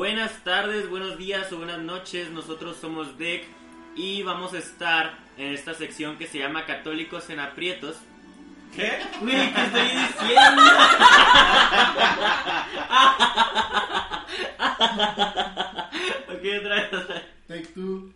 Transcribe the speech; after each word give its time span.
Buenas 0.00 0.32
tardes, 0.44 0.88
buenos 0.88 1.18
días 1.18 1.52
o 1.52 1.58
buenas 1.58 1.78
noches. 1.78 2.30
Nosotros 2.30 2.78
somos 2.78 3.18
DEC 3.18 3.44
y 3.94 4.22
vamos 4.22 4.54
a 4.54 4.58
estar 4.58 5.18
en 5.36 5.52
esta 5.52 5.74
sección 5.74 6.16
que 6.16 6.26
se 6.26 6.38
llama 6.38 6.64
Católicos 6.64 7.28
en 7.28 7.38
Aprietos. 7.38 7.96
¿Qué? 8.74 8.98
Güey, 9.20 9.52
¿qué 9.52 9.60
estoy 9.60 9.82
diciendo? 9.82 10.62
ok, 16.28 16.44
otra 16.60 16.74
vez, 16.76 16.92
otra 16.94 17.14
vez. 17.16 17.24
Take 17.46 17.66
two. 17.74 18.10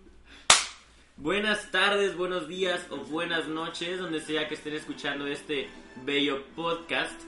Buenas 1.18 1.70
tardes, 1.70 2.16
buenos 2.16 2.48
días 2.48 2.80
o 2.88 2.96
buenas 2.96 3.46
noches, 3.46 3.98
donde 3.98 4.22
sea 4.22 4.48
que 4.48 4.54
estén 4.54 4.72
escuchando 4.72 5.26
este 5.26 5.68
bello 5.96 6.44
podcast. 6.56 7.20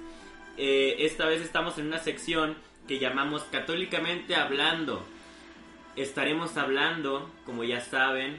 Eh, 0.56 0.96
esta 1.00 1.26
vez 1.26 1.42
estamos 1.42 1.76
en 1.76 1.88
una 1.88 1.98
sección 1.98 2.56
que 2.86 2.98
llamamos 2.98 3.42
Católicamente 3.44 4.34
Hablando. 4.34 5.04
Estaremos 5.96 6.56
hablando, 6.56 7.30
como 7.44 7.64
ya 7.64 7.80
saben, 7.80 8.36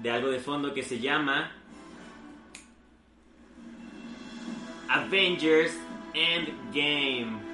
de 0.00 0.10
algo 0.10 0.30
de 0.30 0.40
fondo 0.40 0.74
que 0.74 0.82
se 0.82 0.98
llama 0.98 1.52
Avengers 4.88 5.76
Endgame. 6.14 7.49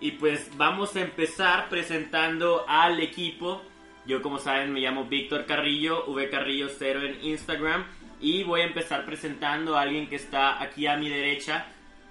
Y 0.00 0.12
pues 0.12 0.56
vamos 0.56 0.96
a 0.96 1.02
empezar 1.02 1.68
presentando 1.68 2.64
al 2.66 3.00
equipo. 3.00 3.62
Yo 4.06 4.22
como 4.22 4.38
saben 4.38 4.72
me 4.72 4.80
llamo 4.80 5.04
Víctor 5.04 5.44
Carrillo, 5.44 6.06
V 6.06 6.30
Carrillo 6.30 6.68
0 6.70 7.02
en 7.02 7.24
Instagram. 7.24 7.84
Y 8.20 8.42
voy 8.44 8.62
a 8.62 8.64
empezar 8.64 9.04
presentando 9.04 9.76
a 9.76 9.82
alguien 9.82 10.08
que 10.08 10.16
está 10.16 10.62
aquí 10.62 10.86
a 10.86 10.96
mi 10.96 11.08
derecha, 11.08 11.66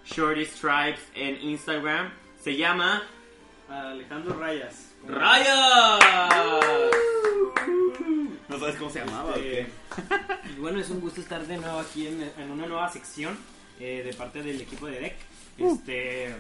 Shorty 0.06 0.46
Stripes 0.46 1.08
en 1.16 1.42
Instagram. 1.42 2.12
Se 2.40 2.56
llama 2.56 3.04
Alejandro 3.70 4.40
Rayas. 4.40 4.96
Raya. 5.08 6.00
¿No 8.48 8.60
sabes 8.60 8.76
cómo 8.76 8.90
se 8.90 9.00
llamaba 9.00 9.32
o 9.32 9.34
qué? 9.36 9.68
Y 10.56 10.60
bueno, 10.60 10.80
es 10.80 10.90
un 10.90 11.00
gusto 11.00 11.22
estar 11.22 11.46
de 11.46 11.58
nuevo 11.58 11.80
aquí 11.80 12.08
en, 12.08 12.32
en 12.38 12.52
una 12.52 12.66
nueva 12.66 12.90
sección 12.90 13.38
eh, 13.80 14.02
de 14.04 14.14
parte 14.14 14.42
del 14.42 14.60
equipo 14.62 14.88
de 14.88 15.00
DEC. 15.00 15.16
Este, 15.58 16.36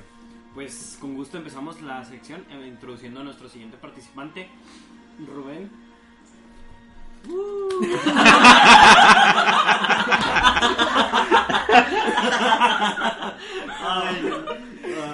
pues 0.53 0.97
con 1.00 1.16
gusto 1.16 1.38
empezamos 1.38 1.81
la 1.81 2.03
sección 2.05 2.45
eh, 2.50 2.67
introduciendo 2.67 3.22
a 3.22 3.23
nuestro 3.23 3.47
siguiente 3.50 3.78
participante, 3.78 4.50
Rubén. 5.28 5.69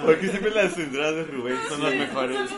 Porque 0.04 0.28
siempre 0.28 0.50
las 0.52 0.78
entradas 0.78 1.16
de 1.16 1.24
Rubén 1.24 1.58
son 1.68 1.82
las 1.82 1.94
mejores. 1.94 2.50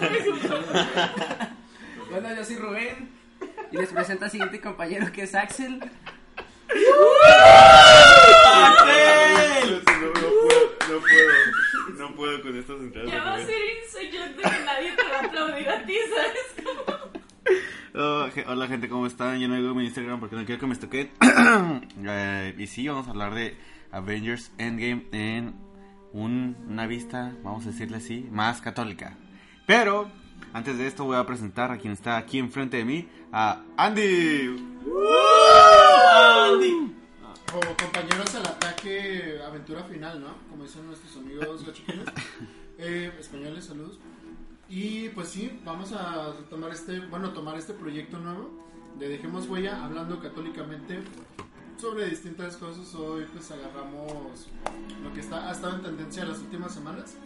Bueno, 2.10 2.34
yo 2.34 2.44
soy 2.44 2.56
Rubén 2.56 3.10
y 3.70 3.76
les 3.76 3.92
presento 3.92 4.24
al 4.24 4.30
siguiente 4.30 4.60
compañero 4.60 5.12
que 5.12 5.22
es 5.22 5.34
Axel. 5.34 5.78
No, 5.78 5.88
no 10.06 10.20
puedo, 10.20 10.70
no 10.88 11.00
puedo, 11.00 11.32
no 11.96 12.14
puedo 12.14 12.42
con 12.42 12.56
estas 12.56 12.80
entradas 12.80 13.10
Ya 13.12 13.22
va 13.24 13.34
a 13.34 13.38
ser 13.38 13.48
de 13.48 14.10
que 14.10 14.64
nadie 14.64 14.92
te 14.96 15.02
va 15.10 15.18
a 15.20 15.24
aplaudir 15.24 15.68
a 15.68 15.84
ti, 15.86 15.94
¿sabes? 16.14 16.66
Oh, 17.94 18.28
hola 18.46 18.68
gente, 18.68 18.88
¿cómo 18.88 19.06
están? 19.06 19.40
Yo 19.40 19.48
no 19.48 19.56
digo 19.56 19.74
mi 19.74 19.84
Instagram 19.84 20.20
porque 20.20 20.36
no 20.36 20.44
quiero 20.44 20.60
que 20.60 20.66
me 20.66 20.74
estoquen. 20.74 21.10
Eh, 22.06 22.54
y 22.58 22.66
sí, 22.68 22.86
vamos 22.86 23.08
a 23.08 23.10
hablar 23.10 23.34
de 23.34 23.56
Avengers 23.90 24.52
Endgame 24.58 25.06
en 25.12 25.54
un- 26.12 26.56
una 26.68 26.86
vista, 26.86 27.34
vamos 27.42 27.64
a 27.66 27.70
decirle 27.70 27.96
así, 27.96 28.28
más 28.30 28.60
católica. 28.60 29.16
Pero, 29.66 30.10
antes 30.52 30.78
de 30.78 30.86
esto 30.86 31.04
voy 31.06 31.16
a 31.16 31.26
presentar 31.26 31.72
a 31.72 31.78
quien 31.78 31.92
está 31.92 32.18
aquí 32.18 32.38
enfrente 32.38 32.76
de 32.76 32.84
mí, 32.84 33.08
a 33.32 33.62
Andy. 33.76 34.54
O 37.54 37.60
compañeros 37.76 38.34
al 38.34 38.46
ataque, 38.46 39.40
aventura 39.46 39.82
final, 39.84 40.20
¿no? 40.20 40.34
Como 40.50 40.64
dicen 40.64 40.86
nuestros 40.86 41.16
amigos 41.16 41.66
gachiquines. 41.66 42.06
Eh, 42.80 43.12
españoles, 43.18 43.64
saludos. 43.64 43.98
Y 44.68 45.08
pues 45.08 45.30
sí, 45.30 45.60
vamos 45.64 45.90
a 45.90 46.32
tomar 46.48 46.70
este, 46.70 47.00
bueno, 47.00 47.32
tomar 47.32 47.58
este 47.58 47.72
proyecto 47.72 48.20
nuevo 48.20 48.50
de 49.00 49.08
Dejemos 49.08 49.48
Huella, 49.48 49.84
hablando 49.84 50.20
católicamente 50.20 51.00
sobre 51.76 52.08
distintas 52.08 52.56
cosas. 52.56 52.94
Hoy 52.94 53.26
pues 53.32 53.50
agarramos 53.50 54.46
lo 55.02 55.12
que 55.12 55.18
está, 55.18 55.48
ha 55.48 55.52
estado 55.52 55.74
en 55.74 55.82
tendencia 55.82 56.24
las 56.24 56.38
últimas 56.38 56.72
semanas, 56.72 57.16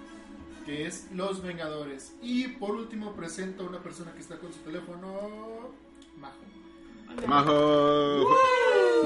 que 0.65 0.87
es 0.87 1.09
Los 1.13 1.43
Vengadores. 1.43 2.15
Y 2.23 2.49
por 2.49 2.71
último 2.71 3.13
presento 3.13 3.65
a 3.65 3.69
una 3.69 3.83
persona 3.83 4.13
que 4.15 4.21
está 4.21 4.39
con 4.39 4.53
su 4.55 4.61
teléfono, 4.61 5.73
Majo. 6.19 7.27
Majo. 7.27 8.27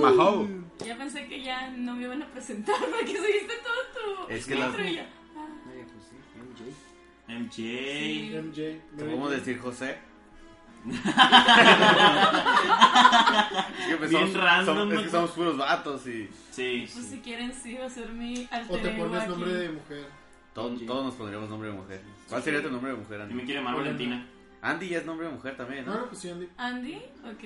Majo. 0.00 0.48
Ya 0.84 0.96
pensé 0.96 1.26
que 1.26 1.42
ya 1.42 1.70
no 1.70 1.94
me 1.94 2.02
iban 2.04 2.22
a 2.22 2.26
presentar 2.28 2.76
porque 2.80 3.16
subiste 3.16 3.54
todo 3.62 4.26
tu. 4.26 4.32
Es 4.32 4.46
que 4.46 4.54
las- 4.54 4.68
intro 4.68 4.84
y 4.84 4.96
yo, 4.96 5.02
ah, 5.36 5.46
MJ. 7.28 7.52
Sí. 7.52 8.30
MJ. 8.34 8.56
¿Te 8.96 9.04
podemos 9.04 9.30
decir 9.30 9.58
José? 9.58 9.98
es 10.86 11.00
que 13.88 13.96
pues, 13.96 14.10
Bien 14.10 14.28
somos, 14.28 14.44
random, 14.44 14.76
somos- 14.78 14.94
es 14.94 15.00
que 15.02 15.10
somos 15.10 15.30
puros 15.32 15.56
vatos 15.58 16.06
y 16.06 16.28
Sí. 16.50 16.88
Pues 16.92 17.06
si 17.06 17.18
quieren, 17.18 17.52
sí, 17.52 17.74
va 17.74 17.86
a 17.86 17.90
ser 17.90 18.12
mi 18.12 18.46
alter 18.50 18.78
O 18.78 18.80
te 18.80 18.90
pones 18.90 19.20
aquí. 19.22 19.30
nombre 19.30 19.52
de 19.54 19.68
mujer. 19.70 20.06
todos, 20.54 20.86
todos 20.86 21.04
nos 21.06 21.14
pondríamos 21.14 21.50
nombre 21.50 21.70
de 21.70 21.74
mujer. 21.76 22.00
¿Cuál 22.28 22.42
sería 22.42 22.62
tu 22.62 22.70
nombre 22.70 22.92
de 22.92 22.96
mujer, 22.98 23.18
Y 23.18 23.22
Andy? 23.22 23.34
me 23.34 23.44
quiere 23.44 23.60
llamar 23.60 23.76
Valentina. 23.76 24.26
Andy 24.62 24.88
ya 24.88 24.98
es 24.98 25.06
nombre 25.06 25.26
de 25.26 25.32
mujer 25.34 25.56
también, 25.56 25.84
No, 25.84 25.92
¿no? 25.94 26.00
no, 26.00 26.06
pues 26.06 26.18
sí, 26.20 26.30
Andy. 26.30 26.48
¿Andy? 26.56 26.94
Ok. 27.24 27.44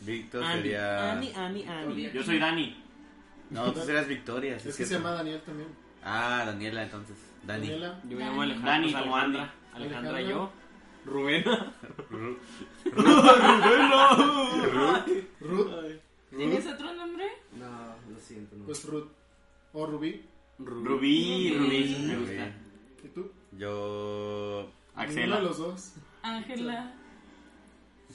Víctor 0.00 0.42
Andy, 0.44 0.62
sería... 0.62 1.12
Andy, 1.12 1.32
Andy, 1.34 1.62
Andy. 1.64 2.10
Yo 2.12 2.22
soy 2.22 2.38
Dani. 2.38 2.82
No, 3.50 3.72
tú 3.72 3.80
serías 3.80 4.06
Victoria. 4.08 4.58
sí 4.58 4.68
Es 4.68 4.76
que 4.76 4.84
se 4.86 4.94
llama 4.94 5.12
Daniel 5.12 5.40
también. 5.44 5.68
Ah, 6.02 6.42
Daniela 6.46 6.82
entonces. 6.84 7.16
Dani. 7.44 7.66
Daniela. 7.68 8.00
Yo 8.08 8.16
me 8.18 8.24
llamo 8.24 8.42
Alejandro. 8.42 8.70
Dani, 8.70 8.92
como 8.92 9.16
Alejandra. 9.16 9.42
Andra. 9.42 9.54
Alejandra, 9.74 10.20
yo. 10.22 10.50
Rubén. 11.04 11.44
Ru- 12.10 12.38
Ruth. 15.40 15.70
¿Tienes 16.30 16.66
otro 16.66 16.94
nombre? 16.94 17.24
No, 17.58 17.94
lo 18.12 18.20
siento, 18.20 18.56
no. 18.56 18.64
Pues 18.66 18.84
Ruth. 18.84 19.08
O 19.72 19.86
Rubí. 19.86 20.24
Rubí, 20.58 21.54
Rubí, 21.56 21.96
me 22.00 22.14
Rubí. 22.14 22.26
gusta. 22.26 22.52
¿Y 23.04 23.08
tú? 23.08 23.30
Yo... 23.52 24.70
Ninguno 24.96 25.14
de 25.14 25.22
Axela. 25.22 25.40
los 25.40 25.58
dos. 25.58 25.92
Ángela. 26.22 26.92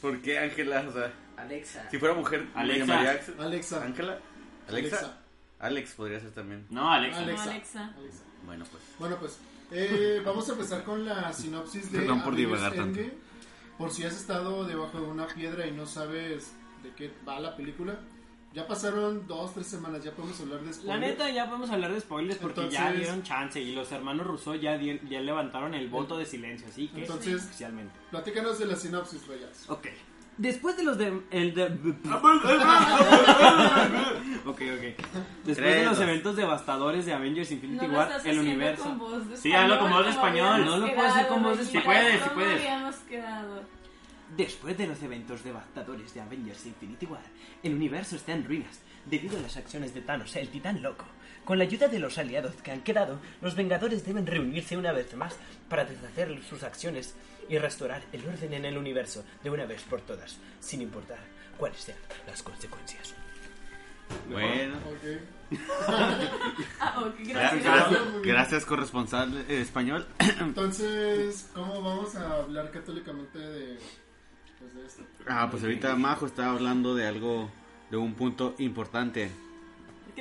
¿Por 0.02 0.22
qué 0.22 0.40
Ángela? 0.40 0.86
O 0.90 0.92
sea, 0.94 1.14
Alexa. 1.42 1.90
si 1.90 1.98
fuera 1.98 2.14
mujer, 2.14 2.46
¿me 2.56 2.62
Alexa. 2.62 2.86
llamaría 2.86 3.12
Axel? 3.12 3.36
Alexa. 3.40 3.84
¿Ángela? 3.84 4.20
¿Alexa? 4.68 5.18
Alex 5.60 5.94
podría 5.94 6.20
ser 6.20 6.32
también. 6.32 6.66
No, 6.70 6.92
Alexa. 6.92 7.20
Alexa. 7.20 7.46
No, 7.46 7.52
Alexa. 7.52 7.94
Alexa. 7.98 8.24
Bueno, 8.46 8.66
pues. 8.72 8.84
Bueno, 9.00 9.18
pues 9.20 9.38
eh, 9.72 10.22
vamos 10.26 10.50
a 10.50 10.54
empezar 10.54 10.84
con 10.84 11.06
la 11.06 11.32
sinopsis 11.34 11.92
de 11.92 12.00
Perdón 12.00 12.24
por 12.24 12.34
Avengers 12.34 12.50
divagar 12.50 12.74
tanto. 12.74 13.00
Endgame. 13.00 13.14
Por 13.78 13.92
si 13.92 14.04
has 14.04 14.14
estado 14.16 14.64
debajo 14.66 15.00
de 15.02 15.08
una 15.08 15.28
piedra 15.28 15.66
y 15.68 15.72
no 15.72 15.86
sabes 15.86 16.54
de 16.84 16.92
qué 16.96 17.12
va 17.28 17.40
la 17.40 17.56
película. 17.56 18.00
Ya 18.54 18.68
pasaron 18.68 19.26
dos, 19.28 19.54
tres 19.54 19.68
semanas, 19.68 20.04
ya 20.04 20.12
podemos 20.12 20.38
hablar 20.42 20.60
de 20.60 20.66
La 20.68 20.74
spoilers. 20.74 21.00
neta, 21.00 21.30
ya 21.30 21.46
podemos 21.46 21.70
hablar 21.70 21.94
de 21.94 22.02
spoilers 22.02 22.38
porque 22.38 22.70
ya 22.70 22.80
Entonces- 22.80 22.98
dieron 23.00 23.24
chance 23.24 23.62
y 23.62 23.74
los 23.74 23.90
hermanos 23.94 24.28
Rousseau 24.28 24.56
ya, 24.56 24.78
di- 24.78 25.00
ya 25.10 25.22
levantaron 25.22 25.74
el 25.74 25.88
voto 25.88 26.18
de 26.18 26.26
silencio, 26.26 26.68
así 26.68 26.90
que 26.90 27.02
Entonces- 27.04 27.46
oficialmente. 27.46 27.98
Platícanos 28.10 28.60
de 28.60 28.66
la 28.66 28.76
sinopsis, 28.76 29.26
Rayas. 29.26 29.70
Ok. 29.70 29.88
Después 30.42 30.76
de 30.76 30.84
los 30.84 30.98
de. 30.98 31.22
El 31.30 31.54
de... 31.54 31.66
ok, 31.66 31.70
ok. 34.46 34.58
Después 34.58 34.96
de 35.46 35.54
Tres, 35.56 35.86
los 35.86 35.98
dos. 35.98 36.08
eventos 36.08 36.36
devastadores 36.36 37.06
de 37.06 37.14
Avengers 37.14 37.52
Infinity 37.52 37.86
No 37.86 37.92
lo 37.92 37.98
War, 38.00 38.08
estás 38.10 38.26
el 38.26 38.40
universo. 38.40 38.84
con 38.86 38.98
voz 38.98 39.30
de 39.30 39.38
Sí, 39.38 39.54
hazlo 39.54 39.78
con 39.78 39.92
voz 39.92 40.04
de 40.06 40.10
español. 40.12 40.66
No 40.66 40.78
lo 40.78 40.94
puedo 40.96 41.08
hacer 41.08 41.28
con 41.28 41.44
voz 41.44 41.58
de 41.60 41.66
quedado, 41.66 41.82
Sí 41.82 41.86
puedes, 41.86 42.22
¿cómo 42.22 42.34
puedes. 42.34 42.62
Después 44.36 44.78
de 44.80 44.88
los 44.88 45.04
eventos 45.04 45.44
devastadores 45.44 46.12
de 46.16 46.22
Avengers 46.22 46.66
Infinity 46.66 47.06
War, 47.06 47.22
el 47.62 47.76
universo 47.76 48.16
está 48.16 48.32
en 48.32 48.44
ruinas 48.46 48.80
debido 49.06 49.38
a 49.38 49.42
las 49.42 49.58
acciones 49.58 49.94
de 49.94 50.02
Thanos, 50.02 50.36
el 50.38 50.48
titán 50.50 50.82
loco. 50.82 51.06
Con 51.46 51.58
la 51.58 51.64
ayuda 51.66 51.88
de 51.88 52.00
los 52.00 52.18
aliados 52.18 52.54
que 52.64 52.72
han 52.72 52.82
quedado, 52.82 53.20
los 53.42 53.56
Vengadores 53.56 54.06
deben 54.06 54.28
reunirse 54.28 54.78
una 54.78 54.92
vez 54.92 55.14
más 55.16 55.36
para 55.70 55.86
deshacer 55.86 56.42
sus 56.48 56.64
acciones 56.64 57.16
y 57.50 57.58
restaurar 57.58 58.02
el 58.14 58.26
orden 58.28 58.54
en 58.54 58.66
el 58.66 58.78
universo 58.78 59.24
de 59.44 59.50
una 59.50 59.66
vez 59.66 59.82
por 59.84 60.02
todas, 60.02 60.38
sin 60.60 60.82
importar 60.82 61.20
cuáles 61.58 61.80
sean 61.80 61.98
las 62.28 62.42
consecuencias. 62.44 63.14
Bueno. 64.30 64.76
Ok. 64.78 65.58
Ah, 66.80 67.02
ok, 67.06 67.16
Gra- 67.20 67.34
gracias. 67.34 67.64
Gracias, 67.64 68.02
gracias 68.24 68.66
corresponsal 68.66 69.46
eh, 69.50 69.62
español. 69.62 70.06
Entonces, 70.40 71.50
¿cómo 71.54 71.82
vamos 71.82 72.16
a 72.16 72.36
hablar 72.36 72.72
católicamente 72.72 73.40
de 73.40 73.80
de 74.76 74.86
esto. 74.86 75.04
Ah, 75.28 75.48
pues 75.50 75.64
ahorita 75.64 75.96
Majo 75.96 76.28
estaba 76.28 76.52
hablando 76.52 76.94
de 76.94 77.08
algo, 77.08 77.50
de 77.90 77.98
un 77.98 78.14
punto 78.14 78.54
importante. 78.60 79.32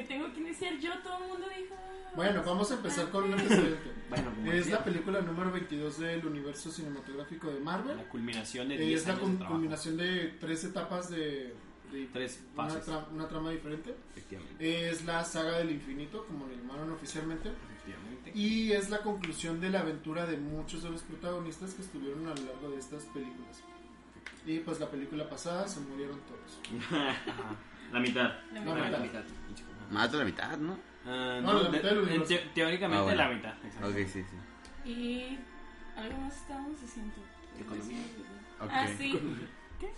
Que 0.01 0.07
tengo 0.07 0.33
que 0.33 0.41
iniciar 0.41 0.79
yo, 0.79 0.99
todo 1.03 1.19
el 1.23 1.29
mundo 1.29 1.47
dijo. 1.57 1.75
Bueno, 2.17 2.43
vamos 2.45 2.71
a 2.71 2.75
empezar 2.75 3.09
con 3.11 3.25
un 3.25 3.35
antecedente. 3.35 3.93
Bueno, 4.09 4.33
Es 4.53 4.69
la 4.71 4.83
película 4.83 5.21
número 5.21 5.53
22 5.53 5.99
del 6.01 6.27
universo 6.27 6.71
cinematográfico 6.71 7.49
de 7.51 7.61
Marvel. 7.61 7.97
la 7.97 8.09
culminación 8.09 8.69
de 8.69 8.75
Eh, 8.77 8.79
10 8.79 9.01
Es 9.03 9.07
la 9.07 9.15
años 9.15 9.39
de 9.39 9.45
culminación 9.47 9.97
de 9.97 10.35
tres 10.41 10.65
etapas 10.65 11.09
de, 11.11 11.55
de 11.93 12.07
Tres 12.13 12.41
una, 12.55 12.69
fases. 12.69 12.89
tra- 12.89 13.09
una 13.13 13.29
trama 13.29 13.51
diferente. 13.51 13.95
Efectivamente. 14.11 14.91
Es 14.91 15.05
la 15.05 15.25
saga 15.25 15.59
del 15.59 15.71
infinito, 15.71 16.25
como 16.27 16.49
le 16.49 16.57
llamaron 16.57 16.91
oficialmente. 16.91 17.49
Efectivamente. 17.51 18.33
Y 18.35 18.73
es 18.73 18.91
la 18.91 18.99
conclusión 19.03 19.61
de 19.61 19.71
la 19.71 19.81
aventura 19.81 20.27
de 20.27 20.37
muchos 20.37 20.83
de 20.83 20.91
los 20.91 21.03
protagonistas 21.03 21.75
que 21.75 21.83
estuvieron 21.83 22.27
a 22.27 22.35
lo 22.35 22.43
largo 22.47 22.71
de 22.71 22.79
estas 22.79 23.05
películas. 23.05 23.63
Y 24.47 24.59
pues 24.61 24.81
la 24.81 24.91
película 24.91 25.29
pasada 25.29 25.69
se 25.69 25.79
murieron 25.81 26.19
todos. 26.21 26.81
La 27.93 27.99
mitad. 28.01 28.33
La 28.53 28.61
No, 28.61 28.75
mitad. 28.75 28.91
la 28.91 28.99
mitad. 29.01 29.23
Más 29.91 30.11
de 30.13 30.19
la 30.19 30.25
mitad, 30.25 30.57
¿no? 30.59 30.79
Ah, 31.07 31.41
No, 31.43 31.55
la 31.55 31.69
de- 31.71 31.77
mitad 31.79 31.93
en 31.93 31.99
universo. 31.99 32.25
te- 32.29 32.51
teóricamente 32.55 33.01
Ah, 33.01 33.03
bueno. 33.05 33.19
la 33.23 33.29
mitad. 33.31 33.55
exacto. 33.65 33.89
Ok, 33.89 33.97
sí, 34.07 34.23
sí. 34.25 34.89
Y 34.91 35.39
algo 35.97 36.19
más 36.19 36.37
estábamos 36.37 36.81
diciendo. 36.81 37.15
Economía. 37.59 37.99
Ok. 38.61 38.69
Ah, 38.71 38.89
sí. 38.99 39.19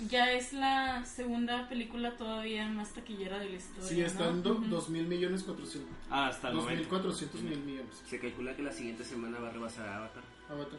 Ya 0.08 0.30
es 0.32 0.52
la 0.52 1.04
segunda 1.04 1.68
película 1.68 2.16
todavía 2.16 2.68
más 2.68 2.90
taquillera 2.92 3.38
de 3.40 3.50
la 3.50 3.56
historia. 3.56 3.88
Sí, 3.88 4.00
está 4.00 4.24
¿no? 4.24 4.30
en 4.30 4.42
do- 4.44 4.52
Ujú. 4.54 4.64
2 4.66 4.88
mil 4.90 5.06
millones 5.08 5.42
400. 5.42 5.90
Ah, 6.08 6.28
hasta 6.28 6.50
el 6.50 6.56
90. 6.56 6.88
2.400 6.88 7.42
mil 7.42 7.58
millones. 7.58 8.02
Se 8.08 8.20
calcula 8.20 8.54
que 8.54 8.62
la 8.62 8.72
siguiente 8.72 9.04
semana 9.04 9.40
va 9.40 9.48
a 9.48 9.52
rebasar 9.52 9.88
a 9.88 9.96
Avatar. 9.96 10.22
Avatar. 10.48 10.78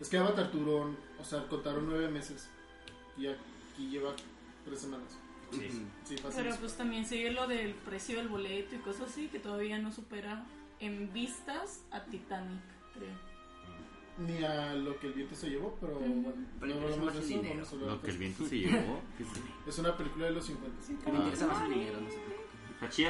Es 0.00 0.08
que 0.08 0.18
Avatar 0.18 0.52
duró, 0.52 0.96
o 1.20 1.24
sea, 1.24 1.42
contaron 1.48 1.86
9 1.86 2.08
meses. 2.08 2.48
Y 3.16 3.26
aquí 3.26 3.88
lleva 3.90 4.14
3 4.64 4.80
semanas. 4.80 5.18
Sí, 5.54 5.68
sí. 5.70 5.86
Sí. 6.04 6.16
Pero 6.34 6.54
pues 6.56 6.76
también 6.76 7.06
sigue 7.06 7.30
lo 7.30 7.46
del 7.46 7.74
precio 7.74 8.16
del 8.18 8.28
boleto 8.28 8.74
y 8.74 8.78
cosas 8.78 9.10
así 9.10 9.28
que 9.28 9.38
todavía 9.38 9.78
no 9.78 9.90
supera 9.92 10.44
en 10.80 11.12
vistas 11.12 11.84
a 11.90 12.04
Titanic, 12.04 12.60
creo. 12.94 13.34
Ni 14.16 14.44
a 14.44 14.74
lo 14.74 14.98
que 15.00 15.08
el 15.08 15.12
viento 15.14 15.34
se 15.34 15.50
llevó, 15.50 15.76
pero 15.80 15.94
bueno. 15.98 16.32
Pero 16.60 16.74
no 16.74 16.80
interesa 16.80 16.94
hablamos 16.94 17.04
más 17.06 17.14
de 17.14 17.20
el 17.20 17.24
eso, 17.24 17.34
dinero. 17.42 17.54
vamos 17.54 17.68
a 17.68 17.74
hablar 17.74 17.90
Lo 17.96 18.02
que 18.02 18.10
el 18.10 18.18
viento 18.18 18.46
se 18.46 18.58
llevó. 18.58 19.00
¿qué 19.64 19.70
es? 19.70 19.78
Una 19.78 19.96
película 19.96 20.26
de 20.26 20.32
los 20.32 20.46
50. 20.46 21.04
Que 21.04 21.10
me 21.12 21.18
interesa 21.18 21.46
más 21.48 21.62
el 21.64 21.74
dinero, 21.74 22.00
no 22.00 22.10
sé 22.10 22.16
qué. 22.16 23.08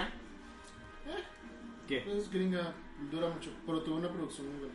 ¿Qué? 1.88 2.18
Es 2.18 2.30
gringa, 2.30 2.72
dura 3.10 3.28
mucho, 3.28 3.50
pero 3.66 3.82
tuvo 3.82 3.96
una 3.96 4.08
producción 4.10 4.46
muy 4.48 4.58
buena. 4.60 4.74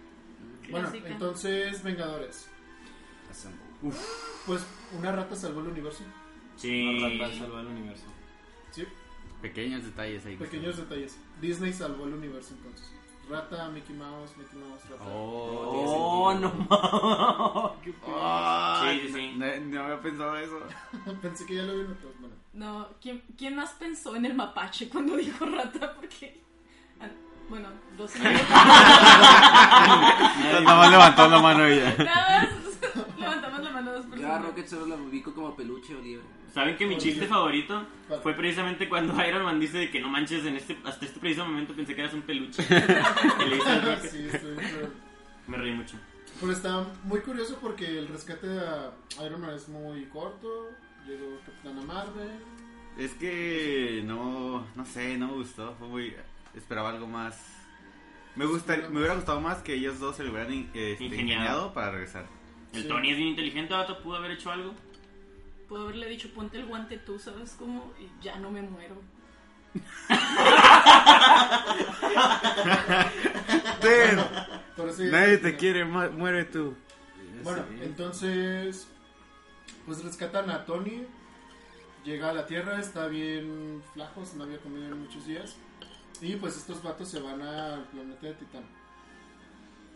Bueno, 0.69 0.87
Clásica. 0.89 1.09
entonces, 1.09 1.83
Vengadores. 1.83 2.47
Assemble. 3.29 3.59
Pues 4.45 4.61
una 4.97 5.11
rata 5.11 5.35
salvó 5.35 5.61
el 5.61 5.67
universo. 5.69 6.03
Sí. 6.59 6.87
Una 6.87 7.09
rata 7.25 7.33
salva 7.37 7.61
el 7.61 7.67
universo. 7.67 8.05
Sí, 8.71 8.85
Pequeños 9.41 9.83
detalles 9.85 10.25
ahí. 10.25 10.35
pequeños 10.35 10.75
detalles. 10.77 11.17
Disney 11.41 11.71
salvó 11.73 12.05
el 12.05 12.13
universo 12.13 12.53
entonces. 12.55 12.93
Rata, 13.29 13.69
Mickey 13.69 13.95
Mouse, 13.95 14.31
Mickey 14.37 14.57
Mouse, 14.59 14.83
rata. 14.89 15.03
Oh, 15.07 16.33
no 16.33 16.51
mames. 16.51 17.79
Qué 17.83 17.93
pedo. 17.93 18.17
Ay, 18.21 18.99
Sí, 19.01 19.07
sí, 19.07 19.13
sí. 19.13 19.33
No, 19.37 19.45
no 19.77 19.83
había 19.83 20.01
pensado 20.01 20.35
eso. 20.37 20.59
Pensé 21.21 21.45
que 21.45 21.55
ya 21.55 21.63
lo 21.63 21.71
habían 21.73 21.89
notado. 21.89 22.11
Bueno, 22.19 22.35
No, 22.53 22.87
¿quién, 23.01 23.21
¿quién 23.37 23.55
más 23.55 23.71
pensó 23.73 24.15
en 24.15 24.25
el 24.25 24.33
mapache 24.33 24.89
cuando 24.89 25.15
dijo 25.15 25.45
rata? 25.45 25.93
Porque. 25.95 26.41
ah, 26.99 27.07
Bueno, 27.49 27.69
dos 27.97 28.09
señores. 28.11 28.49
Nada 28.49 28.65
más 30.75 30.91
levantó 30.91 31.29
la 31.29 31.39
mano 31.39 31.65
ella. 31.65 31.95
Nada 31.97 32.41
más 32.41 32.49
levantamos 33.19 33.59
la 33.61 33.71
mano 33.71 33.91
dos 33.93 34.05
personas. 34.07 34.41
Rocket 34.43 34.67
solo 34.67 34.87
la 34.87 34.95
ubico 34.95 35.33
como 35.33 35.55
peluche 35.55 35.95
o 35.95 36.01
liebre. 36.01 36.25
¿Saben 36.53 36.77
que 36.77 36.85
mi 36.87 36.97
chiste 36.97 37.27
favorito 37.27 37.85
¿Cuál? 38.07 38.21
fue 38.21 38.33
precisamente 38.33 38.89
cuando 38.89 39.13
Iron 39.27 39.43
Man 39.43 39.59
dice 39.59 39.77
de 39.77 39.91
que 39.91 39.99
no 40.01 40.09
manches, 40.09 40.45
en 40.45 40.55
este, 40.55 40.77
hasta 40.83 41.05
este 41.05 41.19
preciso 41.19 41.45
momento 41.45 41.73
pensé 41.73 41.93
que 41.95 42.01
eras 42.01 42.13
un 42.13 42.21
peluche? 42.23 42.63
Sí, 44.09 44.27
estoy 44.31 44.55
pero, 44.55 44.89
Me 45.47 45.57
reí 45.57 45.73
mucho. 45.73 45.97
pero 46.39 46.51
está 46.51 46.85
muy 47.03 47.19
curioso 47.21 47.57
porque 47.61 47.85
el 47.99 48.07
rescate 48.07 48.47
de 48.47 48.61
Iron 49.25 49.41
Man 49.41 49.51
es 49.55 49.67
muy 49.69 50.05
corto. 50.05 50.69
Llegó 51.07 51.39
Capitana 51.45 51.81
Marvel. 51.85 52.29
Es 52.97 53.13
que 53.13 54.01
no, 54.05 54.65
no 54.75 54.85
sé, 54.85 55.17
no 55.17 55.27
me 55.27 55.33
gustó. 55.33 55.75
Fue 55.79 55.87
muy, 55.87 56.13
esperaba 56.55 56.89
algo 56.89 57.07
más. 57.07 57.55
Me 58.35 58.45
gusta, 58.45 58.75
me 58.89 58.99
hubiera 58.99 59.15
gustado 59.15 59.39
más 59.41 59.59
que 59.59 59.73
ellos 59.73 59.99
dos 59.99 60.15
se 60.15 60.23
lo 60.23 60.31
hubieran 60.31 60.51
este, 60.53 60.91
Ingeniado. 60.93 61.21
ingeniado 61.21 61.73
para 61.73 61.91
regresar. 61.91 62.25
El 62.73 62.83
Sí. 62.83 62.87
Tony 62.87 63.09
es 63.11 63.17
bien 63.17 63.29
inteligente, 63.29 63.73
vato, 63.73 64.01
pudo 64.03 64.17
haber 64.17 64.31
hecho 64.31 64.51
algo. 64.51 64.73
Puedo 65.69 65.83
haberle 65.83 66.07
dicho, 66.09 66.29
ponte 66.33 66.57
el 66.57 66.65
guante 66.65 66.97
tú, 66.97 67.19
¿sabes 67.19 67.55
cómo? 67.57 67.93
Y 67.99 68.09
ya 68.23 68.37
no 68.39 68.49
me 68.51 68.61
muero. 68.63 68.95
Pero 74.75 74.93
sí, 74.93 75.03
Nadie 75.11 75.37
sí, 75.37 75.41
te 75.43 75.55
quiere, 75.57 75.85
mu- 75.85 76.11
muere 76.11 76.45
tú. 76.45 76.75
Bueno, 77.43 77.63
entonces, 77.81 78.87
pues 79.85 80.03
rescatan 80.03 80.49
a 80.49 80.65
Tony. 80.65 81.05
Llega 82.03 82.29
a 82.29 82.33
la 82.33 82.45
Tierra, 82.45 82.79
está 82.79 83.07
bien 83.07 83.83
flaco, 83.93 84.23
no 84.35 84.43
había 84.43 84.59
comido 84.59 84.85
en 84.87 85.01
muchos 85.01 85.25
días. 85.25 85.55
Y 86.21 86.35
pues 86.37 86.57
estos 86.57 86.81
vatos 86.81 87.09
se 87.09 87.19
van 87.21 87.41
al 87.41 87.83
planeta 87.85 88.27
de 88.27 88.33
Titán. 88.35 88.63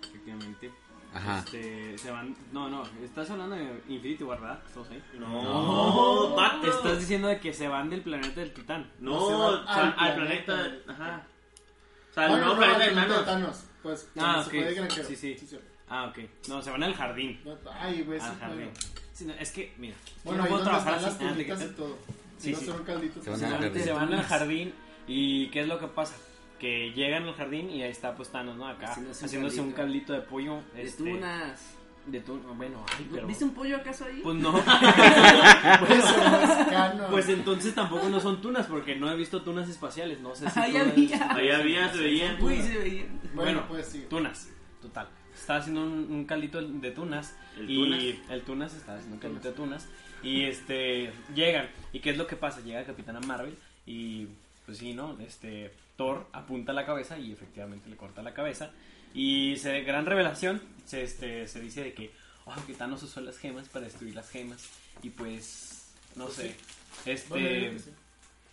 Efectivamente. 0.03 0.71
Ajá. 1.13 1.39
Este, 1.39 1.97
se 1.97 2.11
van. 2.11 2.35
No, 2.51 2.69
no, 2.69 2.83
estás 3.03 3.29
hablando 3.29 3.55
de 3.55 3.81
Infinity 3.87 4.23
War, 4.23 4.41
¿verdad? 4.41 4.59
Estamos 4.65 4.89
ahí. 4.89 5.03
No, 5.19 6.35
vato. 6.35 6.67
Estás 6.67 6.99
diciendo 6.99 7.27
de 7.27 7.39
que 7.39 7.53
se 7.53 7.67
van 7.67 7.89
del 7.89 8.01
planeta 8.01 8.39
del 8.41 8.53
Titán. 8.53 8.91
No, 8.99 9.27
Se 9.27 9.33
van 9.35 9.67
al 9.67 9.95
al 9.97 10.15
planeta. 10.15 10.53
planeta. 10.55 10.91
Ajá. 10.91 11.27
O 12.09 12.13
sea, 12.13 12.25
al 12.25 12.31
nuevo 12.31 12.45
no, 12.53 12.57
planeta 12.57 12.79
de 12.85 12.91
planeta 12.91 13.19
de 13.19 13.25
Thanos. 13.25 13.63
Pues, 13.83 14.09
Ah, 14.17 14.39
ok. 14.39 14.51
se 14.51 14.57
puede 14.61 14.73
granjero. 14.73 15.07
Sí, 15.07 15.15
sí. 15.15 15.37
Ah, 15.89 16.05
ok. 16.05 16.19
No, 16.47 16.61
se 16.61 16.71
van 16.71 16.83
al 16.83 16.95
jardín. 16.95 17.41
No, 17.45 17.57
Ay, 17.79 18.01
güey, 18.03 18.19
sí, 18.19 18.25
Al 18.25 18.39
jardín. 18.39 18.69
Sí, 19.13 19.25
no, 19.25 19.33
es 19.33 19.51
que, 19.51 19.73
mira. 19.77 19.95
Bueno, 20.23 20.39
yo 20.39 20.45
ahí 20.45 20.49
no 20.51 20.57
donde 20.57 20.71
puedo 20.71 20.77
están 20.79 20.83
trabajar 20.83 21.01
las 21.01 21.17
sin 21.19 21.27
antes 21.27 21.59
de 21.59 21.65
y 21.65 21.67
que- 21.69 21.73
todo. 21.75 21.97
Sí, 22.37 22.43
Si 22.49 22.51
no 22.53 22.59
sí. 22.59 22.65
son 22.65 22.75
un 22.79 22.85
caldito. 22.85 23.21
Se 23.23 23.29
van 23.29 23.43
al 23.43 23.51
jardín. 23.61 23.83
se 23.83 23.91
van 23.93 24.13
al 24.13 24.23
jardín 24.23 24.73
y 25.07 25.47
¿qué 25.49 25.61
es 25.61 25.67
lo 25.67 25.79
que 25.79 25.87
pasa? 25.87 26.15
Que 26.63 26.93
llegan 26.93 27.23
al 27.23 27.33
jardín 27.33 27.69
y 27.69 27.83
ahí 27.83 27.91
está 27.91 28.15
pues 28.15 28.29
Thanos, 28.29 28.55
¿no? 28.55 28.65
Acá 28.65 28.87
Haciéndose 28.87 29.25
haciéndose, 29.25 29.59
un 29.59 29.67
un 29.67 29.73
caldito 29.73 30.13
de 30.13 30.21
pollo. 30.21 30.61
De 30.73 30.83
este, 30.83 31.03
tunas. 31.03 31.75
De 32.05 32.21
tu- 32.21 32.37
bueno, 32.39 32.85
ay, 32.97 33.05
pero... 33.11 33.27
¿Viste 33.27 33.43
un 33.43 33.53
pollo 33.53 33.75
acaso 33.75 34.05
ahí? 34.05 34.21
Pues 34.23 34.37
no. 34.37 34.57
Eso 34.57 36.17
no 36.29 36.41
es 36.41 36.67
canon. 36.69 37.11
pues 37.11 37.27
entonces 37.27 37.75
tampoco 37.75 38.07
no 38.07 38.19
son 38.21 38.41
tunas 38.41 38.65
porque 38.67 38.95
no 38.95 39.11
he 39.11 39.15
visto 39.17 39.41
tunas 39.41 39.67
espaciales, 39.67 40.21
no 40.21 40.33
sé 40.35 40.49
si 40.49 40.57
Ahí 40.59 40.77
había. 40.77 41.35
Ahí 41.35 41.49
había, 41.49 41.91
se 41.91 41.99
veían. 41.99 42.41
Uy, 42.41 42.61
se 42.61 42.77
veía. 42.77 43.05
Bueno, 43.33 43.65
pues 43.67 43.87
sí. 43.87 44.05
tunas, 44.09 44.49
total. 44.81 45.09
Estaba 45.35 45.59
haciendo 45.59 45.81
un, 45.83 46.07
un 46.11 46.25
caldito 46.25 46.61
de 46.61 46.91
tunas 46.91 47.35
¿El 47.57 47.69
y 47.69 47.75
tunas? 47.75 48.03
el 48.29 48.41
tunas 48.43 48.73
estaba 48.73 48.97
haciendo 48.99 49.15
un 49.15 49.21
caldito 49.21 49.47
de 49.49 49.53
tunas 49.53 49.87
y 50.21 50.43
este 50.43 51.11
llegan 51.35 51.67
y 51.91 51.99
qué 51.99 52.11
es 52.11 52.17
lo 52.17 52.27
que 52.27 52.35
pasa 52.37 52.61
llega 52.61 52.85
Capitana 52.85 53.19
Marvel 53.21 53.57
y 53.85 54.27
pues 54.65 54.77
sí 54.77 54.93
no 54.93 55.17
este 55.19 55.73
Thor 55.97 56.27
apunta 56.33 56.73
la 56.73 56.85
cabeza 56.85 57.17
y 57.19 57.31
efectivamente 57.31 57.89
le 57.89 57.95
corta 57.97 58.21
la 58.23 58.33
cabeza 58.33 58.71
y 59.13 59.57
se 59.57 59.81
gran 59.81 60.05
revelación 60.05 60.61
se 60.85 61.03
este 61.03 61.47
se 61.47 61.59
dice 61.61 61.83
de 61.83 61.93
que 61.93 62.11
oh, 62.45 62.55
que 62.65 62.73
Thanos 62.73 63.03
usó 63.03 63.21
las 63.21 63.37
gemas 63.37 63.69
para 63.69 63.85
destruir 63.85 64.15
las 64.15 64.29
gemas 64.29 64.63
y 65.03 65.09
pues 65.11 65.91
no 66.15 66.25
Pues 66.25 66.35
sé 66.37 66.55
yo 67.05 67.11
este 67.11 67.33
que 67.35 67.79
sí. 67.79 67.91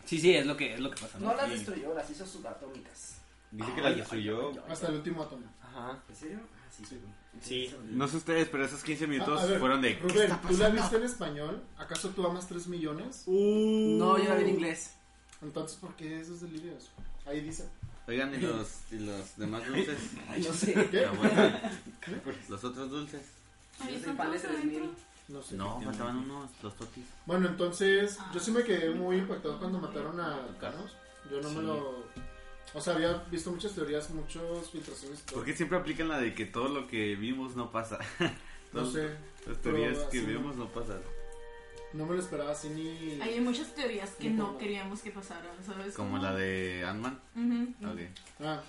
sí 0.06 0.20
sí 0.20 0.35
es 0.35 0.47
lo 0.47 0.56
que 0.56 0.75
es 0.75 0.80
lo 0.80 0.90
que 0.90 1.00
pasa 1.00 1.18
No 1.18 1.35
las 1.35 1.50
destruyó, 1.50 1.94
las 1.94 2.11
hizo 2.11 2.26
subatómicas. 2.26 3.16
Dice 3.50 3.73
que 3.75 3.80
Ay, 3.80 3.87
las 3.88 3.97
destruyó. 3.97 4.52
Hasta 4.68 4.88
el 4.88 4.94
último 4.97 5.23
átomo. 5.23 5.44
ajá 5.62 5.99
¿En 6.09 6.16
serio? 6.16 6.38
Ah, 6.54 6.68
sí. 6.70 6.85
Sí. 6.85 6.99
Sí. 7.42 7.75
No 7.90 8.06
sé 8.09 8.16
ustedes, 8.18 8.49
pero 8.49 8.64
esos 8.64 8.82
15 8.85 9.06
minutos 9.06 9.40
Ah, 9.40 9.44
a 9.44 9.47
ver, 9.47 9.59
fueron 9.61 9.80
de. 9.80 9.97
¿qué 9.99 10.02
Rubén, 10.02 10.30
está 10.32 10.49
¿tú 10.49 10.56
la 10.56 10.68
viste 10.68 10.97
en 10.97 11.02
español? 11.04 11.62
¿Acaso 11.78 12.11
tú 12.11 12.26
amas 12.26 12.47
3 12.49 12.66
millones? 12.68 13.25
No, 13.26 14.18
yo 14.18 14.28
la 14.28 14.35
vi 14.37 14.42
en 14.44 14.49
inglés. 14.50 14.94
Entonces, 15.42 15.78
¿por 15.78 15.94
qué 15.97 16.20
esos 16.20 16.40
delirios? 16.42 16.90
Ahí 17.30 17.40
dice. 17.40 17.68
Oigan, 18.08 18.34
¿y 18.34 18.38
los, 18.40 18.68
y 18.90 18.99
los 18.99 19.37
demás 19.37 19.64
dulces? 19.66 19.99
Ay, 20.28 20.42
no 20.42 20.52
sé. 20.52 20.75
Vuelta. 21.16 21.72
Los 22.49 22.64
otros 22.64 22.90
dulces. 22.90 23.22
Ahí 23.78 23.94
están 23.94 24.16
fan 24.16 24.32
de 24.32 24.38
todos 24.38 24.56
3000. 24.56 24.76
adentro. 24.78 25.04
No 25.28 25.42
sé. 25.42 25.54
No, 25.54 25.80
faltaban 25.80 26.16
unos, 26.16 26.50
los 26.60 26.75
totis. 26.75 27.04
Bueno, 27.25 27.46
entonces, 27.46 28.18
yo 28.34 28.40
sí 28.40 28.50
me 28.50 28.64
quedé 28.64 28.90
muy 28.90 29.18
impactado 29.18 29.60
cuando 29.60 29.78
mataron 29.78 30.20
a 30.20 30.44
Thanos. 30.60 30.96
Yo 31.30 31.40
no 31.40 31.50
me 31.50 31.62
lo. 31.62 32.04
O 32.75 32.80
sea, 32.80 32.94
había 32.94 33.12
visto 33.30 33.52
muchas 33.52 33.72
teorías, 33.72 34.10
muchas 34.10 34.42
filtraciones. 34.72 35.20
y 35.20 35.22
todo. 35.22 35.37
¿Por 35.37 35.44
qué 35.44 35.54
siempre 35.54 35.78
aplican 35.78 36.08
la 36.08 36.18
de 36.18 36.34
que 36.34 36.46
todo 36.46 36.68
lo 36.68 36.88
que 36.88 37.14
vimos 37.14 37.54
no 37.54 37.70
pasa? 37.70 37.99
No 38.72 38.84
sé. 38.90 39.04
Las 39.46 39.56
pero 39.58 39.76
teorías 39.76 39.99
que 40.10 40.20
vemos 40.20 40.56
no 40.56 40.66
pasan. 40.68 41.00
No 41.92 42.06
me 42.06 42.14
lo 42.14 42.20
esperaba 42.20 42.52
así 42.52 42.68
ni. 42.68 43.20
Hay 43.20 43.40
muchas 43.40 43.75
teorías 43.75 44.11
que 44.11 44.30
no 44.30 44.56
queríamos 44.59 45.00
que 45.02 45.11
pasaran, 45.11 45.50
¿sabes? 45.64 45.94
Como 45.94 46.18
la 46.18 46.35
de 46.35 46.85
Ant-Man. 46.85 47.18
Ujú. 47.35 47.90
Ok. 47.92 48.00
Ah, 48.40 48.62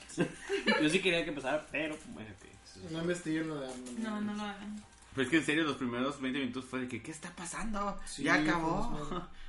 yo 0.81 0.89
sí 0.89 0.99
quería 1.01 1.23
que 1.23 1.31
pasara 1.31 1.65
pero 1.71 1.95
bueno 2.13 2.29
que- 2.41 2.51
no 2.93 3.01
investiguen 3.01 3.47
lo 3.47 3.59
de 3.59 3.67
Ant-Man. 3.67 4.03
No, 4.03 4.21
no 4.21 4.33
lo 4.33 4.41
hagan. 4.43 4.83
Pues 5.13 5.27
que 5.29 5.37
en 5.37 5.45
serio, 5.45 5.63
los 5.65 5.75
primeros 5.75 6.19
20 6.21 6.39
minutos 6.39 6.65
fue 6.65 6.79
de 6.81 6.87
que, 6.87 7.01
¿qué 7.03 7.11
está 7.11 7.29
pasando? 7.35 7.99
Sí, 8.05 8.23
ya 8.23 8.35
acabó. 8.35 9.29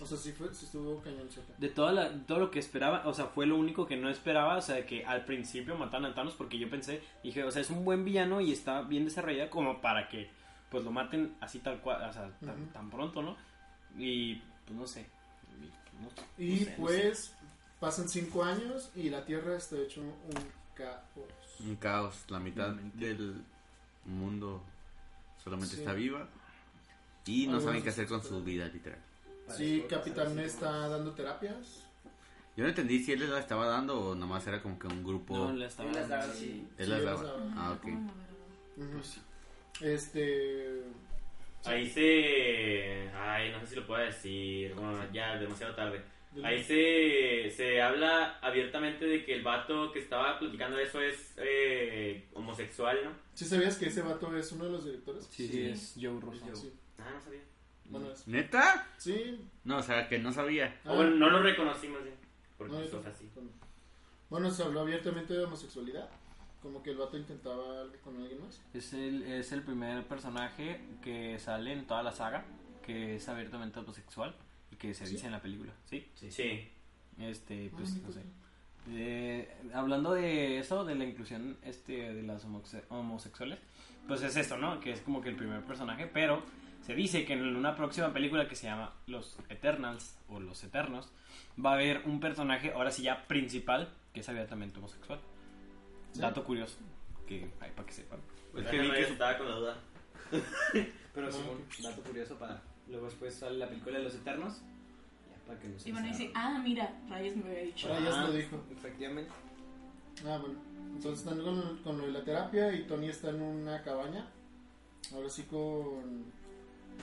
O 0.00 0.06
sea, 0.06 0.18
sí, 0.18 0.32
fue, 0.32 0.52
sí 0.52 0.64
estuvo 0.64 1.00
cañoncita. 1.02 1.54
De 1.56 1.68
toda 1.68 1.92
la- 1.92 2.10
todo 2.26 2.40
lo 2.40 2.50
que 2.50 2.58
esperaba, 2.58 3.02
o 3.06 3.14
sea, 3.14 3.26
fue 3.26 3.46
lo 3.46 3.56
único 3.56 3.86
que 3.86 3.96
no 3.96 4.10
esperaba, 4.10 4.56
o 4.56 4.60
sea, 4.62 4.84
que 4.86 5.04
al 5.06 5.24
principio 5.24 5.76
mataron 5.76 6.06
a 6.06 6.14
Thanos 6.16 6.34
porque 6.34 6.58
yo 6.58 6.68
pensé, 6.68 7.00
dije, 7.22 7.44
o 7.44 7.50
sea, 7.52 7.62
es 7.62 7.70
un 7.70 7.84
buen 7.84 8.04
villano 8.04 8.40
y 8.40 8.50
está 8.50 8.82
bien 8.82 9.04
desarrollado 9.04 9.50
como 9.50 9.80
para 9.80 10.08
que, 10.08 10.28
pues, 10.74 10.84
lo 10.84 10.90
maten 10.90 11.36
así 11.40 11.60
tal 11.60 11.80
cual, 11.80 12.02
o 12.10 12.12
sea, 12.12 12.28
tan, 12.44 12.66
tan 12.72 12.90
pronto, 12.90 13.22
¿no? 13.22 13.36
Y, 13.96 14.34
pues, 14.66 14.76
no 14.76 14.86
sé. 14.88 15.06
Y, 15.62 16.02
no- 16.02 16.10
Y 16.44 16.50
no 16.50 16.58
sé, 16.58 16.64
no 16.64 16.66
sé. 16.66 16.74
pues 16.78 17.34
pasan 17.78 18.08
cinco 18.08 18.42
años 18.42 18.90
y 18.96 19.08
la 19.08 19.24
Tierra 19.24 19.56
está 19.56 19.76
hecho 19.76 20.00
un 20.00 20.34
caos. 20.74 21.00
Un 21.60 21.76
caos. 21.76 22.24
La 22.28 22.40
mitad 22.40 22.64
Realmente. 22.72 23.06
del 23.06 23.42
mundo 24.04 24.62
solamente 25.44 25.76
Sí. 25.76 25.80
está 25.82 25.92
viva. 25.92 26.26
Y 27.26 27.44
no 27.46 27.52
Algunos 27.52 27.64
saben 27.64 27.82
qué 27.84 27.88
hacer 27.90 28.08
con 28.08 28.22
su 28.22 28.42
vida, 28.42 28.66
literal. 28.66 28.98
Sí, 29.56 29.84
Capitán 29.88 30.36
está 30.40 30.88
dando 30.88 31.12
terapias. 31.12 31.84
Yo 32.56 32.64
no 32.64 32.68
entendí 32.68 32.98
si 33.02 33.12
él 33.12 33.30
la 33.30 33.38
estaba 33.38 33.66
dando 33.66 34.00
o 34.10 34.14
nomás 34.16 34.44
era 34.48 34.60
como 34.60 34.76
que 34.78 34.86
un 34.88 35.04
grupo. 35.04 35.36
No, 35.36 35.52
le 35.52 35.66
estaba 35.66 35.92
dando-. 35.92 36.32
Él 36.32 36.32
Sí, 36.34 36.68
él 36.78 36.90
las 36.90 37.04
daba. 37.04 37.36
Ah, 37.56 37.72
ok. 37.78 37.84
la. 38.76 39.20
Este. 39.80 40.82
Ahí 41.64 41.88
se. 41.88 43.08
Ay, 43.14 43.50
no 43.52 43.60
sé 43.60 43.66
si 43.68 43.76
lo 43.76 43.86
puedo 43.86 44.04
decir. 44.04 44.74
Bueno, 44.74 44.98
ya 45.12 45.36
demasiado 45.38 45.74
tarde. 45.74 46.02
Ahí 46.42 46.64
se, 46.64 47.48
se 47.56 47.80
habla 47.80 48.38
abiertamente 48.40 49.04
de 49.06 49.24
que 49.24 49.34
el 49.34 49.42
vato 49.44 49.92
que 49.92 50.00
estaba 50.00 50.36
platicando 50.40 50.78
eso 50.80 51.00
es 51.00 51.32
eh, 51.36 52.26
homosexual, 52.34 52.98
¿no? 53.04 53.10
¿Sí 53.34 53.44
sabías 53.44 53.78
que 53.78 53.86
ese 53.86 54.02
vato 54.02 54.36
es 54.36 54.50
uno 54.50 54.64
de 54.64 54.70
los 54.72 54.84
directores? 54.84 55.28
Sí, 55.30 55.46
sí, 55.46 55.66
es 55.66 55.94
Joe 56.00 56.20
Russo. 56.20 56.44
Sí. 56.56 56.72
Ah, 56.98 57.10
no 57.14 57.20
sabía. 57.20 57.40
Bueno, 57.84 58.10
es- 58.10 58.26
¿Neta? 58.26 58.88
sí. 58.98 59.38
No, 59.62 59.76
o 59.78 59.82
sea, 59.82 60.08
que 60.08 60.18
no 60.18 60.32
sabía. 60.32 60.80
Ah, 60.84 60.92
O 60.92 60.96
bueno, 60.96 61.12
no 61.14 61.30
lo 61.30 61.40
reconocimos 61.40 62.02
bien. 62.02 62.16
Porque 62.58 62.72
no, 62.72 62.80
sos 62.82 63.04
yo- 63.04 63.10
así. 63.10 63.30
Bueno, 64.28 64.50
se 64.50 64.64
habló 64.64 64.80
abiertamente 64.80 65.34
de 65.34 65.44
homosexualidad. 65.44 66.10
Como 66.64 66.82
que 66.82 66.90
el 66.90 66.96
vato 66.96 67.18
intentaba 67.18 67.82
algo 67.82 67.94
con 68.02 68.16
alguien 68.16 68.40
más. 68.40 68.60
Es 68.72 68.94
el, 68.94 69.22
es 69.22 69.52
el 69.52 69.62
primer 69.62 70.02
personaje 70.08 70.80
que 71.02 71.38
sale 71.38 71.72
en 71.74 71.86
toda 71.86 72.02
la 72.02 72.10
saga 72.10 72.44
que 72.82 73.16
es 73.16 73.28
abiertamente 73.28 73.78
homosexual 73.80 74.34
y 74.72 74.76
que 74.76 74.94
se 74.94 75.04
¿Sí? 75.06 75.12
dice 75.12 75.26
en 75.26 75.32
la 75.32 75.42
película, 75.42 75.72
¿sí? 75.84 76.06
Sí. 76.14 76.70
Este, 77.18 77.70
Ah, 77.70 77.76
pues, 77.76 77.94
no 78.02 78.10
sé. 78.10 78.22
Eh, 78.90 79.54
hablando 79.74 80.14
de 80.14 80.58
eso, 80.58 80.84
de 80.86 80.94
la 80.94 81.04
inclusión 81.04 81.58
este, 81.62 82.12
de 82.14 82.22
las 82.22 82.44
homosexuales, 82.88 83.58
pues 84.08 84.22
es 84.22 84.34
esto, 84.36 84.56
¿no? 84.56 84.80
Que 84.80 84.92
es 84.92 85.00
como 85.02 85.20
que 85.20 85.28
el 85.28 85.36
primer 85.36 85.62
personaje, 85.64 86.06
pero 86.06 86.42
se 86.82 86.94
dice 86.94 87.26
que 87.26 87.34
en 87.34 87.56
una 87.56 87.76
próxima 87.76 88.10
película 88.12 88.48
que 88.48 88.56
se 88.56 88.66
llama 88.66 88.94
Los 89.06 89.38
Eternals 89.50 90.18
o 90.28 90.40
Los 90.40 90.64
Eternos, 90.64 91.10
va 91.64 91.72
a 91.72 91.74
haber 91.74 92.02
un 92.06 92.20
personaje, 92.20 92.72
ahora 92.72 92.90
sí 92.90 93.02
ya 93.02 93.26
principal, 93.26 93.92
que 94.14 94.20
es 94.20 94.28
abiertamente 94.28 94.78
homosexual. 94.78 95.20
Sí. 96.14 96.20
Dato 96.20 96.44
curioso, 96.44 96.76
que 97.26 97.50
hay 97.60 97.70
para 97.72 97.86
que 97.86 97.92
sepan. 97.92 98.20
Es 98.56 98.66
que 98.68 98.78
vi 98.80 98.90
que 98.90 99.06
su- 99.06 99.12
estaba 99.14 99.36
con 99.36 99.48
la 99.48 99.56
duda. 99.56 99.76
Pero 101.14 101.28
Ah, 101.28 101.32
sí, 101.32 101.38
ok. 101.38 101.82
dato 101.82 102.02
curioso 102.02 102.38
para... 102.38 102.62
Luego 102.88 103.06
después 103.06 103.34
sale 103.34 103.58
la 103.58 103.68
película 103.68 103.98
de 103.98 104.04
Los 104.04 104.14
Eternos, 104.14 104.60
ya 105.30 105.46
para 105.46 105.58
que 105.60 105.68
no 105.68 105.78
se 105.78 105.88
Y 105.88 105.92
van 105.92 106.04
a 106.04 106.06
les 106.08 106.18
decir, 106.18 106.32
haga- 106.36 106.56
ah, 106.56 106.58
mira, 106.62 107.00
Rayas 107.08 107.36
me 107.36 107.50
había 107.50 107.62
dicho. 107.62 107.88
Rayas 107.88 108.14
Ah, 108.14 108.26
lo 108.26 108.32
dijo. 108.32 108.62
Efectivamente. 108.70 109.30
Ah, 110.26 110.38
bueno. 110.40 110.58
Entonces 110.94 111.26
están 111.26 111.42
con, 111.42 111.78
con 111.78 111.98
lo 111.98 112.06
de 112.06 112.12
la 112.12 112.24
terapia 112.24 112.72
y 112.72 112.84
Tony 112.86 113.08
está 113.08 113.30
en 113.30 113.42
una 113.42 113.82
cabaña. 113.82 114.26
Ahora 115.12 115.28
sí 115.28 115.42
con 115.44 116.24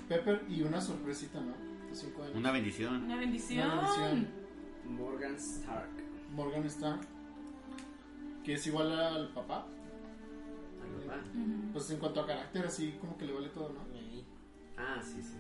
Pepper 0.08 0.44
y 0.50 0.62
una 0.62 0.80
sorpresita, 0.80 1.40
¿no? 1.42 1.54
De 1.90 1.96
cinco 1.96 2.24
años. 2.24 2.36
Una 2.36 2.52
bendición. 2.52 3.04
Una 3.04 3.18
bendición. 3.18 3.68
Una 3.70 3.82
bendición. 3.82 4.28
Morgan 4.86 5.36
Stark. 5.36 5.90
Morgan 6.34 6.64
Stark. 6.66 7.02
Que 8.44 8.54
es 8.54 8.68
igual 8.68 8.92
al 8.98 9.30
papá. 9.30 9.66
Al 10.82 11.04
papá. 11.06 11.22
Pues 11.74 11.90
en 11.92 11.98
cuanto 12.00 12.22
a 12.22 12.28
carácter, 12.28 12.66
así 12.66 12.96
como 13.00 13.18
que 13.18 13.26
le 13.26 13.34
vale 13.34 13.50
todo, 13.50 13.70
¿no? 13.70 13.82
Ah, 14.78 15.00
sí, 15.04 15.22
sí. 15.22 15.36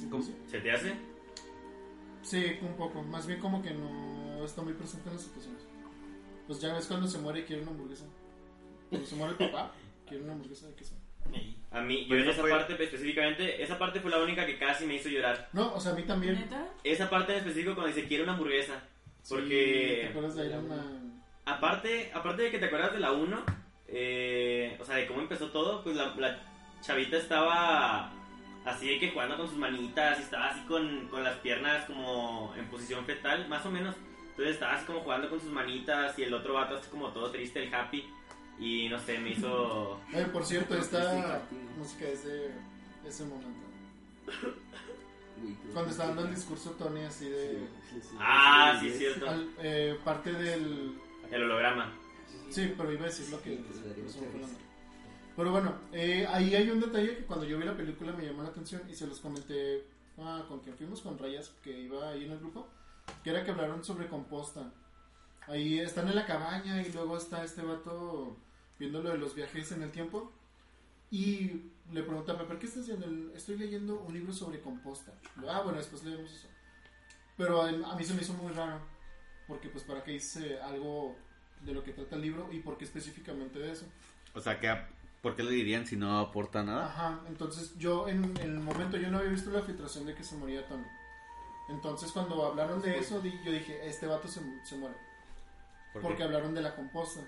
Sí, 0.00 0.06
¿Cómo? 0.10 0.22
sí. 0.22 0.34
¿Se 0.46 0.60
te 0.60 0.70
hace? 0.72 0.94
Sí, 2.22 2.58
un 2.62 2.74
poco. 2.76 3.02
Más 3.02 3.26
bien 3.26 3.40
como 3.40 3.62
que 3.62 3.70
no 3.72 4.44
está 4.44 4.62
muy 4.62 4.74
presente 4.74 5.08
en 5.08 5.14
las 5.16 5.24
situaciones. 5.24 5.62
Pues 6.46 6.60
ya 6.60 6.74
ves 6.74 6.86
cuando 6.86 7.06
se 7.06 7.18
muere 7.18 7.40
y 7.40 7.44
quiere 7.44 7.62
una 7.62 7.70
hamburguesa. 7.70 8.04
Cuando 8.90 9.06
se 9.06 9.16
muere 9.16 9.32
el 9.32 9.38
papá, 9.38 9.72
quiere 10.06 10.24
una 10.24 10.32
hamburguesa 10.34 10.66
de 10.68 10.74
queso. 10.74 10.94
A 11.70 11.80
mí, 11.80 12.06
yo 12.06 12.16
en 12.16 12.28
esa 12.28 12.42
fue- 12.42 12.50
parte 12.50 12.74
específicamente, 12.74 13.62
esa 13.62 13.78
parte 13.78 13.98
fue 14.00 14.10
la 14.10 14.22
única 14.22 14.44
que 14.46 14.58
casi 14.58 14.84
me 14.86 14.96
hizo 14.96 15.08
llorar. 15.08 15.48
No, 15.54 15.74
o 15.74 15.80
sea, 15.80 15.92
a 15.92 15.94
mí 15.94 16.02
también. 16.02 16.34
¿Neta? 16.34 16.68
Esa 16.84 17.08
parte 17.10 17.32
en 17.32 17.38
específico 17.38 17.74
cuando 17.74 17.92
dice 17.94 18.06
quiere 18.06 18.22
una 18.22 18.34
hamburguesa. 18.34 18.80
Sí, 19.22 19.34
Porque 19.34 19.98
¿Te 20.02 20.08
acuerdas 20.10 20.34
de 20.36 20.46
Iron 20.46 20.68
Man? 20.68 21.23
Aparte, 21.46 22.10
aparte 22.14 22.42
de 22.42 22.50
que 22.50 22.58
te 22.58 22.66
acuerdas 22.66 22.92
de 22.92 23.00
la 23.00 23.12
1, 23.12 23.42
eh, 23.88 24.76
o 24.80 24.84
sea, 24.84 24.96
de 24.96 25.06
cómo 25.06 25.20
empezó 25.20 25.48
todo, 25.50 25.82
pues 25.82 25.96
la, 25.96 26.14
la 26.16 26.40
chavita 26.80 27.16
estaba 27.16 28.10
así 28.64 28.88
de 28.88 28.98
que 28.98 29.10
jugando 29.10 29.36
con 29.36 29.48
sus 29.48 29.58
manitas 29.58 30.18
y 30.18 30.22
estaba 30.22 30.48
así 30.48 30.60
con, 30.66 31.08
con 31.08 31.22
las 31.22 31.36
piernas 31.38 31.84
como 31.86 32.54
en 32.56 32.66
posición 32.68 33.04
fetal, 33.04 33.48
más 33.48 33.64
o 33.66 33.70
menos. 33.70 33.94
Entonces 34.30 34.54
estaba 34.54 34.72
así 34.74 34.84
como 34.86 35.00
jugando 35.00 35.28
con 35.30 35.40
sus 35.40 35.50
manitas 35.50 36.18
y 36.18 36.22
el 36.24 36.34
otro 36.34 36.54
vato 36.54 36.76
así 36.76 36.88
como 36.90 37.08
todo 37.10 37.30
triste, 37.30 37.62
el 37.62 37.74
happy. 37.74 38.04
Y 38.58 38.88
no 38.88 38.98
sé, 38.98 39.18
me 39.18 39.30
hizo... 39.30 40.00
Eh, 40.14 40.26
por 40.32 40.44
cierto, 40.44 40.74
Sí, 40.74 40.80
esta 40.80 41.00
Katy. 41.22 41.56
música 41.76 42.04
es 42.08 42.24
de 42.24 42.50
ese 43.06 43.24
momento. 43.24 43.64
Cuando 45.72 45.90
está 45.90 46.06
dando 46.06 46.24
el 46.24 46.34
discurso 46.34 46.70
Tony 46.72 47.00
así 47.04 47.28
de... 47.28 47.68
Sí, 47.90 48.00
sí. 48.00 48.16
Ah, 48.20 48.76
sí, 48.80 48.88
es 48.88 48.98
cierto. 48.98 49.28
al- 49.28 49.50
eh, 49.58 49.98
parte 50.04 50.32
del... 50.32 50.94
El 51.34 51.42
holograma. 51.44 51.92
Sí, 52.50 52.72
pero 52.76 52.92
iba 52.92 53.02
a 53.02 53.06
decir 53.06 53.28
lo 53.30 53.42
que... 53.42 53.60
Pero 55.36 55.50
bueno, 55.50 55.74
eh, 55.92 56.26
ahí 56.28 56.54
hay 56.54 56.70
un 56.70 56.80
detalle 56.80 57.16
que 57.16 57.24
cuando 57.24 57.44
yo 57.44 57.58
vi 57.58 57.64
la 57.64 57.76
película 57.76 58.12
me 58.12 58.24
llamó 58.24 58.42
la 58.44 58.50
atención 58.50 58.82
y 58.88 58.94
se 58.94 59.06
los 59.08 59.18
comenté 59.18 59.84
ah, 60.18 60.44
con 60.48 60.60
quien 60.60 60.76
fuimos, 60.76 61.00
con 61.02 61.18
Rayas, 61.18 61.48
que 61.62 61.80
iba 61.80 62.08
ahí 62.10 62.24
en 62.24 62.32
el 62.32 62.38
grupo, 62.38 62.68
que 63.24 63.30
era 63.30 63.44
que 63.44 63.50
hablaron 63.50 63.82
sobre 63.82 64.06
composta. 64.06 64.72
Ahí 65.48 65.80
están 65.80 66.06
en 66.08 66.14
la 66.14 66.24
cabaña 66.26 66.80
y 66.82 66.92
luego 66.92 67.16
está 67.18 67.42
este 67.42 67.62
vato 67.62 68.36
viendo 68.78 69.02
lo 69.02 69.10
de 69.10 69.18
los 69.18 69.34
viajes 69.34 69.72
en 69.72 69.82
el 69.82 69.90
tiempo 69.90 70.32
y 71.10 71.62
le 71.92 72.02
pregunta 72.04 72.32
a 72.32 72.38
Pepper, 72.38 72.58
¿qué 72.60 72.66
estás 72.66 72.82
haciendo? 72.82 73.06
"El- 73.06 73.32
Estoy 73.34 73.58
leyendo 73.58 73.98
un 74.00 74.14
libro 74.14 74.32
sobre 74.32 74.60
composta. 74.60 75.12
Ah, 75.48 75.60
bueno, 75.62 75.78
después 75.78 76.04
leemos 76.04 76.30
eso. 76.32 76.48
Pero 77.36 77.60
a, 77.62 77.96
mí 77.96 78.04
se 78.04 78.14
me 78.14 78.22
hizo 78.22 78.32
muy 78.34 78.52
raro, 78.52 78.80
porque 79.48 79.68
pues 79.68 79.82
para 79.84 80.02
qué 80.04 80.12
dice 80.12 80.60
algo 80.60 81.16
de 81.64 81.72
lo 81.74 81.82
que 81.82 81.92
trata 81.92 82.16
el 82.16 82.22
libro 82.22 82.48
y 82.52 82.60
por 82.60 82.76
qué 82.76 82.84
específicamente 82.84 83.58
de 83.58 83.72
eso. 83.72 83.86
O 84.34 84.40
sea, 84.40 84.58
que, 84.60 84.74
¿por 85.22 85.34
qué 85.36 85.42
le 85.42 85.50
dirían 85.52 85.86
si 85.86 85.96
no 85.96 86.18
aporta 86.18 86.62
nada? 86.62 86.86
Ajá, 86.86 87.20
entonces 87.28 87.76
yo 87.78 88.08
en, 88.08 88.24
en 88.38 88.50
el 88.52 88.60
momento 88.60 88.96
yo 88.96 89.10
no 89.10 89.18
había 89.18 89.30
visto 89.30 89.50
la 89.50 89.62
filtración 89.62 90.06
de 90.06 90.14
que 90.14 90.24
se 90.24 90.36
moría 90.36 90.66
Tony. 90.66 90.84
Entonces 91.70 92.12
cuando 92.12 92.44
hablaron 92.44 92.82
de 92.82 92.98
eso, 92.98 93.20
di- 93.20 93.40
yo 93.44 93.50
dije, 93.52 93.88
este 93.88 94.06
vato 94.06 94.28
se, 94.28 94.40
se 94.64 94.76
muere. 94.76 94.96
¿Por 95.92 96.02
qué? 96.02 96.08
Porque 96.08 96.22
hablaron 96.24 96.54
de 96.54 96.60
la 96.62 96.74
composta. 96.74 97.20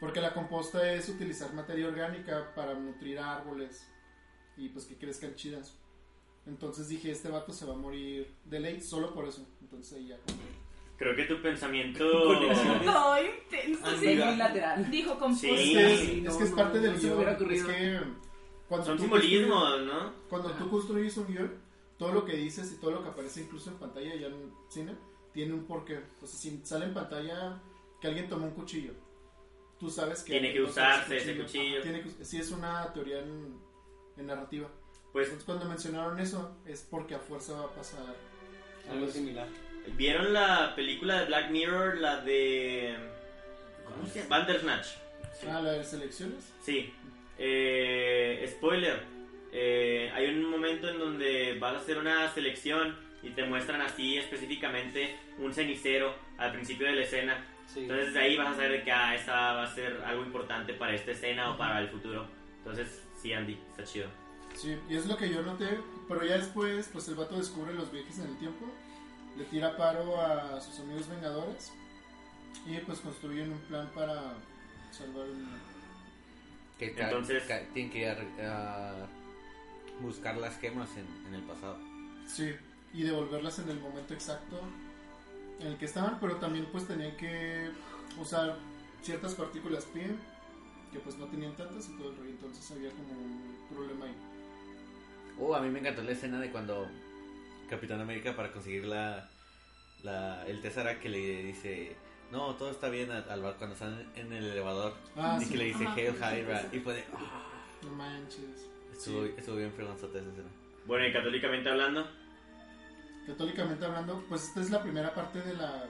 Porque 0.00 0.20
la 0.20 0.32
composta 0.32 0.92
es 0.92 1.08
utilizar 1.08 1.52
materia 1.54 1.88
orgánica 1.88 2.54
para 2.54 2.74
nutrir 2.74 3.18
árboles 3.18 3.88
y 4.56 4.68
pues 4.68 4.84
que 4.84 4.96
crezcan 4.96 5.34
chidas. 5.34 5.74
Entonces 6.46 6.88
dije, 6.88 7.10
este 7.10 7.28
vato 7.30 7.52
se 7.52 7.66
va 7.66 7.74
a 7.74 7.76
morir 7.76 8.32
de 8.44 8.60
ley 8.60 8.80
solo 8.80 9.12
por 9.12 9.26
eso. 9.26 9.44
Entonces 9.60 9.98
ahí 9.98 10.06
ya 10.08 10.18
como 10.18 10.38
Creo 10.98 11.14
que 11.14 11.24
tu 11.24 11.40
pensamiento... 11.40 12.04
Todo 12.84 13.16
intenso. 13.22 13.82
Ah, 13.84 13.94
sí. 13.98 14.14
lateral. 14.16 14.90
Dijo 14.90 15.16
composta. 15.16 15.46
Sí. 15.46 15.76
Es 15.76 15.76
que 15.76 15.94
es, 15.94 16.00
Sí, 16.00 16.12
es 16.18 16.22
no, 16.24 16.38
que 16.38 16.44
es 16.44 16.50
no, 16.50 16.56
parte 16.56 16.78
no, 16.78 16.82
del 16.82 16.92
no 16.94 16.98
guion. 16.98 17.52
Es 17.52 17.64
que 17.64 18.00
cuando 18.68 18.86
Son 18.86 18.96
tú 18.96 19.02
simbolismos, 19.04 19.80
¿no? 19.82 20.12
Cuando 20.28 20.50
tú 20.52 20.68
construyes 20.68 21.16
un 21.16 21.26
guion, 21.28 21.54
todo 21.96 22.12
lo 22.12 22.24
que 22.24 22.34
dices 22.34 22.72
y 22.72 22.80
todo 22.80 22.90
lo 22.90 23.02
que 23.02 23.10
aparece 23.10 23.42
incluso 23.42 23.70
en 23.70 23.76
pantalla 23.76 24.14
ya 24.16 24.26
en 24.26 24.52
cine, 24.68 24.96
tiene 25.32 25.54
un 25.54 25.64
porqué. 25.64 25.98
O 26.20 26.26
sea, 26.26 26.38
si 26.38 26.60
sale 26.64 26.86
en 26.86 26.94
pantalla 26.94 27.62
que 28.00 28.08
alguien 28.08 28.28
tomó 28.28 28.46
un 28.46 28.54
cuchillo, 28.54 28.92
tú 29.78 29.88
sabes 29.88 30.24
que... 30.24 30.32
Tiene 30.32 30.52
que 30.52 30.62
usarse 30.62 31.16
ese 31.16 31.36
cuchillo. 31.36 31.80
Tiene 31.80 32.02
que, 32.02 32.24
sí, 32.24 32.38
es 32.38 32.50
una 32.50 32.92
teoría 32.92 33.20
en, 33.20 33.56
en 34.16 34.26
narrativa. 34.26 34.68
Pues 35.12 35.28
Entonces 35.28 35.46
cuando 35.46 35.64
mencionaron 35.66 36.18
eso, 36.18 36.58
es 36.66 36.82
porque 36.82 37.14
a 37.14 37.20
fuerza 37.20 37.54
va 37.54 37.64
a 37.66 37.74
pasar... 37.74 38.16
Algo 38.90 39.06
similar. 39.08 39.46
¿Vieron 39.96 40.32
la 40.32 40.74
película 40.74 41.20
de 41.20 41.26
Black 41.26 41.50
Mirror, 41.50 41.98
la 41.98 42.20
de... 42.20 42.96
¿Cómo 43.84 44.06
se 44.06 44.22
llama? 44.22 44.38
Bandersnatch. 44.38 44.86
Ah, 45.48 45.60
la 45.60 45.72
de 45.72 45.84
selecciones. 45.84 46.52
Sí. 46.62 46.92
Eh, 47.38 48.50
spoiler. 48.56 49.02
Eh, 49.52 50.10
hay 50.14 50.26
un 50.26 50.44
momento 50.44 50.88
en 50.88 50.98
donde 50.98 51.56
vas 51.58 51.74
a 51.74 51.78
hacer 51.78 51.98
una 51.98 52.28
selección 52.32 52.96
y 53.22 53.30
te 53.30 53.44
muestran 53.44 53.80
así 53.80 54.18
específicamente 54.18 55.16
un 55.38 55.52
cenicero 55.52 56.14
al 56.36 56.52
principio 56.52 56.86
de 56.86 56.96
la 56.96 57.02
escena. 57.02 57.44
Sí. 57.66 57.80
Entonces 57.80 58.14
de 58.14 58.20
ahí 58.20 58.36
vas 58.36 58.48
a 58.48 58.56
saber 58.56 58.84
que 58.84 58.92
ah, 58.92 59.14
esa 59.14 59.52
va 59.54 59.64
a 59.64 59.74
ser 59.74 60.02
algo 60.04 60.22
importante 60.22 60.74
para 60.74 60.94
esta 60.94 61.12
escena 61.12 61.50
o 61.50 61.56
para 61.56 61.80
el 61.80 61.88
futuro. 61.88 62.26
Entonces 62.58 63.08
Sí, 63.20 63.32
Andy, 63.32 63.58
está 63.70 63.84
chido. 63.84 64.06
Sí, 64.54 64.76
y 64.88 64.96
es 64.96 65.06
lo 65.06 65.16
que 65.16 65.28
yo 65.28 65.42
noté, 65.42 65.78
pero 66.08 66.24
ya 66.24 66.38
después, 66.38 66.88
pues 66.92 67.08
el 67.08 67.16
vato 67.16 67.36
descubre 67.36 67.74
los 67.74 67.90
viajes 67.92 68.18
en 68.18 68.28
el 68.28 68.38
tiempo, 68.38 68.66
le 69.36 69.44
tira 69.44 69.76
paro 69.76 70.20
a 70.20 70.60
sus 70.60 70.80
amigos 70.80 71.08
vengadores 71.08 71.72
y 72.66 72.78
pues 72.78 73.00
construyen 73.00 73.52
un 73.52 73.58
plan 73.60 73.88
para 73.94 74.34
salvar 74.90 75.26
el 75.26 75.34
mundo. 75.34 75.58
Que 76.78 76.94
Entonces- 76.96 77.42
tienen 77.72 77.90
que 77.90 77.98
ir 77.98 78.08
a, 78.46 79.06
buscar 80.00 80.36
las 80.36 80.56
gemas 80.58 80.88
en, 80.96 81.06
en 81.26 81.34
el 81.34 81.42
pasado. 81.42 81.76
Sí, 82.26 82.54
y 82.94 83.02
devolverlas 83.02 83.58
en 83.58 83.68
el 83.70 83.80
momento 83.80 84.14
exacto 84.14 84.60
en 85.60 85.66
el 85.68 85.76
que 85.76 85.86
estaban, 85.86 86.18
pero 86.20 86.36
también 86.36 86.66
pues 86.70 86.86
tenían 86.86 87.16
que 87.16 87.70
usar 88.20 88.56
ciertas 89.02 89.34
partículas 89.34 89.84
PM 89.86 90.14
que 90.92 91.00
pues 91.00 91.16
no 91.18 91.26
tenían 91.26 91.54
tantas 91.56 91.88
y 91.88 91.96
todo 91.96 92.10
el 92.10 92.16
rollo, 92.16 92.30
entonces 92.30 92.70
había 92.70 92.90
como 92.90 93.12
un 93.12 93.58
problema 93.70 94.06
ahí. 94.06 94.14
Oh, 95.40 95.54
a 95.54 95.60
mí 95.60 95.68
me 95.68 95.80
encantó 95.80 96.02
la 96.02 96.12
escena 96.12 96.40
de 96.40 96.50
cuando 96.50 96.88
Capitán 97.68 98.00
América 98.00 98.34
para 98.36 98.50
conseguir 98.52 98.84
la, 98.84 99.28
la 100.02 100.46
el 100.46 100.60
Tesseract 100.60 101.00
que 101.02 101.08
le 101.08 101.42
dice, 101.44 101.96
no, 102.32 102.54
todo 102.56 102.70
está 102.70 102.88
bien 102.88 103.10
al, 103.10 103.28
al- 103.30 103.56
cuando 103.56 103.74
están 103.74 104.10
en 104.16 104.32
el 104.32 104.44
elevador. 104.44 104.94
Ah, 105.16 105.38
y 105.40 105.44
sí. 105.44 105.50
que 105.52 105.56
le 105.58 105.64
dice 105.66 105.84
Ajá. 105.86 105.94
Hail 105.94 106.14
Hydra. 106.44 106.64
Y 106.72 106.78
fue 106.80 106.94
de, 106.94 107.04
"Ah". 107.14 107.44
No 107.82 107.90
manches. 107.90 108.68
estuvo, 108.92 109.24
Sí. 109.26 109.32
estuvo 109.36 109.56
bien 109.56 109.72
esa 109.76 110.06
escena. 110.06 110.48
Bueno, 110.86 111.06
y 111.06 111.12
católicamente 111.12 111.68
hablando, 111.70 112.06
Católicamente 113.26 113.84
hablando, 113.84 114.24
pues 114.28 114.44
esta 114.44 114.60
es 114.60 114.70
la 114.70 114.82
primera 114.82 115.14
parte 115.14 115.40
de 115.42 115.52
la 115.54 115.84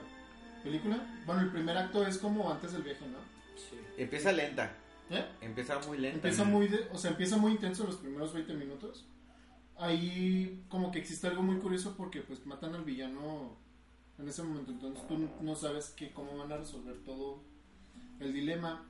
película. 0.61 0.99
Bueno, 1.25 1.41
el 1.41 1.49
primer 1.51 1.77
acto 1.77 2.05
es 2.05 2.17
como 2.17 2.51
antes 2.51 2.73
del 2.73 2.81
viaje, 2.83 3.05
¿no? 3.07 3.17
Empieza 3.97 4.33
lenta, 4.33 4.73
¿Eh? 5.09 5.25
empieza 5.39 5.79
muy 5.87 5.97
lenta. 5.99 6.15
Empieza 6.17 6.43
muy, 6.43 6.67
de- 6.67 6.87
o 6.91 6.97
sea, 6.97 7.11
empieza 7.11 7.37
muy 7.37 7.53
intenso 7.53 7.85
los 7.85 7.95
primeros 7.95 8.33
20 8.33 8.53
minutos. 8.55 9.05
Ahí 9.79 10.63
como 10.67 10.91
que 10.91 10.99
existe 10.99 11.27
algo 11.27 11.41
muy 11.41 11.57
curioso 11.57 11.95
porque 11.97 12.21
pues 12.21 12.45
matan 12.45 12.75
al 12.75 12.83
villano 12.83 13.55
en 14.17 14.27
ese 14.27 14.43
momento, 14.43 14.71
entonces 14.71 15.07
tú 15.07 15.29
no 15.41 15.55
sabes 15.55 15.89
que 15.89 16.11
cómo 16.11 16.37
van 16.37 16.51
a 16.51 16.57
resolver 16.57 16.97
todo 17.05 17.41
el 18.19 18.33
dilema. 18.33 18.85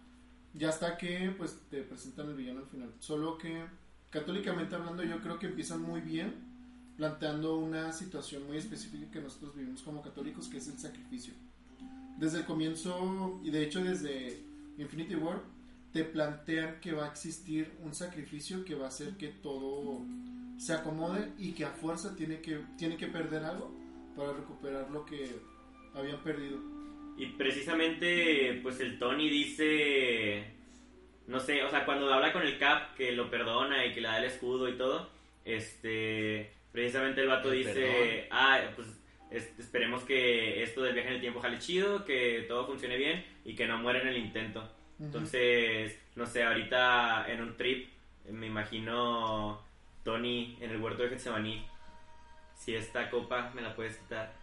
Ya 0.55 0.69
hasta 0.69 0.97
que 0.97 1.33
pues 1.37 1.59
te 1.69 1.83
presentan 1.83 2.29
el 2.29 2.35
villano 2.35 2.61
al 2.61 2.65
final. 2.65 2.93
Solo 2.99 3.37
que 3.37 3.63
católicamente 4.09 4.75
hablando 4.75 5.03
yo 5.03 5.21
creo 5.21 5.37
que 5.37 5.45
empiezan 5.45 5.81
muy 5.81 6.01
bien 6.01 6.33
planteando 6.97 7.57
una 7.57 7.93
situación 7.93 8.45
muy 8.47 8.57
específica 8.57 9.09
que 9.11 9.21
nosotros 9.21 9.55
vivimos 9.55 9.83
como 9.83 10.01
católicos 10.01 10.47
que 10.47 10.57
es 10.57 10.67
el 10.67 10.79
sacrificio. 10.79 11.33
Desde 12.17 12.39
el 12.39 12.45
comienzo 12.45 13.39
y 13.43 13.51
de 13.51 13.63
hecho 13.63 13.83
desde 13.83 14.41
Infinity 14.77 15.15
War 15.15 15.41
te 15.93 16.03
plantean 16.03 16.79
que 16.81 16.91
va 16.91 17.05
a 17.05 17.09
existir 17.09 17.71
un 17.83 17.93
sacrificio 17.93 18.65
que 18.65 18.75
va 18.75 18.85
a 18.85 18.89
hacer 18.89 19.15
que 19.17 19.29
todo 19.29 20.01
se 20.59 20.73
acomode 20.73 21.29
y 21.37 21.53
que 21.53 21.63
a 21.65 21.69
fuerza 21.69 22.15
tiene 22.15 22.41
que, 22.41 22.59
tiene 22.77 22.97
que 22.97 23.07
perder 23.07 23.43
algo 23.43 23.71
para 24.15 24.33
recuperar 24.33 24.91
lo 24.91 25.05
que 25.05 25.27
habían 25.95 26.17
perdido. 26.19 26.57
y 27.17 27.25
precisamente, 27.37 28.59
pues 28.61 28.79
el 28.79 28.97
Tony 28.99 29.29
dice, 29.29 30.43
no 31.27 31.39
sé, 31.39 31.63
o 31.63 31.69
sea, 31.69 31.85
cuando 31.85 32.11
habla 32.13 32.31
con 32.33 32.43
el 32.43 32.57
Cap, 32.57 32.95
que 32.95 33.11
lo 33.11 33.29
perdona 33.29 33.85
y 33.85 33.93
que 33.93 34.01
le 34.01 34.07
da 34.07 34.19
el 34.19 34.25
escudo 34.25 34.67
y 34.69 34.77
todo, 34.77 35.09
este, 35.45 36.51
precisamente 36.71 37.21
el 37.21 37.27
vato 37.27 37.51
El 37.51 37.57
dice, 37.59 37.73
perdón. 37.73 38.27
ah, 38.31 38.59
pues 38.75 38.87
es- 39.31 39.59
esperemos 39.59 40.03
que 40.03 40.63
esto 40.63 40.81
del 40.81 40.93
viaje 40.93 41.09
en 41.09 41.15
el 41.15 41.21
tiempo 41.21 41.39
jale 41.41 41.59
chido, 41.59 42.05
que 42.05 42.45
todo 42.47 42.65
funcione 42.67 42.97
bien 42.97 43.23
y 43.45 43.55
que 43.55 43.67
no 43.67 43.77
muera 43.79 44.01
en 44.01 44.07
el 44.09 44.17
intento. 44.17 44.67
Entonces, 44.99 45.97
no 46.15 46.25
sé, 46.25 46.43
ahorita 46.43 47.25
en 47.31 47.41
un 47.41 47.55
trip 47.55 47.89
me 48.29 48.47
imagino 48.47 49.61
Tony 50.03 50.57
en 50.61 50.71
el 50.71 50.81
huerto 50.81 51.03
de 51.03 51.09
Getsemaní. 51.09 51.65
Si 52.55 52.75
esta 52.75 53.09
copa 53.09 53.51
me 53.53 53.61
la 53.61 53.75
puedes 53.75 53.97
quitar, 53.97 54.33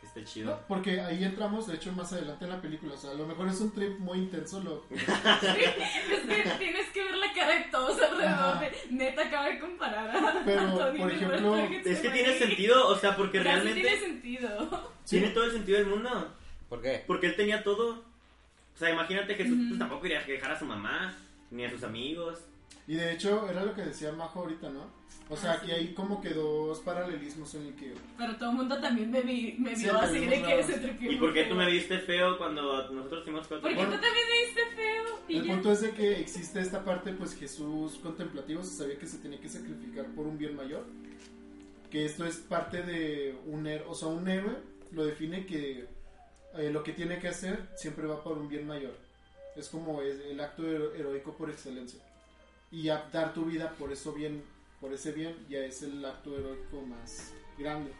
que 0.00 0.06
esté 0.06 0.24
chido. 0.24 0.50
No, 0.50 0.60
porque 0.66 1.00
ahí 1.00 1.22
entramos, 1.22 1.66
de 1.68 1.76
hecho, 1.76 1.92
más 1.92 2.12
adelante 2.12 2.44
en 2.44 2.50
la 2.50 2.60
película. 2.60 2.94
O 2.94 2.96
sea, 2.96 3.10
a 3.12 3.14
lo 3.14 3.24
mejor 3.26 3.48
es 3.48 3.60
un 3.60 3.70
trip 3.72 3.98
muy 4.00 4.18
intenso. 4.18 4.60
Lo... 4.60 4.84
Es 4.90 6.20
que 6.44 6.50
tienes 6.58 6.88
que 6.90 7.04
ver 7.04 7.16
la 7.16 7.32
cara 7.32 7.54
de 7.54 7.64
todos 7.70 8.00
alrededor. 8.02 8.58
de- 8.60 8.72
Neta, 8.90 9.22
acaba 9.22 9.46
de 9.46 9.58
comparar 9.60 10.10
a 10.10 10.42
Pero, 10.44 10.60
a 10.62 10.74
Tony 10.78 10.98
por 10.98 11.12
ejemplo, 11.12 11.56
Es 11.56 12.00
que 12.00 12.10
tiene 12.10 12.38
sentido, 12.38 12.88
o 12.88 12.96
sea, 12.96 13.16
porque 13.16 13.38
O 13.40 13.42
sea, 13.42 13.52
sí 13.54 13.60
realmente 13.62 13.80
tiene 13.88 14.00
sentido. 14.06 14.92
tiene 15.08 15.28
todo 15.28 15.44
el 15.44 15.52
sentido 15.52 15.78
del 15.78 15.86
mundo. 15.86 16.34
¿Por 16.68 16.82
qué? 16.82 17.04
Porque 17.06 17.26
él 17.26 17.36
tenía 17.36 17.62
todo. 17.62 18.04
O 18.74 18.78
sea, 18.78 18.90
imagínate 18.90 19.34
Jesús 19.34 19.52
Ujú. 19.56 19.68
pues, 19.68 19.78
tampoco 19.78 20.02
quería 20.02 20.20
dejar 20.22 20.50
a 20.52 20.58
su 20.58 20.64
mamá, 20.64 21.14
ni 21.50 21.64
a 21.64 21.70
sus 21.70 21.82
amigos. 21.84 22.40
Y 22.88 22.94
de 22.94 23.12
hecho, 23.12 23.48
era 23.48 23.64
lo 23.64 23.74
que 23.74 23.82
decía 23.82 24.12
Majo 24.12 24.40
ahorita, 24.40 24.68
¿no? 24.70 24.86
O 25.30 25.36
sea, 25.36 25.52
Ah, 25.52 25.54
aquí 25.54 25.66
sí. 25.66 25.72
hay 25.72 25.94
como 25.94 26.20
que 26.20 26.30
dos 26.30 26.80
paralelismos 26.80 27.54
en 27.54 27.66
el 27.68 27.74
que. 27.76 27.94
Pero 28.18 28.36
todo 28.36 28.50
el 28.50 28.56
mundo 28.56 28.80
también 28.80 29.10
me, 29.10 29.22
vi, 29.22 29.54
me 29.58 29.74
Sí, 29.76 29.84
vio 29.84 29.96
así 29.98 30.18
también 30.20 30.42
de 30.42 30.42
que 30.56 30.62
se 30.64 30.78
tripió. 30.78 31.12
¿Y 31.12 31.16
por 31.16 31.32
qué 31.32 31.44
tú 31.44 31.54
me 31.54 31.70
viste 31.70 31.98
feo 32.00 32.36
cuando 32.38 32.90
nosotros 32.90 33.22
fuimos 33.24 33.46
cuatro? 33.46 33.60
Porque 33.62 33.76
Bueno. 33.76 33.92
tú 33.94 34.00
también 34.00 34.26
me 34.28 34.46
viste 34.46 34.60
feo. 34.76 35.18
Y 35.28 35.36
El 35.38 35.44
ya. 35.46 35.52
punto 35.54 35.72
es 35.72 35.80
de 35.80 35.90
que 35.92 36.20
existe 36.20 36.60
esta 36.60 36.84
parte, 36.84 37.12
pues 37.12 37.34
Jesús 37.36 37.98
contemplativo 38.02 38.62
se 38.64 38.76
sabía 38.76 38.98
que 38.98 39.06
se 39.06 39.18
tenía 39.18 39.40
que 39.40 39.48
sacrificar 39.48 40.06
por 40.06 40.26
un 40.26 40.36
bien 40.36 40.56
mayor. 40.56 40.84
Que 41.90 42.04
esto 42.04 42.26
es 42.26 42.36
parte 42.38 42.82
de 42.82 43.36
un 43.46 43.66
héroe, 43.66 43.86
o 43.88 43.94
sea, 43.94 44.08
un 44.08 44.26
héroe 44.28 44.56
lo 44.90 45.04
define 45.06 45.46
que 45.46 45.86
eh, 46.58 46.70
lo 46.70 46.82
que 46.82 46.92
tiene 46.92 47.18
que 47.18 47.28
hacer 47.28 47.68
siempre 47.76 48.06
va 48.06 48.22
por 48.22 48.36
un 48.36 48.48
bien 48.48 48.66
mayor. 48.66 48.94
Es 49.56 49.68
como 49.68 50.02
es 50.02 50.18
el 50.20 50.40
acto 50.40 50.66
hero- 50.66 50.94
heroico 50.94 51.32
por 51.36 51.48
excelencia. 51.48 52.00
Y 52.72 52.88
a- 52.88 53.08
dar 53.12 53.32
tu 53.34 53.44
vida 53.44 53.70
por 53.78 53.92
eso 53.92 54.12
bien, 54.12 54.42
por 54.80 54.92
ese 54.92 55.12
bien, 55.12 55.36
ya 55.48 55.58
es 55.60 55.82
el 55.82 56.04
acto 56.04 56.36
heroico 56.36 56.80
más 56.82 57.32
grande. 57.58 57.92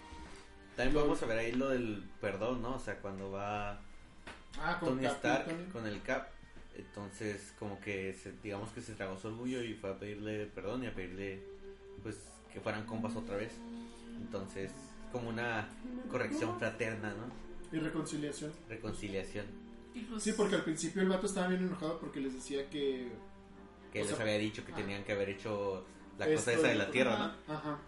También 0.76 0.96
vamos 1.02 1.22
a 1.22 1.26
ver 1.26 1.38
ahí 1.38 1.52
lo 1.52 1.68
del 1.68 2.02
perdón, 2.20 2.62
¿no? 2.62 2.76
O 2.76 2.80
sea, 2.80 2.98
cuando 3.00 3.30
va 3.30 3.78
Ah, 4.58 4.78
con 4.80 4.90
Tony 4.90 5.02
Cap- 5.02 5.12
Stark 5.16 5.44
Tony. 5.46 5.64
con 5.72 5.86
el 5.86 6.02
Cap, 6.02 6.28
entonces 6.76 7.52
como 7.58 7.78
que 7.80 8.14
se- 8.14 8.32
digamos 8.42 8.70
que 8.70 8.80
se 8.80 8.94
tragó 8.94 9.18
su 9.18 9.28
orgullo 9.28 9.62
y 9.62 9.74
fue 9.74 9.90
a 9.90 9.98
pedirle 9.98 10.46
perdón 10.46 10.84
y 10.84 10.86
a 10.86 10.94
pedirle 10.94 11.42
pues 12.02 12.16
que 12.52 12.60
fueran 12.60 12.84
compas 12.86 13.14
otra 13.14 13.36
vez. 13.36 13.52
Entonces, 14.18 14.70
como 15.12 15.28
una 15.28 15.68
corrección 16.10 16.58
fraterna, 16.58 17.14
¿no? 17.14 17.76
Y 17.76 17.80
reconciliación. 17.80 18.52
Reconciliación. 18.68 19.46
Pues- 20.10 20.22
Sí, 20.22 20.32
porque 20.32 20.54
al 20.56 20.64
principio 20.64 21.02
el 21.02 21.08
vato 21.08 21.26
estaba 21.26 21.48
bien 21.48 21.62
enojado 21.64 21.98
porque 22.00 22.20
les 22.20 22.32
decía 22.34 22.68
que 22.70 23.08
Que 23.92 24.00
O 24.00 24.04
les 24.04 24.14
sea, 24.14 24.22
había 24.22 24.38
dicho 24.38 24.64
que 24.64 24.72
ah. 24.72 24.76
tenían 24.76 25.04
que 25.04 25.12
haber 25.12 25.30
hecho 25.30 25.84
la 26.18 26.26
cosa 26.26 26.52
esa 26.52 26.68
de 26.68 26.74
la 26.74 26.90
tierra, 26.90 27.18
¿no? 27.18 27.54
Ajá. 27.54 27.78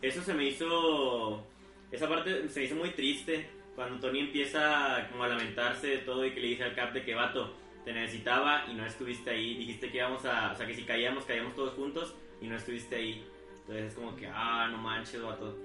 Eso 0.00 0.22
se 0.22 0.34
me 0.34 0.46
hizo. 0.46 1.44
Esa 1.90 2.08
parte 2.08 2.48
se 2.48 2.60
me 2.60 2.66
hizo 2.66 2.74
muy 2.74 2.90
triste. 2.90 3.48
Cuando 3.74 3.98
Tony 4.00 4.20
empieza 4.20 5.08
como 5.10 5.24
a 5.24 5.28
lamentarse 5.28 5.86
de 5.86 5.98
todo 5.98 6.26
y 6.26 6.32
que 6.32 6.40
le 6.40 6.48
dice 6.48 6.64
al 6.64 6.74
Cap 6.74 6.92
de 6.92 7.02
que 7.02 7.14
vato, 7.14 7.54
te 7.84 7.92
necesitaba 7.92 8.66
y 8.70 8.74
no 8.74 8.84
estuviste 8.84 9.30
ahí. 9.30 9.54
Dijiste 9.54 9.90
que 9.90 9.98
íbamos 9.98 10.24
a. 10.24 10.52
O 10.52 10.56
sea, 10.56 10.66
que 10.66 10.74
si 10.74 10.82
caíamos, 10.82 11.24
caíamos 11.24 11.54
todos 11.54 11.74
juntos 11.74 12.14
y 12.40 12.46
no 12.46 12.56
estuviste 12.56 12.96
ahí. 12.96 13.26
Entonces 13.60 13.86
es 13.86 13.94
como 13.94 14.14
que, 14.16 14.26
ah, 14.26 14.68
no 14.70 14.78
manches, 14.78 15.22
vato. 15.22 15.56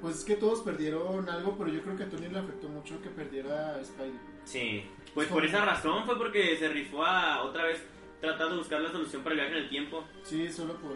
Pues- 0.00 0.16
es 0.18 0.24
que 0.24 0.36
todos 0.36 0.60
perdieron 0.60 1.28
algo, 1.28 1.56
pero 1.56 1.70
yo 1.70 1.80
creo 1.82 1.96
que 1.96 2.04
a 2.04 2.08
Tony 2.08 2.28
le 2.28 2.38
afectó 2.38 2.68
mucho 2.68 3.00
que 3.00 3.08
perdiera 3.08 3.76
a 3.76 3.84
Spidey. 3.84 4.12
Sí. 4.44 4.84
Pues 5.14 5.28
por 5.28 5.44
esa 5.44 5.64
razón 5.64 6.04
fue 6.04 6.18
porque 6.18 6.56
se 6.56 6.68
rifó 6.68 7.04
a 7.04 7.42
otra 7.42 7.64
vez 7.64 7.82
tratando 8.20 8.52
de 8.54 8.58
buscar 8.58 8.80
la 8.80 8.90
solución 8.92 9.22
para 9.22 9.34
el 9.34 9.40
viaje 9.40 9.56
en 9.58 9.62
el 9.64 9.68
tiempo. 9.70 10.04
Sí, 10.24 10.50
solo 10.52 10.76
por 10.80 10.92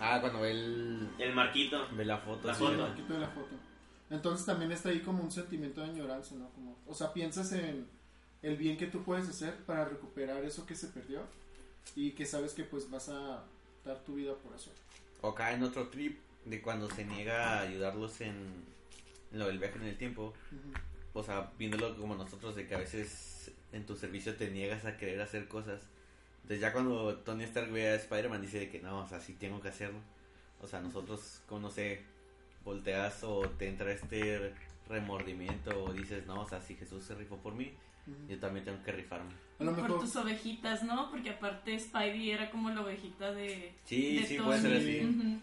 Ah, 0.00 0.18
cuando 0.20 0.44
él 0.44 1.08
El 1.18 1.34
marquito. 1.34 1.88
ve 1.92 2.04
la 2.04 2.18
foto. 2.18 2.46
La 2.48 2.54
foto. 2.54 2.86
el 2.86 3.08
de 3.08 3.18
la 3.18 3.28
foto. 3.28 3.48
Entonces 4.10 4.46
también 4.46 4.70
está 4.72 4.88
ahí 4.90 5.00
como 5.00 5.22
un 5.22 5.30
sentimiento 5.30 5.80
de 5.82 5.88
añoranza, 5.90 6.34
¿no? 6.36 6.48
Como, 6.50 6.76
o 6.86 6.94
sea, 6.94 7.12
piensas 7.12 7.52
en 7.52 7.86
el 8.42 8.56
bien 8.56 8.76
que 8.76 8.86
tú 8.86 9.02
puedes 9.02 9.28
hacer 9.28 9.54
para 9.66 9.84
recuperar 9.84 10.44
eso 10.44 10.64
que 10.66 10.74
se 10.76 10.86
perdió 10.88 11.22
y 11.96 12.12
que 12.12 12.24
sabes 12.24 12.52
que 12.54 12.62
pues 12.64 12.88
vas 12.90 13.08
a 13.08 13.42
dar 13.84 13.98
tu 14.04 14.14
vida 14.14 14.34
por 14.34 14.54
eso. 14.54 14.70
O 15.20 15.28
acá 15.30 15.52
en 15.52 15.62
otro 15.64 15.88
trip 15.88 16.18
de 16.44 16.62
cuando 16.62 16.88
se 16.88 17.04
niega 17.04 17.58
a 17.58 17.60
ayudarlos 17.62 18.20
en, 18.20 18.36
en 19.32 19.38
lo 19.38 19.46
del 19.48 19.58
viaje 19.58 19.76
en 19.78 19.84
el 19.86 19.98
tiempo. 19.98 20.32
O 21.12 21.22
sea, 21.24 21.50
viéndolo 21.58 21.96
como 21.96 22.14
nosotros 22.14 22.54
de 22.54 22.66
que 22.68 22.76
a 22.76 22.78
veces 22.78 23.50
en 23.72 23.84
tu 23.84 23.96
servicio 23.96 24.36
te 24.36 24.50
niegas 24.50 24.84
a 24.84 24.96
querer 24.96 25.20
hacer 25.20 25.48
cosas. 25.48 25.82
Entonces 26.42 26.60
ya 26.60 26.72
cuando 26.72 27.16
Tony 27.18 27.44
Stark 27.44 27.70
ve 27.70 27.88
a 27.88 27.94
Spider-Man 27.94 28.40
dice 28.40 28.60
de 28.60 28.70
que 28.70 28.80
no, 28.80 29.00
o 29.00 29.08
sea, 29.08 29.20
sí 29.20 29.34
tengo 29.34 29.60
que 29.60 29.68
hacerlo. 29.68 29.98
O 30.60 30.66
sea, 30.66 30.80
nosotros, 30.80 31.42
como 31.46 31.60
no 31.62 31.70
sé, 31.70 32.02
volteas 32.64 33.22
o 33.24 33.42
te 33.58 33.68
entra 33.68 33.92
este 33.92 34.54
remordimiento 34.88 35.84
o 35.84 35.92
dices, 35.92 36.26
no, 36.26 36.42
o 36.42 36.48
sea, 36.48 36.60
si 36.60 36.74
Jesús 36.74 37.04
se 37.04 37.14
rifó 37.14 37.36
por 37.36 37.54
mí, 37.54 37.72
yo 38.28 38.38
también 38.38 38.64
tengo 38.64 38.82
que 38.82 38.92
rifarme. 38.92 39.32
A 39.58 39.64
lo 39.64 39.74
por 39.74 39.82
mejor 39.82 40.00
tus 40.00 40.16
ovejitas, 40.16 40.82
¿no? 40.82 41.10
Porque 41.10 41.30
aparte 41.30 41.78
Spidey 41.78 42.30
era 42.30 42.50
como 42.50 42.70
la 42.70 42.80
ovejita 42.80 43.32
de. 43.32 43.74
Sí, 43.84 44.20
de 44.20 44.26
sí, 44.26 44.36
Tony. 44.36 44.46
puede 44.46 44.60
ser 44.60 44.76
así. 44.76 45.04
Ujú. 45.04 45.40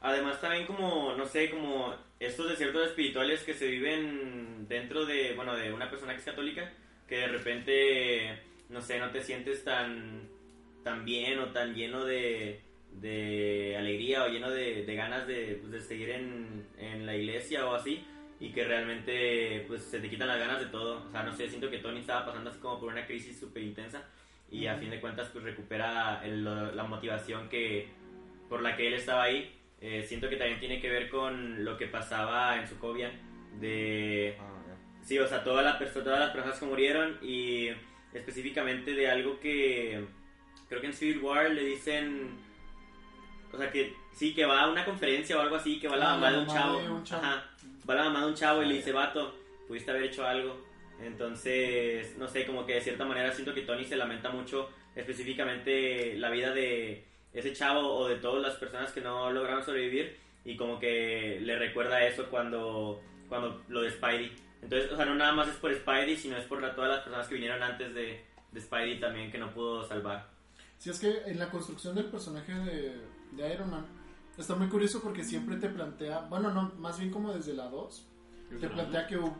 Además 0.00 0.40
también 0.40 0.66
como, 0.66 1.14
no 1.14 1.26
sé, 1.26 1.50
como 1.50 1.94
estos 2.20 2.48
desiertos 2.48 2.88
espirituales 2.88 3.42
que 3.42 3.54
se 3.54 3.66
viven 3.66 4.66
dentro 4.68 5.04
de, 5.04 5.34
bueno, 5.34 5.56
de 5.56 5.72
una 5.72 5.90
persona 5.90 6.12
que 6.12 6.20
es 6.20 6.24
católica, 6.24 6.70
que 7.08 7.16
de 7.16 7.28
repente, 7.28 8.42
no 8.68 8.80
sé, 8.80 8.98
no 8.98 9.10
te 9.10 9.22
sientes 9.22 9.64
tan, 9.64 10.28
tan 10.84 11.04
bien 11.04 11.38
o 11.38 11.46
tan 11.52 11.74
lleno 11.74 12.04
de, 12.04 12.60
de 12.92 13.76
alegría 13.78 14.24
o 14.24 14.28
lleno 14.28 14.50
de, 14.50 14.84
de 14.84 14.94
ganas 14.94 15.26
de, 15.26 15.58
pues, 15.60 15.72
de 15.72 15.80
seguir 15.80 16.10
en, 16.10 16.66
en 16.78 17.06
la 17.06 17.16
iglesia 17.16 17.66
o 17.66 17.74
así 17.74 18.04
y 18.38 18.50
que 18.52 18.64
realmente 18.64 19.64
pues 19.66 19.82
se 19.84 19.98
te 19.98 20.10
quitan 20.10 20.28
las 20.28 20.38
ganas 20.38 20.60
de 20.60 20.66
todo. 20.66 21.04
O 21.06 21.10
sea, 21.10 21.22
no 21.22 21.32
sé, 21.32 21.48
siento 21.48 21.70
que 21.70 21.78
Tony 21.78 22.00
estaba 22.00 22.26
pasando 22.26 22.50
así 22.50 22.58
como 22.58 22.78
por 22.80 22.92
una 22.92 23.06
crisis 23.06 23.38
súper 23.38 23.62
intensa 23.62 24.04
y 24.50 24.66
a 24.66 24.76
fin 24.76 24.90
de 24.90 25.00
cuentas 25.00 25.28
pues 25.32 25.44
recupera 25.44 26.20
el- 26.24 26.44
la 26.44 26.84
motivación 26.84 27.48
que 27.48 27.88
por 28.48 28.62
la 28.62 28.76
que 28.76 28.86
él 28.88 28.94
estaba 28.94 29.24
ahí. 29.24 29.52
Eh, 29.80 30.02
siento 30.04 30.28
que 30.28 30.36
también 30.36 30.58
tiene 30.60 30.80
que 30.80 30.88
ver 30.90 31.08
con 31.10 31.64
lo 31.64 31.76
que 31.76 31.86
pasaba 31.86 32.58
en 32.58 32.66
Sokovia 32.66 33.10
de 33.60 34.36
Sí, 35.02 35.18
o 35.18 35.26
sea, 35.28 35.44
todas 35.44 35.64
las, 35.64 35.78
todas 35.92 36.18
las 36.18 36.30
personas 36.30 36.58
que 36.58 36.66
murieron 36.66 37.18
y 37.22 37.68
específicamente 38.14 38.92
de 38.94 39.08
algo 39.10 39.38
que 39.40 40.04
creo 40.68 40.80
que 40.80 40.86
en 40.88 40.92
Civil 40.94 41.18
War 41.18 41.50
le 41.50 41.64
dicen, 41.64 42.30
o 43.52 43.56
sea, 43.58 43.70
que 43.70 43.94
sí, 44.12 44.34
que 44.34 44.44
va 44.46 44.62
a 44.62 44.70
una 44.70 44.84
conferencia 44.84 45.36
o 45.36 45.40
algo 45.40 45.56
así, 45.56 45.78
que 45.78 45.88
va 45.88 45.96
la 45.96 46.12
Ah, 46.12 46.14
mamá 46.14 46.30
la 46.30 46.36
de 46.36 46.42
un 46.42 46.46
mamá 46.48 46.60
chavo. 46.60 46.80
de 46.80 46.90
un 46.90 47.04
chavo. 47.04 47.22
Ajá, 47.24 47.50
va 47.88 47.94
la 47.94 48.04
mamá 48.04 48.20
de 48.22 48.26
un 48.26 48.34
chavo 48.34 48.62
y 48.62 48.66
le 48.66 48.74
dice, 48.76 48.92
vato, 48.92 49.34
pudiste 49.68 49.90
haber 49.90 50.04
hecho 50.04 50.26
algo. 50.26 50.64
Entonces, 51.00 52.16
no 52.18 52.26
sé, 52.26 52.46
como 52.46 52.64
que 52.64 52.74
de 52.74 52.80
cierta 52.80 53.04
manera 53.04 53.30
siento 53.32 53.52
que 53.54 53.60
Tony 53.62 53.84
se 53.84 53.96
lamenta 53.96 54.30
mucho 54.30 54.70
específicamente 54.94 56.16
la 56.16 56.30
vida 56.30 56.52
de 56.52 57.04
ese 57.34 57.52
chavo 57.52 57.80
o 57.96 58.08
de 58.08 58.16
todas 58.16 58.42
las 58.42 58.54
personas 58.54 58.92
que 58.92 59.02
no 59.02 59.30
lograron 59.30 59.62
sobrevivir 59.62 60.16
y 60.44 60.56
como 60.56 60.78
que 60.80 61.38
le 61.42 61.58
recuerda 61.58 62.02
eso 62.06 62.26
cuando, 62.30 63.02
cuando 63.28 63.62
lo 63.68 63.82
de 63.82 63.90
Spidey. 63.90 64.32
Entonces, 64.62 64.90
o 64.92 64.96
sea, 64.96 65.04
no 65.04 65.14
nada 65.14 65.32
más 65.32 65.48
es 65.48 65.54
por 65.56 65.72
Spidey, 65.74 66.16
sino 66.16 66.36
es 66.36 66.44
por 66.44 66.60
la- 66.60 66.74
todas 66.74 66.90
las 66.90 67.00
personas 67.00 67.28
que 67.28 67.34
vinieron 67.34 67.62
antes 67.62 67.94
de, 67.94 68.24
de 68.52 68.60
Spidey 68.60 68.98
también 69.00 69.30
que 69.30 69.38
no 69.38 69.52
pudo 69.52 69.86
salvar. 69.86 70.28
Si 70.78 70.90
es 70.90 70.98
que 70.98 71.22
en 71.26 71.38
la 71.38 71.50
construcción 71.50 71.94
del 71.94 72.06
personaje 72.06 72.52
de, 72.52 73.00
de 73.32 73.54
Iron 73.54 73.70
Man 73.70 73.86
está 74.36 74.54
muy 74.54 74.68
curioso 74.68 75.00
porque 75.02 75.24
siempre 75.24 75.56
te 75.56 75.68
plantea, 75.68 76.20
bueno, 76.28 76.50
no, 76.52 76.72
más 76.78 76.98
bien 76.98 77.10
como 77.10 77.32
desde 77.32 77.54
la 77.54 77.68
2, 77.68 78.06
te 78.60 78.68
plantea 78.68 79.06
que 79.06 79.16
hubo, 79.18 79.34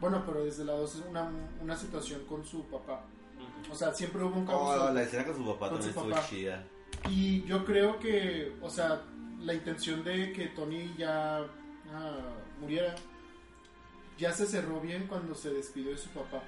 bueno, 0.00 0.22
pero 0.26 0.44
desde 0.44 0.64
la 0.64 0.72
2 0.74 0.94
es 0.96 1.02
una, 1.08 1.30
una 1.60 1.76
situación 1.76 2.24
con 2.26 2.44
su 2.44 2.64
papá. 2.66 3.04
O 3.70 3.74
sea, 3.74 3.92
siempre 3.94 4.22
hubo 4.22 4.36
un 4.36 4.46
cabo 4.46 4.68
Oh, 4.70 4.90
la 4.92 5.02
escena 5.02 5.24
con 5.24 5.36
su 5.36 5.44
papá 5.46 5.68
Con 5.70 5.78
también 5.78 5.82
su 5.94 5.98
estuvo 6.00 6.10
papá. 6.14 6.26
chida. 6.28 6.64
Y 7.08 7.42
yo 7.44 7.64
creo 7.64 7.98
que, 7.98 8.52
o 8.60 8.68
sea, 8.70 9.02
la 9.40 9.54
intención 9.54 10.04
de 10.04 10.32
que 10.32 10.46
Tony 10.48 10.92
ya 10.98 11.38
ah, 11.92 12.18
muriera, 12.60 12.94
ya 14.22 14.32
se 14.32 14.46
cerró 14.46 14.80
bien 14.80 15.06
cuando 15.08 15.34
se 15.34 15.50
despidió 15.50 15.90
de 15.90 15.98
su 15.98 16.08
papá. 16.10 16.42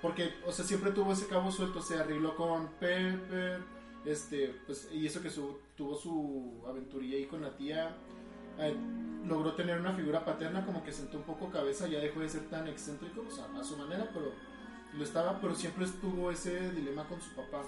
Porque, 0.00 0.34
o 0.46 0.52
sea, 0.52 0.64
siempre 0.64 0.90
tuvo 0.90 1.12
ese 1.12 1.26
cabo 1.28 1.50
suelto, 1.50 1.80
se 1.80 1.96
arregló 1.98 2.34
con 2.34 2.68
Pepper, 2.80 3.60
este, 4.04 4.54
pues, 4.66 4.88
y 4.92 5.06
eso 5.06 5.22
que 5.22 5.30
tuvo 5.76 5.94
su 5.96 6.62
aventurilla 6.66 7.16
ahí 7.16 7.26
con 7.26 7.42
la 7.42 7.56
tía. 7.56 7.96
eh, 8.58 8.76
logró 9.26 9.54
tener 9.54 9.80
una 9.80 9.94
figura 9.94 10.24
paterna 10.24 10.64
como 10.66 10.84
que 10.84 10.92
sentó 10.92 11.16
un 11.16 11.24
poco 11.24 11.50
cabeza, 11.50 11.86
ya 11.88 11.98
dejó 11.98 12.20
de 12.20 12.28
ser 12.28 12.42
tan 12.50 12.68
excéntrico, 12.68 13.22
a 13.22 13.64
su 13.64 13.76
manera, 13.76 14.10
pero 14.12 14.32
lo 14.92 15.02
estaba, 15.02 15.40
pero 15.40 15.54
siempre 15.54 15.86
estuvo 15.86 16.30
ese 16.30 16.70
dilema 16.72 17.08
con 17.08 17.20
su 17.20 17.30
papá 17.34 17.62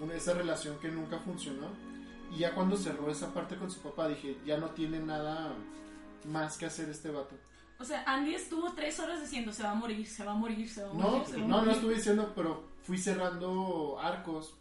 una, 0.00 0.14
esa 0.14 0.34
relación 0.34 0.78
que 0.78 0.88
nunca 0.88 1.18
funcionó. 1.18 1.68
Y 2.32 2.40
ya 2.40 2.54
cuando 2.54 2.76
cerró 2.76 3.10
esa 3.10 3.32
parte 3.34 3.56
con 3.56 3.70
su 3.70 3.80
papá, 3.80 4.08
dije, 4.08 4.36
ya 4.44 4.58
no 4.58 4.70
tiene 4.70 5.00
nada 5.00 5.54
más 6.26 6.58
que 6.58 6.66
hacer 6.66 6.88
este 6.88 7.10
vato. 7.10 7.36
O 7.80 7.84
sea, 7.84 8.04
Andy 8.06 8.34
estuvo 8.34 8.72
tres 8.74 9.00
horas 9.00 9.20
diciendo 9.22 9.52
se 9.52 9.62
va 9.62 9.70
a 9.70 9.74
morir, 9.74 10.06
se 10.06 10.22
va 10.24 10.32
a 10.32 10.34
morir, 10.34 10.68
se 10.68 10.82
va 10.84 10.90
a 10.90 10.94
No, 10.94 11.10
morir. 11.10 11.26
se 11.26 11.36
va 11.38 11.38
a 11.38 11.40
no, 11.40 11.48
no 11.48 11.56
morir". 11.58 11.72
estuve 11.72 11.94
diciendo, 11.94 12.32
pero 12.36 12.62
fui 12.82 12.98
cerrando 12.98 13.98
arcos 13.98 14.54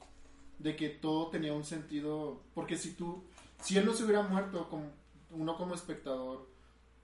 de 0.57 0.75
que 0.75 0.89
todo 0.89 1.27
tenía 1.27 1.53
un 1.53 1.63
sentido. 1.65 2.41
Porque 2.55 2.77
si 2.77 2.93
tú, 2.93 3.23
si 3.61 3.77
él 3.77 3.85
no 3.85 3.93
se 3.93 4.03
hubiera 4.05 4.21
muerto, 4.23 4.69
como, 4.69 4.85
uno 5.31 5.57
como 5.57 5.75
espectador 5.75 6.47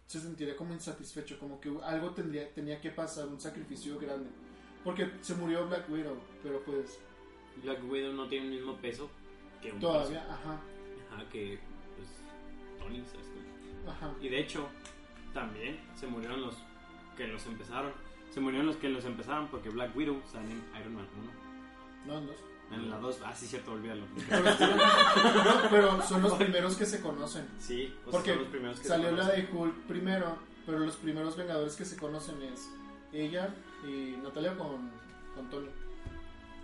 se 0.08 0.22
sentiría 0.22 0.56
como 0.56 0.74
insatisfecho, 0.74 1.38
como 1.40 1.60
que 1.60 1.70
algo 1.84 2.12
tendría, 2.12 2.54
tenía 2.54 2.80
que 2.80 2.92
pasar, 2.92 3.28
un 3.28 3.42
sacrificio 3.42 4.00
grande. 4.00 4.30
Porque 4.84 5.12
se 5.22 5.34
murió 5.36 5.68
Black 5.68 5.90
Widow, 5.90 6.16
pero 6.44 6.62
pues 6.64 7.00
Black 7.64 7.80
Widow 7.90 8.14
no 8.14 8.28
tiene 8.28 8.46
el 8.46 8.52
mismo 8.54 8.76
peso 8.78 9.10
que 9.62 9.72
un 9.72 9.80
todavía, 9.80 10.22
ajá, 10.32 10.60
personaje. 10.62 10.62
Ajá, 11.12 11.30
que 11.32 11.60
pues 11.98 12.08
Tony, 12.80 13.04
¿sabes 13.06 13.26
ajá. 13.88 14.14
Y 14.22 14.30
de 14.30 14.40
hecho, 14.40 14.68
también 15.36 15.78
se 16.00 16.08
murieron 16.08 16.42
los 16.42 16.56
que 17.16 17.28
los 17.28 17.46
empezaron. 17.46 17.92
Se 18.34 18.40
murieron 18.40 18.66
los 18.66 18.78
que 18.78 18.90
los 18.90 19.06
empezaron 19.06 19.48
porque 19.50 19.70
Black 19.70 19.96
Widow 19.96 20.20
sale 20.32 20.50
en 20.50 20.64
Iron 20.80 20.96
Man 20.96 21.08
1. 22.08 22.16
No, 22.16 22.22
no. 22.22 22.32
En 22.72 22.90
la 22.90 22.98
2, 22.98 23.20
ah, 23.24 23.36
sí, 23.36 23.46
cierto, 23.46 23.74
olvídalo. 23.74 24.06
Pero, 24.30 24.44
no, 25.44 25.70
pero 25.70 26.02
son 26.02 26.24
los 26.24 26.34
primeros 26.34 26.76
que 26.76 26.86
se 26.88 27.00
conocen. 27.00 27.48
Sí, 27.60 27.94
o 28.08 28.10
sea, 28.10 28.12
Porque 28.12 28.32
son 28.32 28.40
los 28.40 28.48
primeros 28.48 28.80
que 28.80 28.88
salió 28.88 29.10
se 29.10 29.16
la 29.16 29.28
de 29.28 29.48
Hulk 29.54 29.76
primero, 29.84 30.38
pero 30.66 30.80
los 30.80 30.96
primeros 30.96 31.38
Vengadores 31.38 31.76
que 31.76 31.86
se 31.86 31.96
conocen 31.96 32.42
es 32.42 32.68
ella 33.14 33.54
y 33.88 34.18
Natalia 34.24 34.58
con, 34.58 34.90
con 35.36 35.48
Tony. 35.52 35.68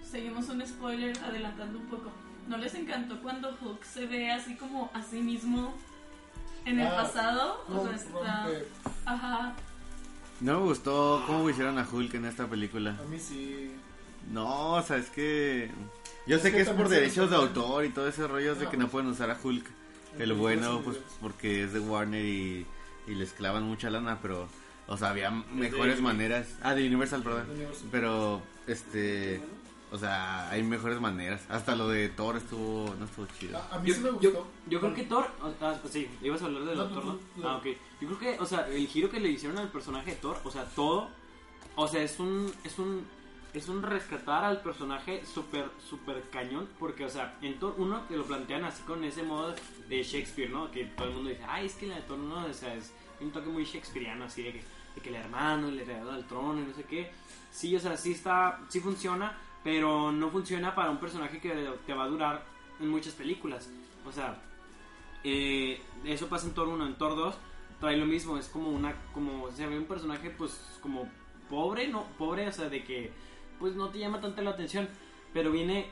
Seguimos 0.01 0.49
un 0.49 0.65
spoiler 0.65 1.15
adelantando 1.19 1.77
un 1.77 1.85
poco. 1.85 2.11
¿No 2.47 2.57
les 2.57 2.73
encantó 2.73 3.21
cuando 3.21 3.55
Hulk 3.61 3.83
se 3.83 4.07
ve 4.07 4.31
así 4.31 4.55
como 4.55 4.89
a 4.95 5.03
sí 5.03 5.21
mismo 5.21 5.75
en 6.65 6.79
el 6.79 6.87
Ah, 6.87 6.95
pasado? 6.95 7.63
O 7.69 7.83
sea, 7.83 7.91
Rom- 7.91 7.95
está... 7.95 8.43
rompe. 8.45 8.67
Ajá. 9.05 9.53
No 10.39 10.59
me 10.59 10.65
gustó 10.65 11.23
cómo 11.27 11.49
hicieron 11.49 11.77
a 11.77 11.87
Hulk 11.89 12.13
en 12.15 12.25
esta 12.25 12.47
película. 12.47 12.97
A 12.99 13.03
mí 13.07 13.19
sí. 13.19 13.71
No, 14.31 14.73
o 14.73 14.81
sea, 14.83 14.97
es 14.97 15.09
que. 15.09 15.69
Yo 16.27 16.35
Es 16.37 16.41
sé 16.43 16.51
que 16.51 16.57
que 16.57 16.63
es 16.63 16.69
por 16.69 16.89
derechos 16.89 17.29
de 17.29 17.35
autor 17.35 17.85
y 17.85 17.89
todo 17.89 18.07
ese 18.07 18.27
rollo 18.27 18.55
de 18.55 18.65
Ah, 18.67 18.69
que 18.69 18.77
no 18.77 18.87
pueden 18.87 19.09
usar 19.09 19.29
a 19.31 19.37
Hulk. 19.41 19.65
El 20.19 20.31
En 20.31 20.37
bueno, 20.39 20.81
pues 20.83 20.97
porque 21.21 21.63
es 21.63 21.73
de 21.73 21.79
Warner 21.79 22.23
y, 22.25 22.65
y 23.07 23.15
les 23.15 23.31
clavan 23.33 23.63
mucha 23.63 23.89
lana, 23.89 24.19
pero. 24.21 24.47
O 24.87 24.97
sea, 24.97 25.09
había 25.11 25.29
mejores 25.31 26.01
maneras. 26.01 26.47
Ah, 26.61 26.73
de 26.75 26.85
Universal, 26.85 27.23
perdón. 27.23 27.49
Universal. 27.51 27.87
Pero, 27.91 28.41
este. 28.67 29.41
O 29.91 29.97
sea, 29.97 30.49
hay 30.49 30.63
mejores 30.63 30.99
maneras. 31.01 31.41
Hasta 31.49 31.75
lo 31.75 31.89
de 31.89 32.07
Thor 32.09 32.37
estuvo. 32.37 32.95
No 32.97 33.05
estuvo 33.05 33.27
chido. 33.37 33.57
A, 33.57 33.75
a 33.75 33.79
mí 33.79 33.89
Yo, 33.89 33.93
sí 33.95 33.99
me 34.01 34.07
yo- 34.09 34.13
gustó. 34.31 34.47
yo 34.67 34.79
creo 34.79 34.93
que 34.93 35.03
Thor, 35.03 35.27
o- 35.41 35.53
ah, 35.65 35.75
pues 35.81 35.93
sí, 35.93 36.09
ibas 36.21 36.41
a 36.41 36.45
hablar 36.45 36.63
del 36.63 36.77
No, 36.77 36.87
tú, 36.87 36.95
¿no? 37.01 37.13
tú. 37.35 37.47
Ah, 37.47 37.57
ok. 37.57 37.65
Yo 37.99 38.07
creo 38.07 38.19
que, 38.19 38.39
o 38.39 38.45
sea, 38.45 38.67
el 38.69 38.87
giro 38.87 39.09
que 39.09 39.19
le 39.19 39.29
hicieron 39.29 39.57
al 39.59 39.69
personaje 39.69 40.11
de 40.11 40.15
Thor, 40.17 40.37
o 40.45 40.49
sea, 40.51 40.63
todo, 40.65 41.09
o 41.75 41.87
sea, 41.87 42.01
es 42.03 42.19
un, 42.19 42.51
es 42.63 42.79
un, 42.79 43.05
es 43.53 43.67
un 43.67 43.83
rescatar 43.83 44.45
al 44.45 44.61
personaje 44.61 45.25
súper, 45.25 45.69
súper 45.89 46.23
cañón, 46.31 46.69
porque, 46.79 47.03
o 47.03 47.09
sea, 47.09 47.37
en 47.41 47.59
Thor 47.59 47.75
1 47.77 48.03
te 48.07 48.15
lo 48.15 48.23
plantean 48.23 48.63
así 48.63 48.81
con 48.83 49.03
ese 49.03 49.23
modo 49.23 49.53
de 49.89 50.03
Shakespeare, 50.03 50.49
¿no? 50.49 50.71
Que 50.71 50.85
todo 50.85 51.09
el 51.09 51.13
mundo 51.15 51.29
dice, 51.31 51.43
ay, 51.49 51.65
es 51.65 51.73
que 51.75 51.87
la 51.87 51.95
de 51.95 52.01
Thor 52.03 52.17
1, 52.17 52.45
o 52.49 52.53
sea, 52.53 52.73
es 52.75 52.93
un 53.19 53.29
toque 53.31 53.49
muy 53.49 53.65
shakespeariano, 53.65 54.23
así 54.23 54.41
de 54.41 54.53
que, 54.53 54.63
de 54.95 55.01
que 55.01 55.09
el 55.09 55.15
hermano 55.15 55.69
le 55.69 55.83
regaló 55.83 56.11
al 56.11 56.25
trono 56.27 56.61
y 56.61 56.63
no 56.65 56.73
sé 56.73 56.83
qué. 56.85 57.11
Sí, 57.51 57.75
o 57.75 57.79
sea, 57.81 57.97
sí 57.97 58.13
está, 58.13 58.61
sí 58.69 58.79
funciona, 58.79 59.37
pero 59.63 60.11
no 60.11 60.29
funciona 60.29 60.73
para 60.75 60.89
un 60.91 60.97
personaje 60.99 61.39
que 61.39 61.69
te 61.85 61.93
va 61.93 62.03
a 62.05 62.07
durar 62.07 62.43
en 62.79 62.89
muchas 62.89 63.13
películas. 63.13 63.69
O 64.05 64.11
sea, 64.11 64.41
eh, 65.23 65.79
eso 66.05 66.27
pasa 66.27 66.47
en 66.47 66.53
Thor 66.53 66.67
1, 66.69 66.85
en 66.87 66.95
Thor 66.95 67.15
2 67.15 67.35
trae 67.79 67.97
lo 67.97 68.05
mismo, 68.05 68.37
es 68.37 68.47
como 68.47 68.69
una, 68.69 68.93
como 69.11 69.49
se 69.51 69.65
ve 69.65 69.75
un 69.77 69.85
personaje 69.85 70.29
pues 70.29 70.77
como 70.83 71.09
pobre, 71.49 71.87
no, 71.87 72.03
pobre, 72.17 72.47
o 72.47 72.51
sea, 72.51 72.69
de 72.69 72.83
que 72.83 73.11
pues 73.59 73.75
no 73.75 73.89
te 73.89 73.97
llama 73.99 74.21
tanto 74.21 74.41
la 74.43 74.51
atención, 74.51 74.87
pero 75.33 75.51
viene 75.51 75.87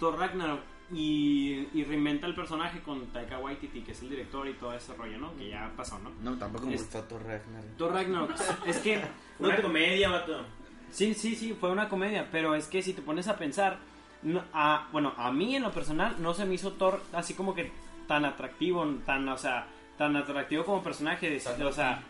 Thor 0.00 0.18
Ragnarok 0.18 0.60
y, 0.92 1.68
y 1.74 1.84
reinventa 1.84 2.26
el 2.26 2.34
personaje 2.34 2.80
con 2.82 3.06
Taika 3.12 3.38
Waititi, 3.38 3.82
que 3.82 3.92
es 3.92 4.02
el 4.02 4.10
director 4.10 4.48
y 4.48 4.54
todo 4.54 4.74
ese 4.74 4.94
rollo, 4.94 5.16
¿no? 5.18 5.34
Que 5.36 5.48
ya 5.50 5.72
pasó, 5.76 5.96
¿no? 6.00 6.10
No, 6.22 6.36
tampoco 6.36 6.66
me 6.66 6.74
Es- 6.74 6.82
gustó 6.82 7.02
Thor 7.04 7.22
Ragnarok. 7.24 7.76
Thor 7.78 7.92
Ragnarok, 7.92 8.30
es 8.66 8.78
que... 8.78 8.96
no 9.38 9.46
Una 9.46 9.56
te- 9.56 9.62
comedia, 9.62 10.08
vato. 10.10 10.44
Sí, 10.92 11.14
sí, 11.14 11.34
sí, 11.34 11.56
fue 11.58 11.70
una 11.72 11.88
comedia, 11.88 12.28
pero 12.30 12.54
es 12.54 12.66
que 12.68 12.82
si 12.82 12.92
te 12.92 13.02
pones 13.02 13.26
a 13.26 13.36
pensar, 13.36 13.78
no- 14.22 14.44
a, 14.52 14.88
bueno, 14.92 15.12
a 15.16 15.32
mí 15.32 15.56
en 15.56 15.62
lo 15.62 15.72
personal 15.72 16.16
no 16.20 16.34
se 16.34 16.44
me 16.44 16.54
hizo 16.54 16.72
Thor 16.74 17.02
así 17.12 17.34
como 17.34 17.54
que 17.54 17.72
tan 18.06 18.24
atractivo, 18.24 18.84
tan, 19.06 19.28
o 19.28 19.36
sea, 19.38 19.66
tan 19.98 20.14
atractivo 20.16 20.64
como 20.64 20.82
personaje, 20.82 21.30
de, 21.30 21.38
de- 21.56 21.64
o 21.64 21.72
sea, 21.72 22.02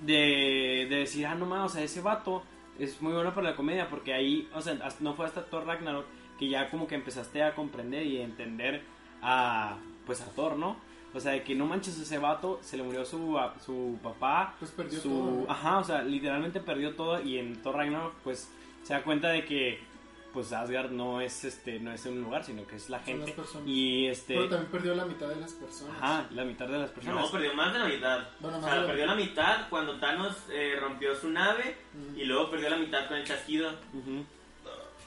de, 0.00 0.86
de 0.88 0.96
decir, 0.96 1.26
ah, 1.26 1.34
no 1.34 1.46
más, 1.46 1.66
o 1.72 1.74
sea, 1.74 1.82
ese 1.84 2.00
vato 2.00 2.42
es 2.78 3.00
muy 3.02 3.12
bueno 3.12 3.34
para 3.34 3.50
la 3.50 3.56
comedia, 3.56 3.88
porque 3.90 4.14
ahí, 4.14 4.48
o 4.54 4.60
sea, 4.62 4.78
no 5.00 5.14
fue 5.14 5.26
hasta 5.26 5.44
Thor 5.44 5.66
Ragnarok 5.66 6.06
que 6.38 6.48
ya 6.48 6.70
como 6.70 6.86
que 6.86 6.94
empezaste 6.94 7.42
a 7.42 7.54
comprender 7.54 8.06
y 8.06 8.18
a 8.20 8.24
entender 8.24 8.82
a, 9.22 9.76
pues 10.06 10.20
a 10.20 10.26
Thor, 10.32 10.56
¿no? 10.56 10.76
O 11.14 11.20
sea, 11.20 11.32
de 11.32 11.42
que 11.42 11.54
no 11.54 11.64
manches 11.66 11.98
ese 11.98 12.18
vato, 12.18 12.58
se 12.62 12.76
le 12.76 12.82
murió 12.82 13.04
su, 13.04 13.38
a- 13.38 13.54
su 13.64 13.98
papá, 14.02 14.54
Pues 14.58 14.70
perdió 14.72 15.00
su, 15.00 15.08
todo. 15.08 15.30
¿no? 15.46 15.50
Ajá, 15.50 15.78
o 15.78 15.84
sea, 15.84 16.02
literalmente 16.02 16.60
perdió 16.60 16.94
todo 16.94 17.20
y 17.22 17.38
en 17.38 17.62
Thor 17.62 17.76
Ragnarok 17.76 18.14
pues 18.22 18.50
se 18.82 18.92
da 18.94 19.02
cuenta 19.02 19.28
de 19.28 19.44
que 19.44 19.86
pues 20.34 20.52
Asgard 20.52 20.90
no 20.90 21.22
es 21.22 21.42
este 21.44 21.80
no 21.80 21.90
es 21.90 22.04
un 22.04 22.20
lugar, 22.20 22.44
sino 22.44 22.66
que 22.66 22.76
es 22.76 22.90
la 22.90 22.98
Son 22.98 23.06
gente 23.06 23.26
las 23.28 23.34
personas. 23.36 23.66
y 23.68 24.06
este 24.06 24.34
Pero 24.34 24.48
también 24.50 24.70
perdió 24.70 24.94
la 24.94 25.06
mitad 25.06 25.26
de 25.28 25.36
las 25.36 25.52
personas. 25.54 25.96
ajá, 26.00 26.26
la 26.32 26.44
mitad 26.44 26.68
de 26.68 26.78
las 26.78 26.90
personas. 26.90 27.24
No, 27.24 27.30
perdió 27.30 27.54
más 27.54 27.72
de 27.72 27.78
la 27.78 27.84
mitad. 27.86 28.18
Bueno, 28.38 28.58
o 28.58 28.62
sea, 28.62 28.86
perdió 28.86 29.06
la 29.06 29.14
mitad 29.14 29.68
cuando 29.70 29.98
Thanos 29.98 30.36
eh, 30.50 30.76
rompió 30.78 31.14
su 31.16 31.30
nave 31.30 31.78
Mm. 31.94 32.18
y 32.20 32.24
luego 32.26 32.50
perdió 32.50 32.68
la 32.68 32.76
mitad 32.76 33.08
con 33.08 33.16
el 33.16 33.24
chasquido. 33.24 33.70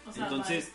O 0.08 0.12
sea, 0.12 0.24
Entonces 0.24 0.74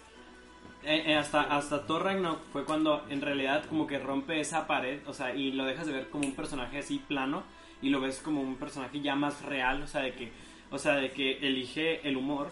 eh, 0.86 1.02
eh, 1.06 1.14
hasta, 1.16 1.42
hasta 1.42 1.84
Thor 1.86 2.04
Ragnarok 2.04 2.40
fue 2.52 2.64
cuando 2.64 3.04
en 3.10 3.20
realidad 3.20 3.64
como 3.66 3.86
que 3.86 3.98
rompe 3.98 4.40
esa 4.40 4.66
pared, 4.66 5.00
o 5.06 5.12
sea, 5.12 5.34
y 5.34 5.52
lo 5.52 5.64
dejas 5.64 5.86
de 5.86 5.92
ver 5.92 6.10
como 6.10 6.26
un 6.26 6.34
personaje 6.34 6.78
así 6.78 7.00
plano 7.00 7.42
y 7.82 7.90
lo 7.90 8.00
ves 8.00 8.20
como 8.20 8.40
un 8.40 8.56
personaje 8.56 9.00
ya 9.00 9.16
más 9.16 9.42
real, 9.42 9.82
o 9.82 9.86
sea, 9.86 10.02
de 10.02 10.14
que, 10.14 10.32
o 10.70 10.78
sea, 10.78 10.94
de 10.94 11.10
que 11.10 11.38
elige 11.38 12.08
el 12.08 12.16
humor 12.16 12.50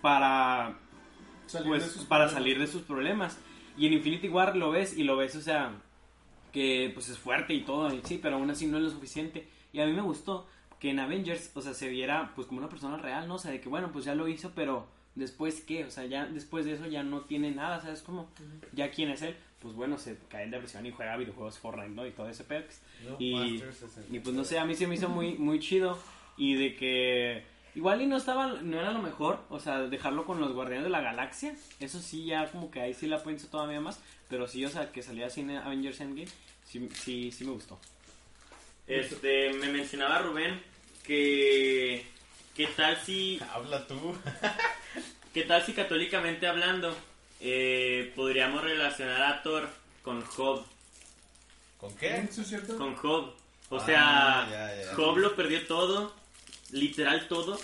para, 0.00 0.78
Salir 1.46 1.68
pues, 1.68 1.84
de 1.84 1.90
sus 1.90 2.04
para 2.04 2.24
problemas. 2.24 2.32
salir 2.32 2.58
de 2.58 2.66
sus 2.66 2.82
problemas. 2.82 3.38
Y 3.76 3.86
en 3.86 3.92
Infinity 3.94 4.28
War 4.28 4.56
lo 4.56 4.70
ves 4.70 4.96
y 4.96 5.04
lo 5.04 5.16
ves, 5.16 5.36
o 5.36 5.40
sea, 5.40 5.72
que 6.52 6.90
pues 6.94 7.08
es 7.08 7.18
fuerte 7.18 7.52
y 7.54 7.62
todo, 7.62 7.92
y 7.94 8.00
sí, 8.04 8.18
pero 8.20 8.36
aún 8.36 8.50
así 8.50 8.66
no 8.66 8.78
es 8.78 8.84
lo 8.84 8.90
suficiente. 8.90 9.48
Y 9.72 9.80
a 9.80 9.86
mí 9.86 9.92
me 9.92 10.02
gustó 10.02 10.46
que 10.80 10.90
en 10.90 11.00
Avengers, 11.00 11.50
o 11.54 11.60
sea, 11.60 11.74
se 11.74 11.88
viera 11.88 12.32
pues 12.34 12.46
como 12.46 12.60
una 12.60 12.68
persona 12.68 12.96
real, 12.96 13.28
¿no? 13.28 13.34
O 13.34 13.38
sea, 13.38 13.50
de 13.50 13.60
que 13.60 13.68
bueno, 13.68 13.90
pues 13.92 14.04
ya 14.04 14.14
lo 14.14 14.28
hizo, 14.28 14.52
pero 14.54 14.86
después 15.16 15.62
qué, 15.62 15.84
o 15.84 15.90
sea, 15.90 16.06
ya 16.06 16.26
después 16.26 16.64
de 16.64 16.74
eso 16.74 16.86
ya 16.86 17.02
no 17.02 17.22
tiene 17.22 17.50
nada, 17.50 17.80
¿sabes 17.80 18.02
cómo? 18.02 18.28
Ya 18.72 18.90
quién 18.90 19.10
es 19.10 19.22
él, 19.22 19.34
pues 19.60 19.74
bueno, 19.74 19.98
se 19.98 20.16
cae 20.28 20.44
en 20.44 20.52
depresión 20.52 20.86
y 20.86 20.92
juega 20.92 21.16
videojuegos 21.16 21.58
Fortnite, 21.58 21.88
¿no? 21.88 22.06
Y 22.06 22.12
todo 22.12 22.28
ese 22.28 22.44
pex. 22.44 22.80
Y, 23.18 23.62
y 24.10 24.20
pues 24.20 24.36
no 24.36 24.44
sé, 24.44 24.58
a 24.58 24.64
mí 24.64 24.74
se 24.74 24.86
me 24.86 24.94
hizo 24.94 25.08
muy, 25.08 25.34
muy 25.34 25.58
chido 25.58 25.98
y 26.36 26.54
de 26.54 26.76
que 26.76 27.44
igual 27.74 28.02
y 28.02 28.06
no 28.06 28.16
estaba, 28.16 28.60
no 28.62 28.78
era 28.78 28.92
lo 28.92 29.00
mejor, 29.00 29.40
o 29.48 29.58
sea, 29.58 29.82
dejarlo 29.82 30.24
con 30.24 30.40
los 30.40 30.52
Guardianes 30.52 30.84
de 30.84 30.90
la 30.90 31.00
Galaxia, 31.00 31.54
eso 31.80 32.00
sí 32.00 32.26
ya 32.26 32.50
como 32.50 32.70
que 32.70 32.80
ahí 32.80 32.94
sí 32.94 33.06
la 33.06 33.22
pienso 33.22 33.48
todavía 33.48 33.80
más, 33.80 34.00
pero 34.28 34.46
sí, 34.46 34.64
o 34.64 34.68
sea, 34.68 34.92
que 34.92 35.02
salía 35.02 35.26
así 35.26 35.40
en 35.40 35.50
Avengers 35.50 36.00
Endgame, 36.00 36.30
sí, 36.64 36.88
sí, 36.94 37.32
sí 37.32 37.44
me 37.44 37.52
gustó. 37.52 37.78
Este, 38.86 39.52
me 39.54 39.68
mencionaba 39.68 40.20
Rubén 40.20 40.60
que... 41.04 42.06
¿Qué 42.54 42.68
tal 42.68 42.96
si... 42.96 43.38
Habla 43.52 43.86
tú. 43.86 43.94
¿Qué 45.36 45.42
tal 45.42 45.62
si 45.66 45.74
católicamente 45.74 46.46
hablando 46.46 46.96
eh, 47.42 48.10
podríamos 48.16 48.62
relacionar 48.64 49.20
a 49.20 49.42
Thor 49.42 49.68
con 50.02 50.22
Job? 50.22 50.64
¿Con 51.76 51.92
¿Eso 52.00 52.40
es 52.40 52.48
cierto? 52.48 52.78
Con 52.78 52.94
Job. 52.96 53.34
O 53.68 53.76
Ah, 53.76 53.84
sea, 53.84 54.46
ya, 54.50 54.82
ya. 54.82 54.94
Job 54.94 55.18
lo 55.18 55.36
perdió 55.36 55.66
todo, 55.66 56.14
literal 56.70 57.28
todo. 57.28 57.60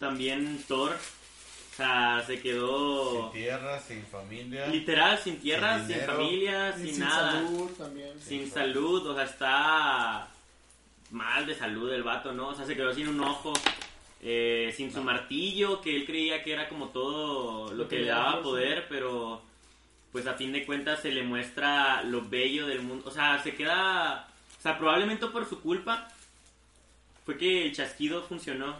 También 0.00 0.64
Thor. 0.66 0.96
O 0.96 1.76
sea, 1.76 2.24
se 2.26 2.40
quedó 2.40 3.30
Sin 3.30 3.40
tierra, 3.40 3.78
sin 3.78 4.04
familia. 4.06 4.66
literal 4.66 5.16
sin 5.16 5.38
tierra, 5.38 5.86
Sin 5.86 6.00
familia, 6.00 6.72
sin, 6.76 6.86
sin 6.88 6.98
nada. 6.98 7.32
salud 7.34 7.70
también. 7.78 8.20
Sin 8.20 8.50
salud, 8.50 9.06
o 9.06 9.14
sea, 9.14 9.22
está 9.26 10.28
mal 11.12 11.46
de 11.46 11.54
salud 11.54 11.92
el 11.92 12.02
vato, 12.02 12.32
¿no? 12.32 12.48
O 12.48 12.54
sea, 12.56 12.66
se 12.66 12.74
quedó 12.74 12.92
sin 12.92 13.06
un 13.06 13.20
ojo, 13.20 13.52
eh, 14.22 14.72
sin 14.76 14.92
su 14.92 15.02
martillo, 15.02 15.80
que 15.80 15.96
él 15.96 16.06
creía 16.06 16.42
que 16.44 16.52
era 16.52 16.68
como 16.68 16.88
todo 16.88 17.72
lo 17.74 17.88
que 17.88 17.98
le 17.98 18.06
daba 18.06 18.40
poder, 18.40 18.86
pero 18.88 19.42
pues 20.12 20.26
a 20.26 20.34
fin 20.34 20.52
de 20.52 20.64
cuentas 20.64 21.00
se 21.00 21.10
le 21.10 21.24
muestra 21.24 22.02
lo 22.04 22.28
bello 22.28 22.66
del 22.66 22.82
mundo. 22.82 23.08
O 23.08 23.10
sea, 23.10 23.42
se 23.42 23.54
queda... 23.54 24.28
O 24.58 24.62
sea, 24.62 24.78
probablemente 24.78 25.26
por 25.26 25.48
su 25.48 25.60
culpa 25.60 26.08
fue 27.24 27.36
que 27.36 27.64
el 27.66 27.74
chasquido 27.74 28.22
funcionó. 28.22 28.76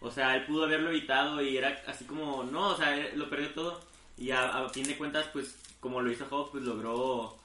O 0.00 0.10
sea, 0.10 0.36
él 0.36 0.46
pudo 0.46 0.64
haberlo 0.64 0.90
evitado 0.90 1.42
y 1.42 1.56
era 1.56 1.82
así 1.86 2.04
como, 2.04 2.44
no, 2.44 2.68
o 2.68 2.76
sea, 2.76 3.10
lo 3.14 3.28
perdió 3.28 3.50
todo. 3.50 3.80
Y 4.16 4.30
a, 4.30 4.64
a 4.64 4.68
fin 4.70 4.84
de 4.84 4.96
cuentas, 4.96 5.26
pues, 5.32 5.58
como 5.80 6.00
lo 6.00 6.10
hizo 6.10 6.26
Job, 6.26 6.50
pues 6.50 6.62
logró 6.64 7.36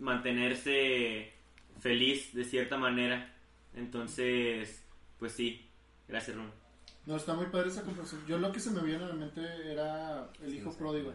mantenerse 0.00 1.32
feliz 1.80 2.34
de 2.34 2.44
cierta 2.44 2.76
manera. 2.76 3.32
Entonces, 3.74 4.82
pues 5.18 5.32
sí. 5.32 5.66
Gracias, 6.08 6.36
Ron. 6.36 6.59
No, 7.06 7.16
está 7.16 7.34
muy 7.34 7.46
padre 7.46 7.70
esa 7.70 7.82
comparación. 7.82 8.24
Yo 8.26 8.38
lo 8.38 8.52
que 8.52 8.60
se 8.60 8.70
me 8.70 8.82
vino 8.82 9.04
a 9.04 9.08
la 9.08 9.14
mente 9.14 9.40
era 9.70 10.30
el 10.42 10.54
hijo 10.54 10.72
pródigo. 10.72 11.12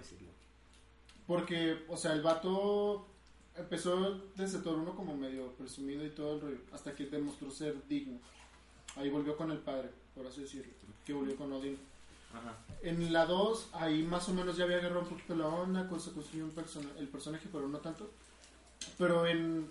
Porque, 1.28 1.84
o 1.88 1.98
sea, 1.98 2.14
el 2.14 2.22
vato 2.22 3.08
empezó 3.56 4.20
desde 4.36 4.60
todo 4.60 4.76
uno 4.78 4.96
como 4.96 5.16
medio 5.16 5.52
presumido 5.54 6.06
y 6.06 6.10
todo 6.10 6.36
el 6.36 6.42
rollo, 6.42 6.58
hasta 6.74 6.94
que 6.94 7.06
demostró 7.06 7.50
ser 7.50 7.76
digno. 7.88 8.20
Ahí 8.96 9.10
volvió 9.10 9.36
con 9.38 9.52
el 9.52 9.58
padre, 9.60 9.90
por 10.14 10.28
así 10.28 10.42
decirlo, 10.42 10.72
que 11.06 11.14
volvió 11.14 11.36
con 11.36 11.52
Odín. 11.54 11.78
Ajá. 12.34 12.58
En 12.84 13.14
la 13.14 13.26
2, 13.26 13.70
ahí 13.74 14.04
más 14.04 14.28
o 14.30 14.34
menos 14.34 14.58
ya 14.58 14.66
había 14.66 14.78
agarrado 14.78 15.02
un 15.02 15.08
poquito 15.08 15.36
la 15.36 15.48
onda, 15.48 15.88
con- 15.88 16.00
se 16.02 16.12
construyó 16.12 16.46
un 16.46 16.52
persona- 16.52 16.90
el 17.00 17.08
personaje, 17.08 17.48
pero 17.52 17.68
no 17.68 17.78
tanto. 17.80 18.10
Pero 18.98 19.26
en, 19.26 19.68